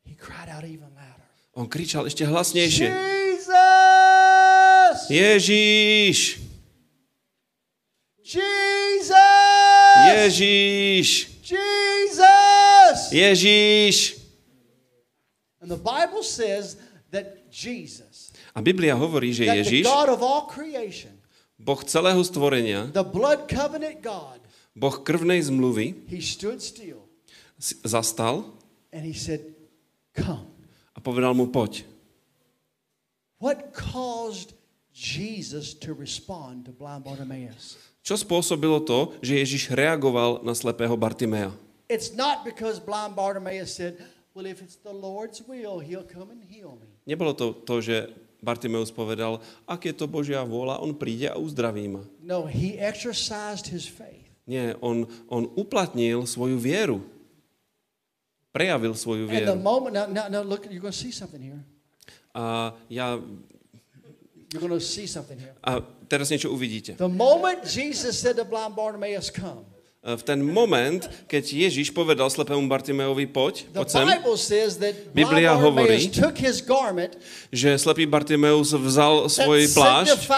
He 0.05 0.13
cried 0.13 0.53
out 0.53 0.61
even. 0.61 0.94
On 1.55 1.71
kričal 1.71 2.03
ešte 2.03 2.27
hlasnejšie. 2.27 2.91
Jesus! 2.91 4.97
Ježíš! 5.07 6.43
Jesus! 8.19 9.15
Ježíš! 10.11 11.07
Jesus! 11.47 12.97
Ježíš! 13.15 14.19
And 15.63 15.71
the 15.71 15.79
Bible 15.79 16.27
says 16.27 16.75
that 17.15 17.47
Jesus, 17.47 18.35
A 18.51 18.59
Biblia 18.59 18.99
hovorí, 18.99 19.31
že 19.31 19.47
Ježíš, 19.47 19.87
Boh 21.55 21.79
celého 21.87 22.19
stvorenia, 22.27 22.91
the 22.91 22.99
blood 22.99 23.47
covenant 23.47 24.03
God, 24.03 24.43
Boh 24.75 24.99
krvnej 24.99 25.39
zmluvy, 25.39 26.03
he 26.11 26.19
stood 26.19 26.59
still 26.59 27.07
si- 27.55 27.79
zastal 27.87 28.59
and 28.91 29.07
he 29.07 29.15
said, 29.15 29.39
Come. 30.11 30.54
A 30.95 30.99
povedal 31.03 31.35
mu 31.35 31.51
poď. 31.51 31.83
What 33.43 33.75
caused 33.75 34.55
Jesus 34.95 35.75
to 35.83 35.91
respond 35.91 36.65
to 36.65 36.71
blind 36.71 37.03
Bartimaeus? 37.03 37.75
Čo 37.99 38.15
spôsobilo 38.15 38.79
to, 38.85 39.17
že 39.19 39.43
Ježiš 39.43 39.75
reagoval 39.75 40.39
na 40.45 40.55
slepého 40.55 40.95
Bartimea? 40.95 41.51
It's 41.91 42.15
not 42.15 42.47
because 42.47 42.79
blind 42.79 43.13
Bartimaeus 43.13 43.75
said, 43.75 43.99
Well, 44.35 44.51
if 44.51 44.59
it's 44.59 44.75
the 44.75 44.91
Lord's 44.91 45.39
will, 45.47 45.79
he'll 45.79 46.03
come 46.03 46.27
and 46.27 46.43
heal 46.43 46.75
me. 46.75 46.91
Nebolo 47.07 47.31
to 47.35 47.55
to, 47.63 47.79
že 47.79 48.11
Bartimeus 48.43 48.91
povedal, 48.91 49.39
ak 49.65 49.89
je 49.89 49.93
to 49.95 50.11
Božia 50.11 50.43
vôľa, 50.43 50.83
on 50.83 50.93
príde 50.93 51.31
a 51.31 51.39
uzdraví 51.39 51.87
ma. 51.87 52.03
No, 52.19 52.43
he 52.45 52.77
exercised 52.77 53.71
his 53.71 53.87
faith. 53.87 54.27
Nie, 54.45 54.77
on, 54.83 55.09
on 55.31 55.49
uplatnil 55.57 56.29
svoju 56.29 56.61
vieru. 56.61 57.01
Prejavil 58.55 58.95
svoju 58.95 59.27
And 59.27 59.35
the 59.35 59.51
vieru. 59.51 59.59
moment, 59.59 59.91
now, 59.91 60.07
now, 60.07 60.25
now 60.31 60.43
look, 60.47 60.63
you're 60.71 60.79
going 60.79 60.95
to 60.95 61.03
see 61.03 61.11
something 61.11 61.43
here. 61.43 61.59
A, 62.31 62.71
ja, 62.87 63.19
You're 64.55 64.63
going 64.63 64.79
to 64.79 64.79
see 64.79 65.03
something 65.03 65.35
here. 65.35 65.51
a 65.59 65.83
teraz 66.07 66.31
niečo 66.31 66.47
uvidíte. 66.47 66.95
The 66.95 67.11
moment 67.11 67.67
Jesus 67.67 68.15
said 68.15 68.39
to 68.39 68.47
blind 68.47 68.71
Bartimaeus, 68.71 69.27
Come, 69.27 69.67
V 70.05 70.21
ten 70.21 70.37
moment, 70.37 71.01
keď 71.25 71.65
Ježiš 71.65 71.89
povedal 71.89 72.29
slepému 72.29 72.61
Bartimeovi, 72.69 73.25
poď, 73.25 73.65
poď 73.73 73.87
sem, 73.89 74.05
Biblia 75.09 75.57
hovorí, 75.57 75.97
že 77.49 77.69
slepý 77.73 78.05
Bartimeus 78.05 78.69
vzal 78.69 79.25
svoj 79.25 79.65
plášť, 79.73 80.29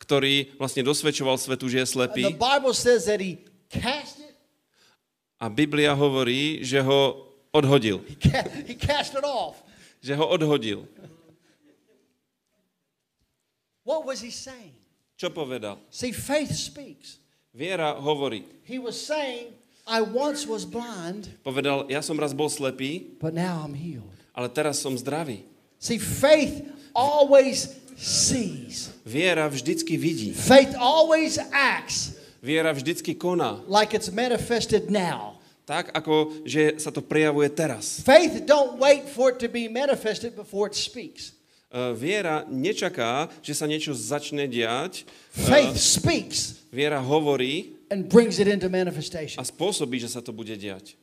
ktorý 0.00 0.56
vlastne 0.56 0.80
dosvedčoval 0.88 1.36
svetu, 1.36 1.68
že 1.68 1.84
je 1.84 1.86
slepý. 2.00 2.32
Bible 2.32 2.72
says 2.72 3.04
that 3.04 3.20
he 3.20 3.44
cast 3.68 4.24
it, 4.24 4.32
A 5.40 5.48
Biblia 5.48 5.96
hovorí, 5.96 6.60
že 6.60 6.84
ho 6.84 7.24
odhodil. 7.50 8.04
he, 8.04 8.14
ca- 8.20 8.44
he 8.68 8.76
cast 8.76 9.16
it 9.16 9.24
off. 9.24 9.56
Že 10.04 10.20
ho 10.20 10.24
odhodil. 10.28 10.84
What 13.84 14.04
was 14.04 14.20
he 14.20 14.30
saying? 14.30 14.76
Čo 15.16 15.32
povedal? 15.32 15.80
See, 15.88 16.12
faith 16.12 16.52
speaks. 16.52 17.16
Viera 17.56 17.96
hovorí. 17.96 18.44
He 18.68 18.78
was 18.78 18.94
saying, 18.96 19.52
I 19.88 20.04
once 20.04 20.46
was 20.46 20.62
blind, 20.68 21.26
Povedal, 21.42 21.88
ja 21.90 21.98
som 22.04 22.14
raz 22.20 22.30
bol 22.30 22.46
slepý, 22.46 23.16
but 23.18 23.34
now 23.34 23.64
I'm 23.64 23.74
healed. 23.74 24.06
ale 24.36 24.46
teraz 24.52 24.78
som 24.78 24.94
zdravý. 24.94 25.42
See, 25.80 25.96
faith 25.98 26.62
always 26.94 27.74
sees. 27.96 28.92
Viera 29.02 29.48
vždycky 29.48 29.96
vidí. 29.96 30.30
Faith 30.36 30.76
always 30.78 31.40
acts 31.50 32.19
Viera 32.40 32.72
vždycky 32.72 33.14
koná. 33.14 33.60
like 33.68 33.92
it's 33.92 34.08
manifested 34.10 34.88
now. 34.90 35.36
Tak, 35.68 35.94
ako 35.94 36.42
že 36.42 36.80
sa 36.82 36.90
to 36.90 36.98
prejavuje 36.98 37.46
teraz. 37.52 38.00
Faith 38.02 38.42
don't 38.42 38.80
wait 38.80 39.06
for 39.06 39.30
it 39.30 39.38
to 39.38 39.46
be 39.46 39.68
manifested 39.70 40.34
before 40.34 40.66
it 40.66 40.74
speaks. 40.74 41.36
E, 41.70 41.94
Viera 41.94 42.42
nečaká, 42.50 43.30
že 43.38 43.54
sa 43.54 43.70
niečo 43.70 43.94
začne 43.94 44.50
diať. 44.50 45.06
Faith 45.30 45.78
speaks 45.78 46.58
Viera 46.74 46.98
hovorí 46.98 47.78
and 47.92 48.10
brings 48.10 48.42
it 48.42 48.50
into 48.50 48.66
a 48.66 48.72
manifestation. 48.72 49.38
spôsobí, 49.38 50.02
že 50.02 50.10
sa 50.10 50.18
to 50.18 50.34
bude 50.34 50.50
diať. 50.58 50.98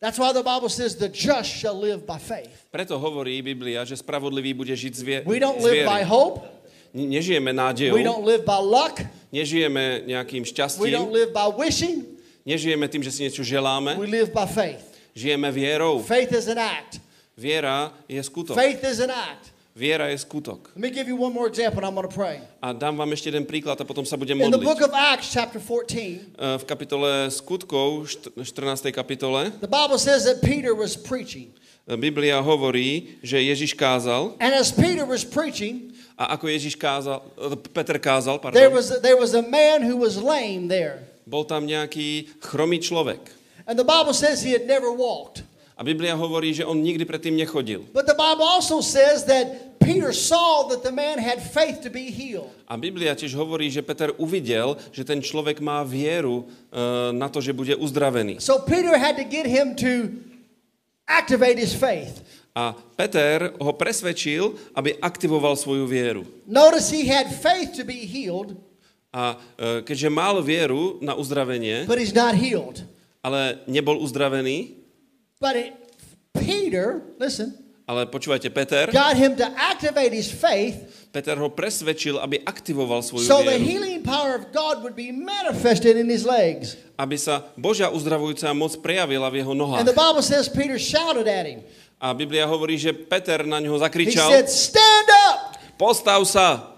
That's 0.00 0.16
why 0.16 0.32
the 0.32 0.40
Bible 0.44 0.68
says 0.72 0.96
the 0.96 1.12
just 1.12 1.48
shall 1.52 1.76
live 1.76 2.08
by 2.08 2.16
faith. 2.16 2.68
Preto 2.72 2.96
hovorí 2.96 3.40
Biblia, 3.44 3.84
že 3.84 4.00
spravodlivý 4.00 4.56
bude 4.56 4.72
žiť 4.72 4.92
z, 4.96 5.02
vie- 5.04 5.22
We 5.28 5.36
don't 5.36 5.60
live 5.60 5.84
by 5.84 6.04
hope. 6.08 6.40
Ne- 6.94 7.06
Nežijeme 7.06 7.52
nádejou, 7.52 7.94
We 7.94 8.02
don't 8.02 8.24
live 8.26 8.42
by 8.44 8.58
luck. 8.58 8.98
nežijeme 9.32 10.02
nejakým 10.06 10.42
We 10.42 10.46
don't 10.46 10.50
šťastím, 10.50 11.12
live 11.12 11.30
by 11.32 11.46
wishing. 11.54 12.04
nežijeme 12.42 12.88
tým, 12.90 13.02
že 13.02 13.10
si 13.14 13.22
niečo 13.22 13.46
želáme, 13.46 13.94
We 13.98 14.06
live 14.10 14.34
by 14.34 14.46
faith. 14.46 14.82
žijeme 15.14 15.50
vierou. 15.52 16.02
Faith 16.02 16.32
is 16.34 16.48
an 16.50 16.58
act. 16.58 16.98
Viera 17.38 17.94
je 18.08 18.20
skutok. 18.22 18.54
Faith 18.58 18.82
is 18.84 18.98
an 19.00 19.10
act. 19.10 19.54
Viera 19.70 20.10
je 20.10 20.18
skutok. 20.18 20.74
Let 20.74 20.82
me 20.82 20.90
give 20.90 21.06
you 21.08 21.14
one 21.16 21.30
more 21.32 21.46
example 21.46 21.78
and 21.78 21.86
I'm 21.86 21.94
going 21.94 22.04
to 22.04 22.12
pray. 22.12 22.42
A 22.60 22.74
dám 22.74 22.98
vám 22.98 23.06
ešte 23.14 23.30
jeden 23.30 23.46
príklad 23.46 23.78
a 23.80 23.86
potom 23.86 24.02
sa 24.04 24.18
budem 24.18 24.34
In 24.42 24.50
the 24.50 24.58
book 24.58 24.76
modliť. 24.76 24.90
of 24.90 24.92
Acts, 24.92 25.30
chapter 25.30 25.62
14, 25.62 26.26
E, 26.36 26.46
V 26.58 26.64
kapitole 26.66 27.30
skutkov, 27.30 28.10
št- 28.10 28.34
14. 28.34 28.90
kapitole, 28.92 29.54
the 29.62 29.70
Bible 29.70 29.96
says 29.96 30.26
that 30.26 30.42
Peter 30.42 30.74
was 30.74 30.98
preaching. 30.98 31.54
Biblia 31.90 32.38
hovorí, 32.38 33.18
že 33.22 33.40
Ježiš 33.40 33.74
kázal 33.74 34.36
And 34.38 34.52
as 34.54 34.70
Peter 34.70 35.02
was 35.06 35.24
preaching, 35.24 35.89
a 36.20 36.36
ako 36.36 36.52
Ježiš 36.52 36.76
kázal, 36.76 37.24
e, 37.40 37.56
Peter 37.72 37.96
kázal, 37.96 38.36
there 38.52 38.68
pardon, 38.68 38.76
was, 38.76 38.92
there 39.00 39.16
was 39.16 39.32
a 39.32 39.40
man 39.40 39.80
who 39.80 39.96
was 39.96 40.20
lame 40.20 40.68
there. 40.68 41.00
bol 41.24 41.48
tam 41.48 41.64
nejaký 41.64 42.28
chromý 42.44 42.76
človek. 42.76 43.32
And 43.64 43.80
the 43.80 43.86
Bible 43.86 44.12
says 44.12 44.44
he 44.44 44.52
had 44.52 44.68
never 44.68 44.92
walked. 44.92 45.48
A 45.80 45.86
Biblia 45.86 46.12
hovorí, 46.12 46.52
že 46.52 46.60
on 46.60 46.84
nikdy 46.84 47.08
predtým 47.08 47.32
nechodil. 47.40 47.88
But 47.96 48.04
the 48.04 48.18
Bible 48.18 48.44
also 48.44 48.84
says 48.84 49.24
that 49.32 49.80
Peter 49.80 50.12
saw 50.12 50.68
that 50.68 50.84
the 50.84 50.92
man 50.92 51.16
had 51.16 51.40
faith 51.40 51.80
to 51.80 51.88
be 51.88 52.12
healed. 52.12 52.52
A 52.68 52.76
Biblia 52.76 53.16
tiež 53.16 53.32
hovorí, 53.32 53.72
že 53.72 53.80
Peter 53.80 54.12
uvidel, 54.20 54.76
že 54.92 55.08
ten 55.08 55.24
človek 55.24 55.64
má 55.64 55.80
vieru 55.80 56.44
e, 56.68 56.84
na 57.16 57.32
to, 57.32 57.40
že 57.40 57.56
bude 57.56 57.72
uzdravený. 57.80 58.44
So 58.44 58.60
Peter 58.60 58.92
had 58.92 59.16
to 59.16 59.24
get 59.24 59.48
him 59.48 59.72
to 59.80 60.20
activate 61.08 61.56
his 61.56 61.72
faith. 61.72 62.20
A 62.50 62.74
Peter 62.98 63.54
ho 63.62 63.72
presvedčil, 63.72 64.58
aby 64.74 64.98
aktivoval 64.98 65.54
svoju 65.54 65.86
vieru. 65.86 66.26
Notice 66.50 66.90
he 66.90 67.06
had 67.06 67.30
faith 67.30 67.78
to 67.78 67.86
be 67.86 68.02
healed, 68.02 68.58
A 69.10 69.34
e, 69.58 69.82
keďže 69.82 70.06
mal 70.06 70.38
vieru 70.42 70.98
na 71.02 71.14
uzdravenie, 71.14 71.86
but 71.86 71.98
he's 71.98 72.14
not 72.14 72.34
healed. 72.34 72.82
ale 73.22 73.58
nebol 73.66 73.98
uzdravený, 73.98 74.78
But 75.40 75.56
it, 75.56 75.72
Peter, 76.36 77.00
listen, 77.18 77.54
ale 77.86 78.06
počúvajte, 78.06 78.50
Peter, 78.54 78.86
got 78.94 79.18
him 79.18 79.34
to 79.34 79.46
activate 79.58 80.14
his 80.14 80.30
faith 80.30 81.10
Peter 81.10 81.34
ho 81.34 81.50
presvedčil, 81.50 82.22
aby 82.22 82.38
aktivoval 82.46 83.02
svoju 83.02 83.26
so 83.26 83.42
the 83.42 83.58
vieru. 83.58 83.66
healing 83.66 83.98
power 83.98 84.38
of 84.38 84.54
God 84.54 84.78
would 84.86 84.94
be 84.94 85.10
manifested 85.10 85.98
in 85.98 86.06
his 86.06 86.22
legs. 86.22 86.78
Aby 86.94 87.18
sa 87.18 87.50
Božia 87.58 87.90
uzdravujúca 87.90 88.46
moc 88.54 88.78
prejavila 88.78 89.26
v 89.26 89.42
jeho 89.42 89.50
And 89.50 89.58
nohách. 89.58 89.86
the 89.90 89.96
Bible 89.96 90.22
says 90.22 90.46
Peter 90.46 90.78
shouted 90.78 91.26
at 91.26 91.50
him. 91.50 91.66
A 92.00 92.16
Biblia 92.16 92.48
hovorí, 92.48 92.80
že 92.80 92.96
Peter 92.96 93.44
na 93.44 93.60
ňo 93.60 93.76
He 93.76 93.84
zakričal, 93.84 94.32
said, 94.32 94.48
Stand 94.48 95.08
up! 95.28 95.60
postav 95.76 96.24
sa. 96.24 96.72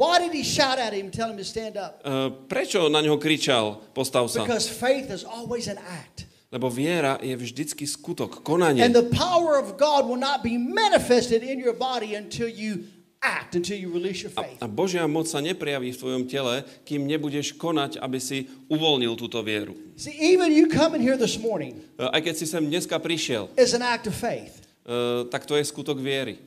Why 0.00 0.24
did 0.24 0.32
he 0.32 0.40
shout 0.40 0.80
at 0.80 0.96
him, 0.96 1.12
tell 1.12 1.28
him 1.28 1.36
to 1.36 1.44
stand 1.44 1.76
up? 1.76 2.00
E, 2.00 2.32
Prečo 2.48 2.88
na 2.88 3.04
ňo 3.04 3.20
kričal, 3.20 3.76
postav 3.92 4.24
sa? 4.32 4.40
Because 4.40 4.64
faith 4.66 5.12
is 5.12 5.20
always 5.20 5.68
an 5.68 5.76
act. 5.76 6.24
Lebo 6.48 6.68
viera 6.68 7.16
je 7.20 7.32
vždycky 7.32 7.84
skutok, 7.84 8.44
konanie. 8.44 8.80
And 8.80 8.96
the 8.96 9.08
power 9.12 9.60
of 9.60 9.76
God 9.76 10.08
will 10.08 10.20
not 10.20 10.40
be 10.40 10.56
manifested 10.56 11.44
in 11.44 11.60
your 11.60 11.76
body 11.76 12.16
until 12.16 12.48
you 12.48 12.88
act, 13.22 13.54
until 13.54 13.78
you 13.78 13.88
release 13.88 14.20
your 14.20 14.34
faith. 14.34 14.58
A 14.58 14.66
Božia 14.66 15.06
moc 15.06 15.30
sa 15.30 15.38
neprejaví 15.38 15.94
v 15.94 15.98
tvojom 15.98 16.22
tele, 16.26 16.66
kým 16.82 17.06
nebudeš 17.06 17.54
konať, 17.54 18.02
aby 18.02 18.18
si 18.18 18.50
uvoľnil 18.66 19.14
túto 19.14 19.38
vieru. 19.40 19.78
See, 19.94 20.10
even 20.34 20.50
you 20.50 20.66
coming 20.66 20.98
here 21.00 21.14
this 21.14 21.38
morning 21.38 21.78
E, 21.96 22.02
Aj 22.02 22.18
keď 22.18 22.34
si 22.34 22.50
sem 22.50 22.60
dneska 22.66 22.98
prišiel, 22.98 23.46
is 23.54 23.72
an 23.72 23.82
act 23.86 24.10
of 24.10 24.14
faith. 24.18 24.66
e, 24.82 25.24
tak 25.30 25.46
to 25.46 25.54
je 25.54 25.62
skutok 25.62 26.02
viery. 26.02 26.42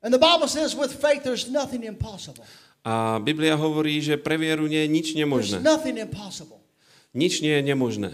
And 0.00 0.14
the 0.14 0.18
Bible 0.18 0.48
says 0.48 0.72
with 0.78 0.94
faith 0.94 1.26
there's 1.26 1.50
nothing 1.50 1.84
impossible. 1.84 2.46
A 2.86 3.18
Biblia 3.20 3.58
hovorí, 3.58 3.98
že 4.00 4.16
pre 4.16 4.38
vieru 4.38 4.70
nie 4.70 4.86
je 4.86 4.88
nič 4.88 5.06
nemožné. 5.18 5.60
Nič 7.12 7.42
nie 7.42 7.52
je 7.58 7.62
nemožné. 7.66 8.10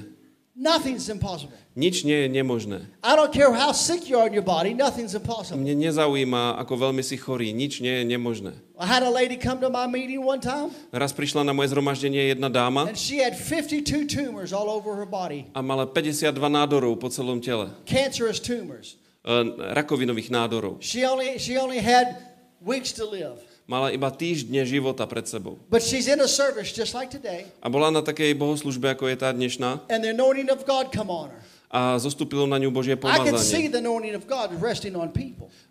Nothing's 0.55 1.11
impossible. 1.11 1.51
Nič 1.75 2.07
nie 2.07 2.15
je 2.15 2.29
nemožné. 2.31 2.87
I 3.03 3.19
don't 3.19 3.35
care 3.35 3.51
how 3.51 3.75
sick 3.75 4.07
you 4.07 4.15
are 4.15 4.31
in 4.31 4.35
your 4.39 4.47
body, 4.47 4.71
nothing's 4.71 5.11
impossible. 5.19 5.59
Mne 5.59 5.75
nezaujíma, 5.91 6.55
ako 6.63 6.79
veľmi 6.79 7.03
si 7.03 7.19
chorý. 7.19 7.51
Nič 7.51 7.83
nie 7.83 7.91
je 7.91 8.05
nemožné. 8.07 8.55
I 8.79 8.87
had 8.87 9.03
a 9.03 9.11
lady 9.11 9.35
come 9.35 9.59
to 9.59 9.67
my 9.67 9.91
meeting 9.91 10.23
one 10.23 10.39
time, 10.39 10.71
Raz 10.95 11.11
prišla 11.11 11.43
na 11.43 11.51
moje 11.51 11.75
zhromaždenie 11.75 12.31
jedna 12.39 12.47
dáma 12.47 12.87
and 12.87 12.95
she 12.95 13.19
had 13.19 13.35
52 13.35 14.07
tumors 14.07 14.55
all 14.55 14.71
over 14.71 14.95
her 14.95 15.07
body, 15.07 15.51
a 15.55 15.63
mala 15.63 15.91
52 15.91 16.31
nádorov 16.39 17.03
po 17.03 17.11
celom 17.11 17.43
tele. 17.43 17.75
cancerous 17.83 18.39
tumors. 18.39 18.95
E, 19.27 19.35
Rakovinových 19.75 20.31
nádorov. 20.31 20.79
She 20.79 21.03
only, 21.03 21.35
she 21.43 21.59
only 21.59 21.83
had 21.83 22.15
weeks 22.63 22.95
to 22.95 23.03
live. 23.03 23.43
Mala 23.65 23.89
iba 23.97 24.13
týždne 24.13 24.61
života 24.69 25.09
pred 25.09 25.25
sebou. 25.25 25.57
But 25.73 25.81
she's 25.81 26.05
in 26.05 26.21
a 26.21 26.29
service 26.29 26.69
just 26.69 26.93
like 26.93 27.09
today, 27.09 27.49
A 27.65 27.73
bola 27.73 27.89
na 27.89 28.05
takej 28.05 28.37
bohoslužbe, 28.37 28.93
ako 28.93 29.09
je 29.09 29.17
tá 29.17 29.33
dnešná. 29.33 29.89
and 29.89 30.05
the 30.05 30.13
anointing 30.13 30.53
of 30.53 30.69
God 30.69 30.93
come 30.93 31.09
on 31.09 31.33
her. 31.33 31.41
A 31.75 31.99
zostúpilo 31.99 32.47
na 32.47 32.55
ňu 32.61 32.71
Božie 32.71 32.95
pomazanie. 32.95 33.35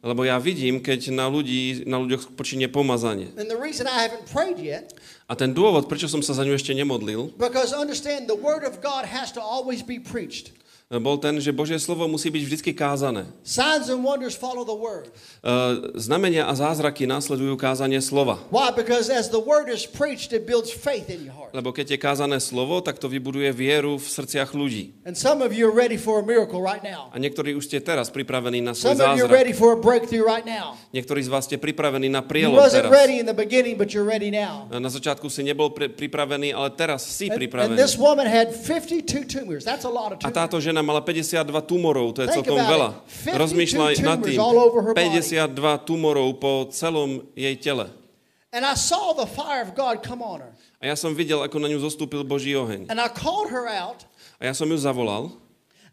Lebo 0.03 0.21
ja 0.27 0.35
vidím, 0.35 0.83
keď 0.83 1.15
na, 1.15 1.31
ľudí, 1.31 1.87
na 1.87 1.95
ľuďoch 1.95 2.35
počíne 2.35 2.67
pomazanie. 2.67 3.31
Yet, 4.59 4.87
A 5.29 5.33
ten 5.39 5.55
dôvod, 5.55 5.87
prečo 5.87 6.11
som 6.11 6.19
sa 6.19 6.35
za 6.35 6.43
ňu 6.43 6.59
ešte 6.59 6.75
nemodlil, 6.75 7.31
preached. 10.93 11.01
bol 11.01 11.17
ten, 11.17 11.35
že 11.37 11.49
Božie 11.49 11.77
slovo 11.77 12.05
musí 12.05 12.29
byť 12.29 12.43
vždy 12.45 12.71
kázané. 12.73 13.23
Signs 13.41 13.89
and 13.89 14.03
wonders 14.03 14.33
follow 14.33 14.61
the 14.61 14.75
word. 14.75 15.09
E, 15.41 15.97
Znamenia 15.97 16.45
a 16.45 16.53
zázraky 16.53 17.05
následujú 17.05 17.57
kázanie 17.57 17.97
slova. 17.99 18.37
Why? 18.49 18.69
Because 18.69 19.09
as 19.09 19.29
the 19.29 19.41
word 19.41 19.69
is 19.69 19.85
preached, 19.85 20.33
it 20.33 20.45
builds 20.45 20.69
faith 20.69 21.09
in 21.09 21.25
your 21.25 21.33
heart. 21.33 21.51
Lebo 21.53 21.71
keď 21.71 21.95
je 21.95 21.97
kázané 21.97 22.37
slovo, 22.37 22.81
tak 22.81 22.97
to 22.97 23.07
vybuduje 23.07 23.49
vieru 23.49 23.97
v 23.97 24.05
srdciach 24.05 24.53
ľudí. 24.53 24.93
And 25.07 25.17
some 25.17 25.41
of 25.41 25.49
you 25.49 25.65
are 25.65 25.75
ready 25.75 25.97
for 25.97 26.21
a 26.21 26.25
miracle 26.25 26.61
right 26.61 26.83
now. 26.83 27.09
A 27.09 27.17
niektorí 27.17 27.55
už 27.55 27.65
ste 27.65 27.79
teraz 27.79 28.13
pripravení 28.13 28.61
na 28.61 28.77
svoj 28.77 28.93
Some 28.97 29.01
of 29.01 29.17
you 29.17 29.25
are 29.25 29.31
zázrak. 29.31 29.39
ready 29.39 29.53
for 29.55 29.73
a 29.73 29.79
breakthrough 29.79 30.21
right 30.21 30.45
now. 30.45 30.77
Niektorí 30.91 31.23
z 31.23 31.29
vás 31.31 31.47
ste 31.47 31.57
pripravení 31.57 32.11
na 32.11 32.21
You 32.21 32.29
prielom 32.29 32.57
wasn't 32.59 32.85
teraz. 32.85 32.93
ready 32.93 33.17
in 33.17 33.25
the 33.25 33.33
beginning, 33.33 33.79
but 33.79 33.89
you're 33.95 34.05
ready 34.05 34.29
now. 34.29 34.67
Na 34.69 34.91
začiatku 34.91 35.25
si 35.31 35.41
nebol 35.41 35.71
pri, 35.71 35.89
pripravený, 35.89 36.51
ale 36.51 36.69
teraz 36.75 37.01
si 37.07 37.31
And, 37.31 37.35
and 37.35 37.39
pripravený. 37.39 37.75
this 37.79 37.95
woman 37.95 38.27
had 38.27 38.51
52 38.51 39.23
tumors. 39.25 39.63
That's 39.63 39.87
a 39.87 39.91
lot 39.91 40.11
of 40.11 40.19
A 40.21 40.27
tumors. 40.27 40.35
táto 40.35 40.57
žena 40.59 40.82
mala 40.83 41.01
52 41.01 41.47
tumorov, 41.63 42.13
to 42.13 42.21
je 42.21 42.29
celkom 42.29 42.59
veľa. 42.59 42.89
it. 43.07 43.33
52 43.33 43.43
Rozmýšľaj 43.43 43.93
nad 44.03 44.19
tým. 44.21 44.35
tumors 44.35 44.43
all 44.43 44.59
over 44.59 44.79
her 44.83 44.93
body. 44.93 45.09
52 45.23 45.87
tumorov 45.87 46.29
po 46.37 46.67
celom 46.69 47.23
jej 47.33 47.55
tele. 47.57 47.87
And 48.53 48.61
I 48.61 48.77
saw 48.77 49.17
the 49.17 49.25
fire 49.25 49.65
of 49.65 49.73
God 49.73 50.05
come 50.05 50.21
on 50.21 50.45
her. 50.45 50.53
A 50.77 50.91
ja 50.91 50.95
som 50.99 51.15
videl, 51.17 51.41
ako 51.41 51.57
na 51.57 51.71
ňu 51.71 51.81
zostúpil 51.81 52.21
Boží 52.21 52.53
oheň. 52.53 52.85
And 52.91 53.01
I 53.01 53.09
called 53.09 53.49
her 53.49 53.65
out, 53.65 54.05
A 54.37 54.51
ja 54.51 54.53
som 54.53 54.67
ju 54.67 54.75
zavolal 54.77 55.31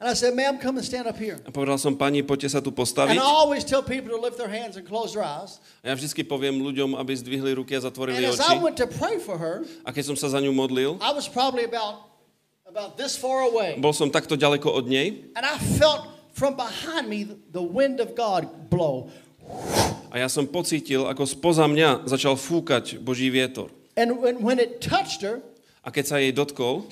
and 0.01 0.09
I 0.09 0.17
said, 0.17 0.33
Ma'am, 0.33 0.57
come 0.57 0.81
and 0.81 0.85
stand 0.85 1.05
up 1.07 1.17
here. 1.21 1.37
a 1.45 1.53
povedal 1.53 1.77
som, 1.77 1.93
pani, 1.93 2.25
poďte 2.25 2.57
sa 2.57 2.61
tu 2.65 2.73
And 2.73 2.81
postaviť. 2.81 3.17
I 3.17 3.21
always 3.21 3.63
tell 3.69 3.85
people 3.85 4.09
to 4.13 4.21
lift 4.21 4.41
their 4.41 4.49
hands 4.49 4.81
and 4.81 4.85
close 4.89 5.13
their 5.13 5.23
eyes. 5.25 5.61
A 5.85 5.93
ja 5.93 5.95
vždycky 5.97 6.25
poviem 6.25 6.57
ľuďom, 6.59 6.97
aby 6.97 7.13
zdvihli 7.17 7.53
ruky 7.57 7.77
a 7.77 7.85
And 7.85 7.87
zatvorili 7.93 8.25
as 8.27 8.41
I 8.41 8.57
oči. 8.59 8.65
went 8.65 8.77
to 8.81 8.89
pray 8.89 9.17
for 9.23 9.37
her, 9.39 9.63
A 9.85 9.93
keď 9.95 10.13
som 10.13 10.17
sa 10.19 10.33
za 10.33 10.41
ňu 10.43 10.51
modlil, 10.53 10.97
I 11.05 11.13
was 11.13 11.29
probably 11.31 11.69
about, 11.69 12.10
about 12.71 12.95
this 12.95 13.19
far 13.19 13.43
away. 13.51 13.75
bol 13.83 13.91
som 13.91 14.07
takto 14.09 14.39
ďaleko 14.39 14.71
od 14.71 14.87
nej 14.87 15.35
And 15.35 15.43
I 15.43 15.59
felt 15.77 16.07
from 16.33 16.55
behind 16.55 17.11
me 17.11 17.27
the 17.51 17.61
wind 17.63 17.99
of 17.99 18.15
God 18.15 18.71
blow. 18.71 19.11
a 20.15 20.19
ja 20.23 20.31
som 20.31 20.47
pocítil, 20.47 21.07
ako 21.11 21.27
spoza 21.27 21.67
mňa 21.67 22.07
začal 22.07 22.39
fúkať 22.39 23.03
Boží 23.03 23.27
vietor. 23.31 23.71
And 23.99 24.23
when, 24.23 24.39
it 24.63 24.79
touched 24.79 25.23
her, 25.27 25.43
A 25.81 25.89
keď 25.89 26.05
sa 26.07 26.17
jej 26.21 26.29
dotkol, 26.29 26.85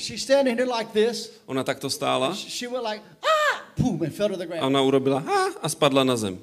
like 0.65 0.91
this. 0.97 1.29
ona 1.45 1.61
takto 1.61 1.93
stála 1.93 2.33
like, 2.81 3.05
ah, 3.21 3.61
boom, 3.77 4.01
a 4.01 4.65
ona 4.65 4.81
urobila 4.81 5.21
"Á" 5.23 5.61
a 5.61 5.69
spadla 5.69 6.09
na 6.09 6.17
zem. 6.17 6.41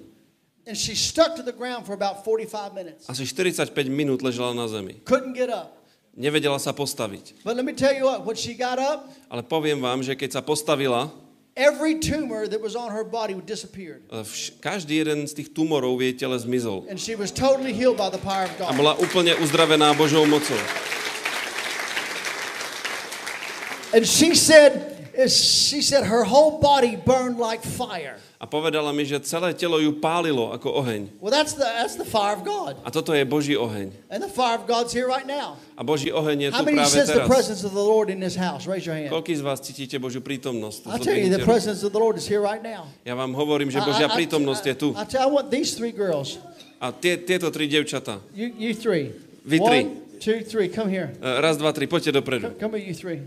And 0.65 0.73
she 0.77 0.93
stuck 0.97 1.33
to 1.37 1.43
the 1.45 1.53
ground 1.53 1.85
for 1.85 1.93
about 1.93 2.25
45 2.25 2.73
minutes. 2.73 3.05
Asi 3.09 3.25
45 3.25 3.69
minút 3.89 4.21
ležela 4.25 4.53
na 4.53 4.65
zemi. 4.65 4.97
Couldn't 5.05 5.33
get 5.37 5.49
up. 5.49 5.77
Nevedela 6.15 6.55
sa 6.57 6.71
postaviť. 6.71 7.43
But 7.43 7.59
let 7.59 7.67
me 7.67 7.75
tell 7.75 7.91
you 7.91 8.07
what, 8.07 8.23
when 8.23 8.39
she 8.39 8.55
got 8.55 8.79
up, 8.79 9.11
Ale 9.27 9.43
poviem 9.43 9.83
vám, 9.83 9.99
že 9.99 10.15
keď 10.15 10.39
sa 10.39 10.41
postavila, 10.41 11.11
every 11.59 11.99
tumor 11.99 12.47
that 12.47 12.59
was 12.63 12.71
on 12.75 12.87
her 12.91 13.03
body 13.03 13.35
disappeared. 13.43 13.99
e, 14.07 14.23
vš- 14.23 14.55
každý 14.63 15.03
jeden 15.03 15.27
z 15.27 15.35
tých 15.43 15.51
tumorov 15.51 15.99
v 15.99 16.11
jej 16.11 16.23
tele 16.23 16.39
zmizol. 16.39 16.87
And 16.87 16.95
she 16.95 17.19
was 17.19 17.35
totally 17.35 17.75
healed 17.75 17.99
by 17.99 18.07
the 18.07 18.19
power 18.23 18.47
of 18.47 18.55
A 18.63 18.71
God. 18.71 18.79
bola 18.79 18.95
úplne 18.95 19.35
uzdravená 19.43 19.91
Božou 19.91 20.23
mocou. 20.23 20.55
And 23.93 24.03
she 24.07 24.35
said, 24.35 24.91
she 25.31 25.79
said 25.81 26.03
her 26.07 26.23
whole 26.27 26.59
body 26.59 26.95
burned 26.95 27.39
like 27.39 27.63
fire. 27.63 28.19
A 28.35 28.43
povedala 28.43 28.91
mi, 28.91 29.07
že 29.07 29.15
celé 29.23 29.55
telo 29.55 29.79
ju 29.79 29.95
pálilo 29.95 30.51
ako 30.51 30.83
oheň. 30.83 31.07
Well, 31.23 31.31
that's 31.31 31.55
the, 31.55 31.63
that's 31.63 31.95
the 31.95 32.03
fire 32.03 32.35
of 32.35 32.43
God. 32.43 32.75
A 32.83 32.91
toto 32.91 33.15
je 33.15 33.23
Boží 33.23 33.55
oheň. 33.55 33.95
And 34.11 34.19
the 34.19 34.27
fire 34.27 34.59
of 34.59 34.67
God's 34.67 34.91
here 34.91 35.07
right 35.07 35.23
now. 35.23 35.55
A 35.79 35.87
Boží 35.87 36.11
oheň 36.11 36.37
je 36.43 36.49
How 36.51 36.67
many 36.67 36.83
práve 36.83 36.91
sense 36.91 37.07
the 37.15 37.23
teraz. 37.23 37.31
presence 37.31 37.61
of 37.63 37.71
the 37.71 37.79
Lord 37.81 38.11
in 38.11 38.19
this 38.19 38.35
house? 38.35 38.67
Raise 38.67 38.83
your 38.83 38.91
hand. 38.99 39.07
Koľký 39.07 39.39
z 39.39 39.43
vás 39.43 39.63
cítite 39.63 39.95
Božiu 40.03 40.19
prítomnosť? 40.19 40.91
I'll 40.91 40.99
tell 40.99 41.15
you, 41.15 41.31
the 41.31 41.47
presence 41.47 41.79
of 41.87 41.95
the 41.95 42.01
Lord 42.01 42.19
is 42.19 42.27
here 42.27 42.43
right 42.43 42.59
now. 42.59 42.91
Ja 43.07 43.15
vám 43.15 43.31
hovorím, 43.31 43.71
že 43.71 43.79
I- 43.79 43.87
Božia 43.87 44.07
I- 44.07 44.11
I- 44.11 44.15
prítomnosť 44.19 44.63
je 44.67 44.75
tu. 44.75 44.87
I, 44.91 45.07
I, 45.07 45.23
I 45.23 45.27
want 45.31 45.47
these 45.47 45.71
three 45.71 45.95
girls. 45.95 46.35
A 46.83 46.91
tie, 46.91 47.15
tieto 47.15 47.47
tri 47.55 47.71
devčatá. 47.71 48.19
You, 48.35 48.51
you 48.51 48.75
three. 48.75 49.15
Vy 49.47 49.63
tri. 49.63 49.79
One, 49.87 50.19
two, 50.19 50.43
three. 50.43 50.67
Come 50.67 50.91
here. 50.91 51.15
E, 51.23 51.27
Raz, 51.39 51.55
dva, 51.55 51.71
tri, 51.71 51.87
poďte 51.87 52.11
dopredu. 52.11 52.51
Come 52.59 52.75
here, 52.75 52.83
you 52.83 52.91
three. 52.91 53.23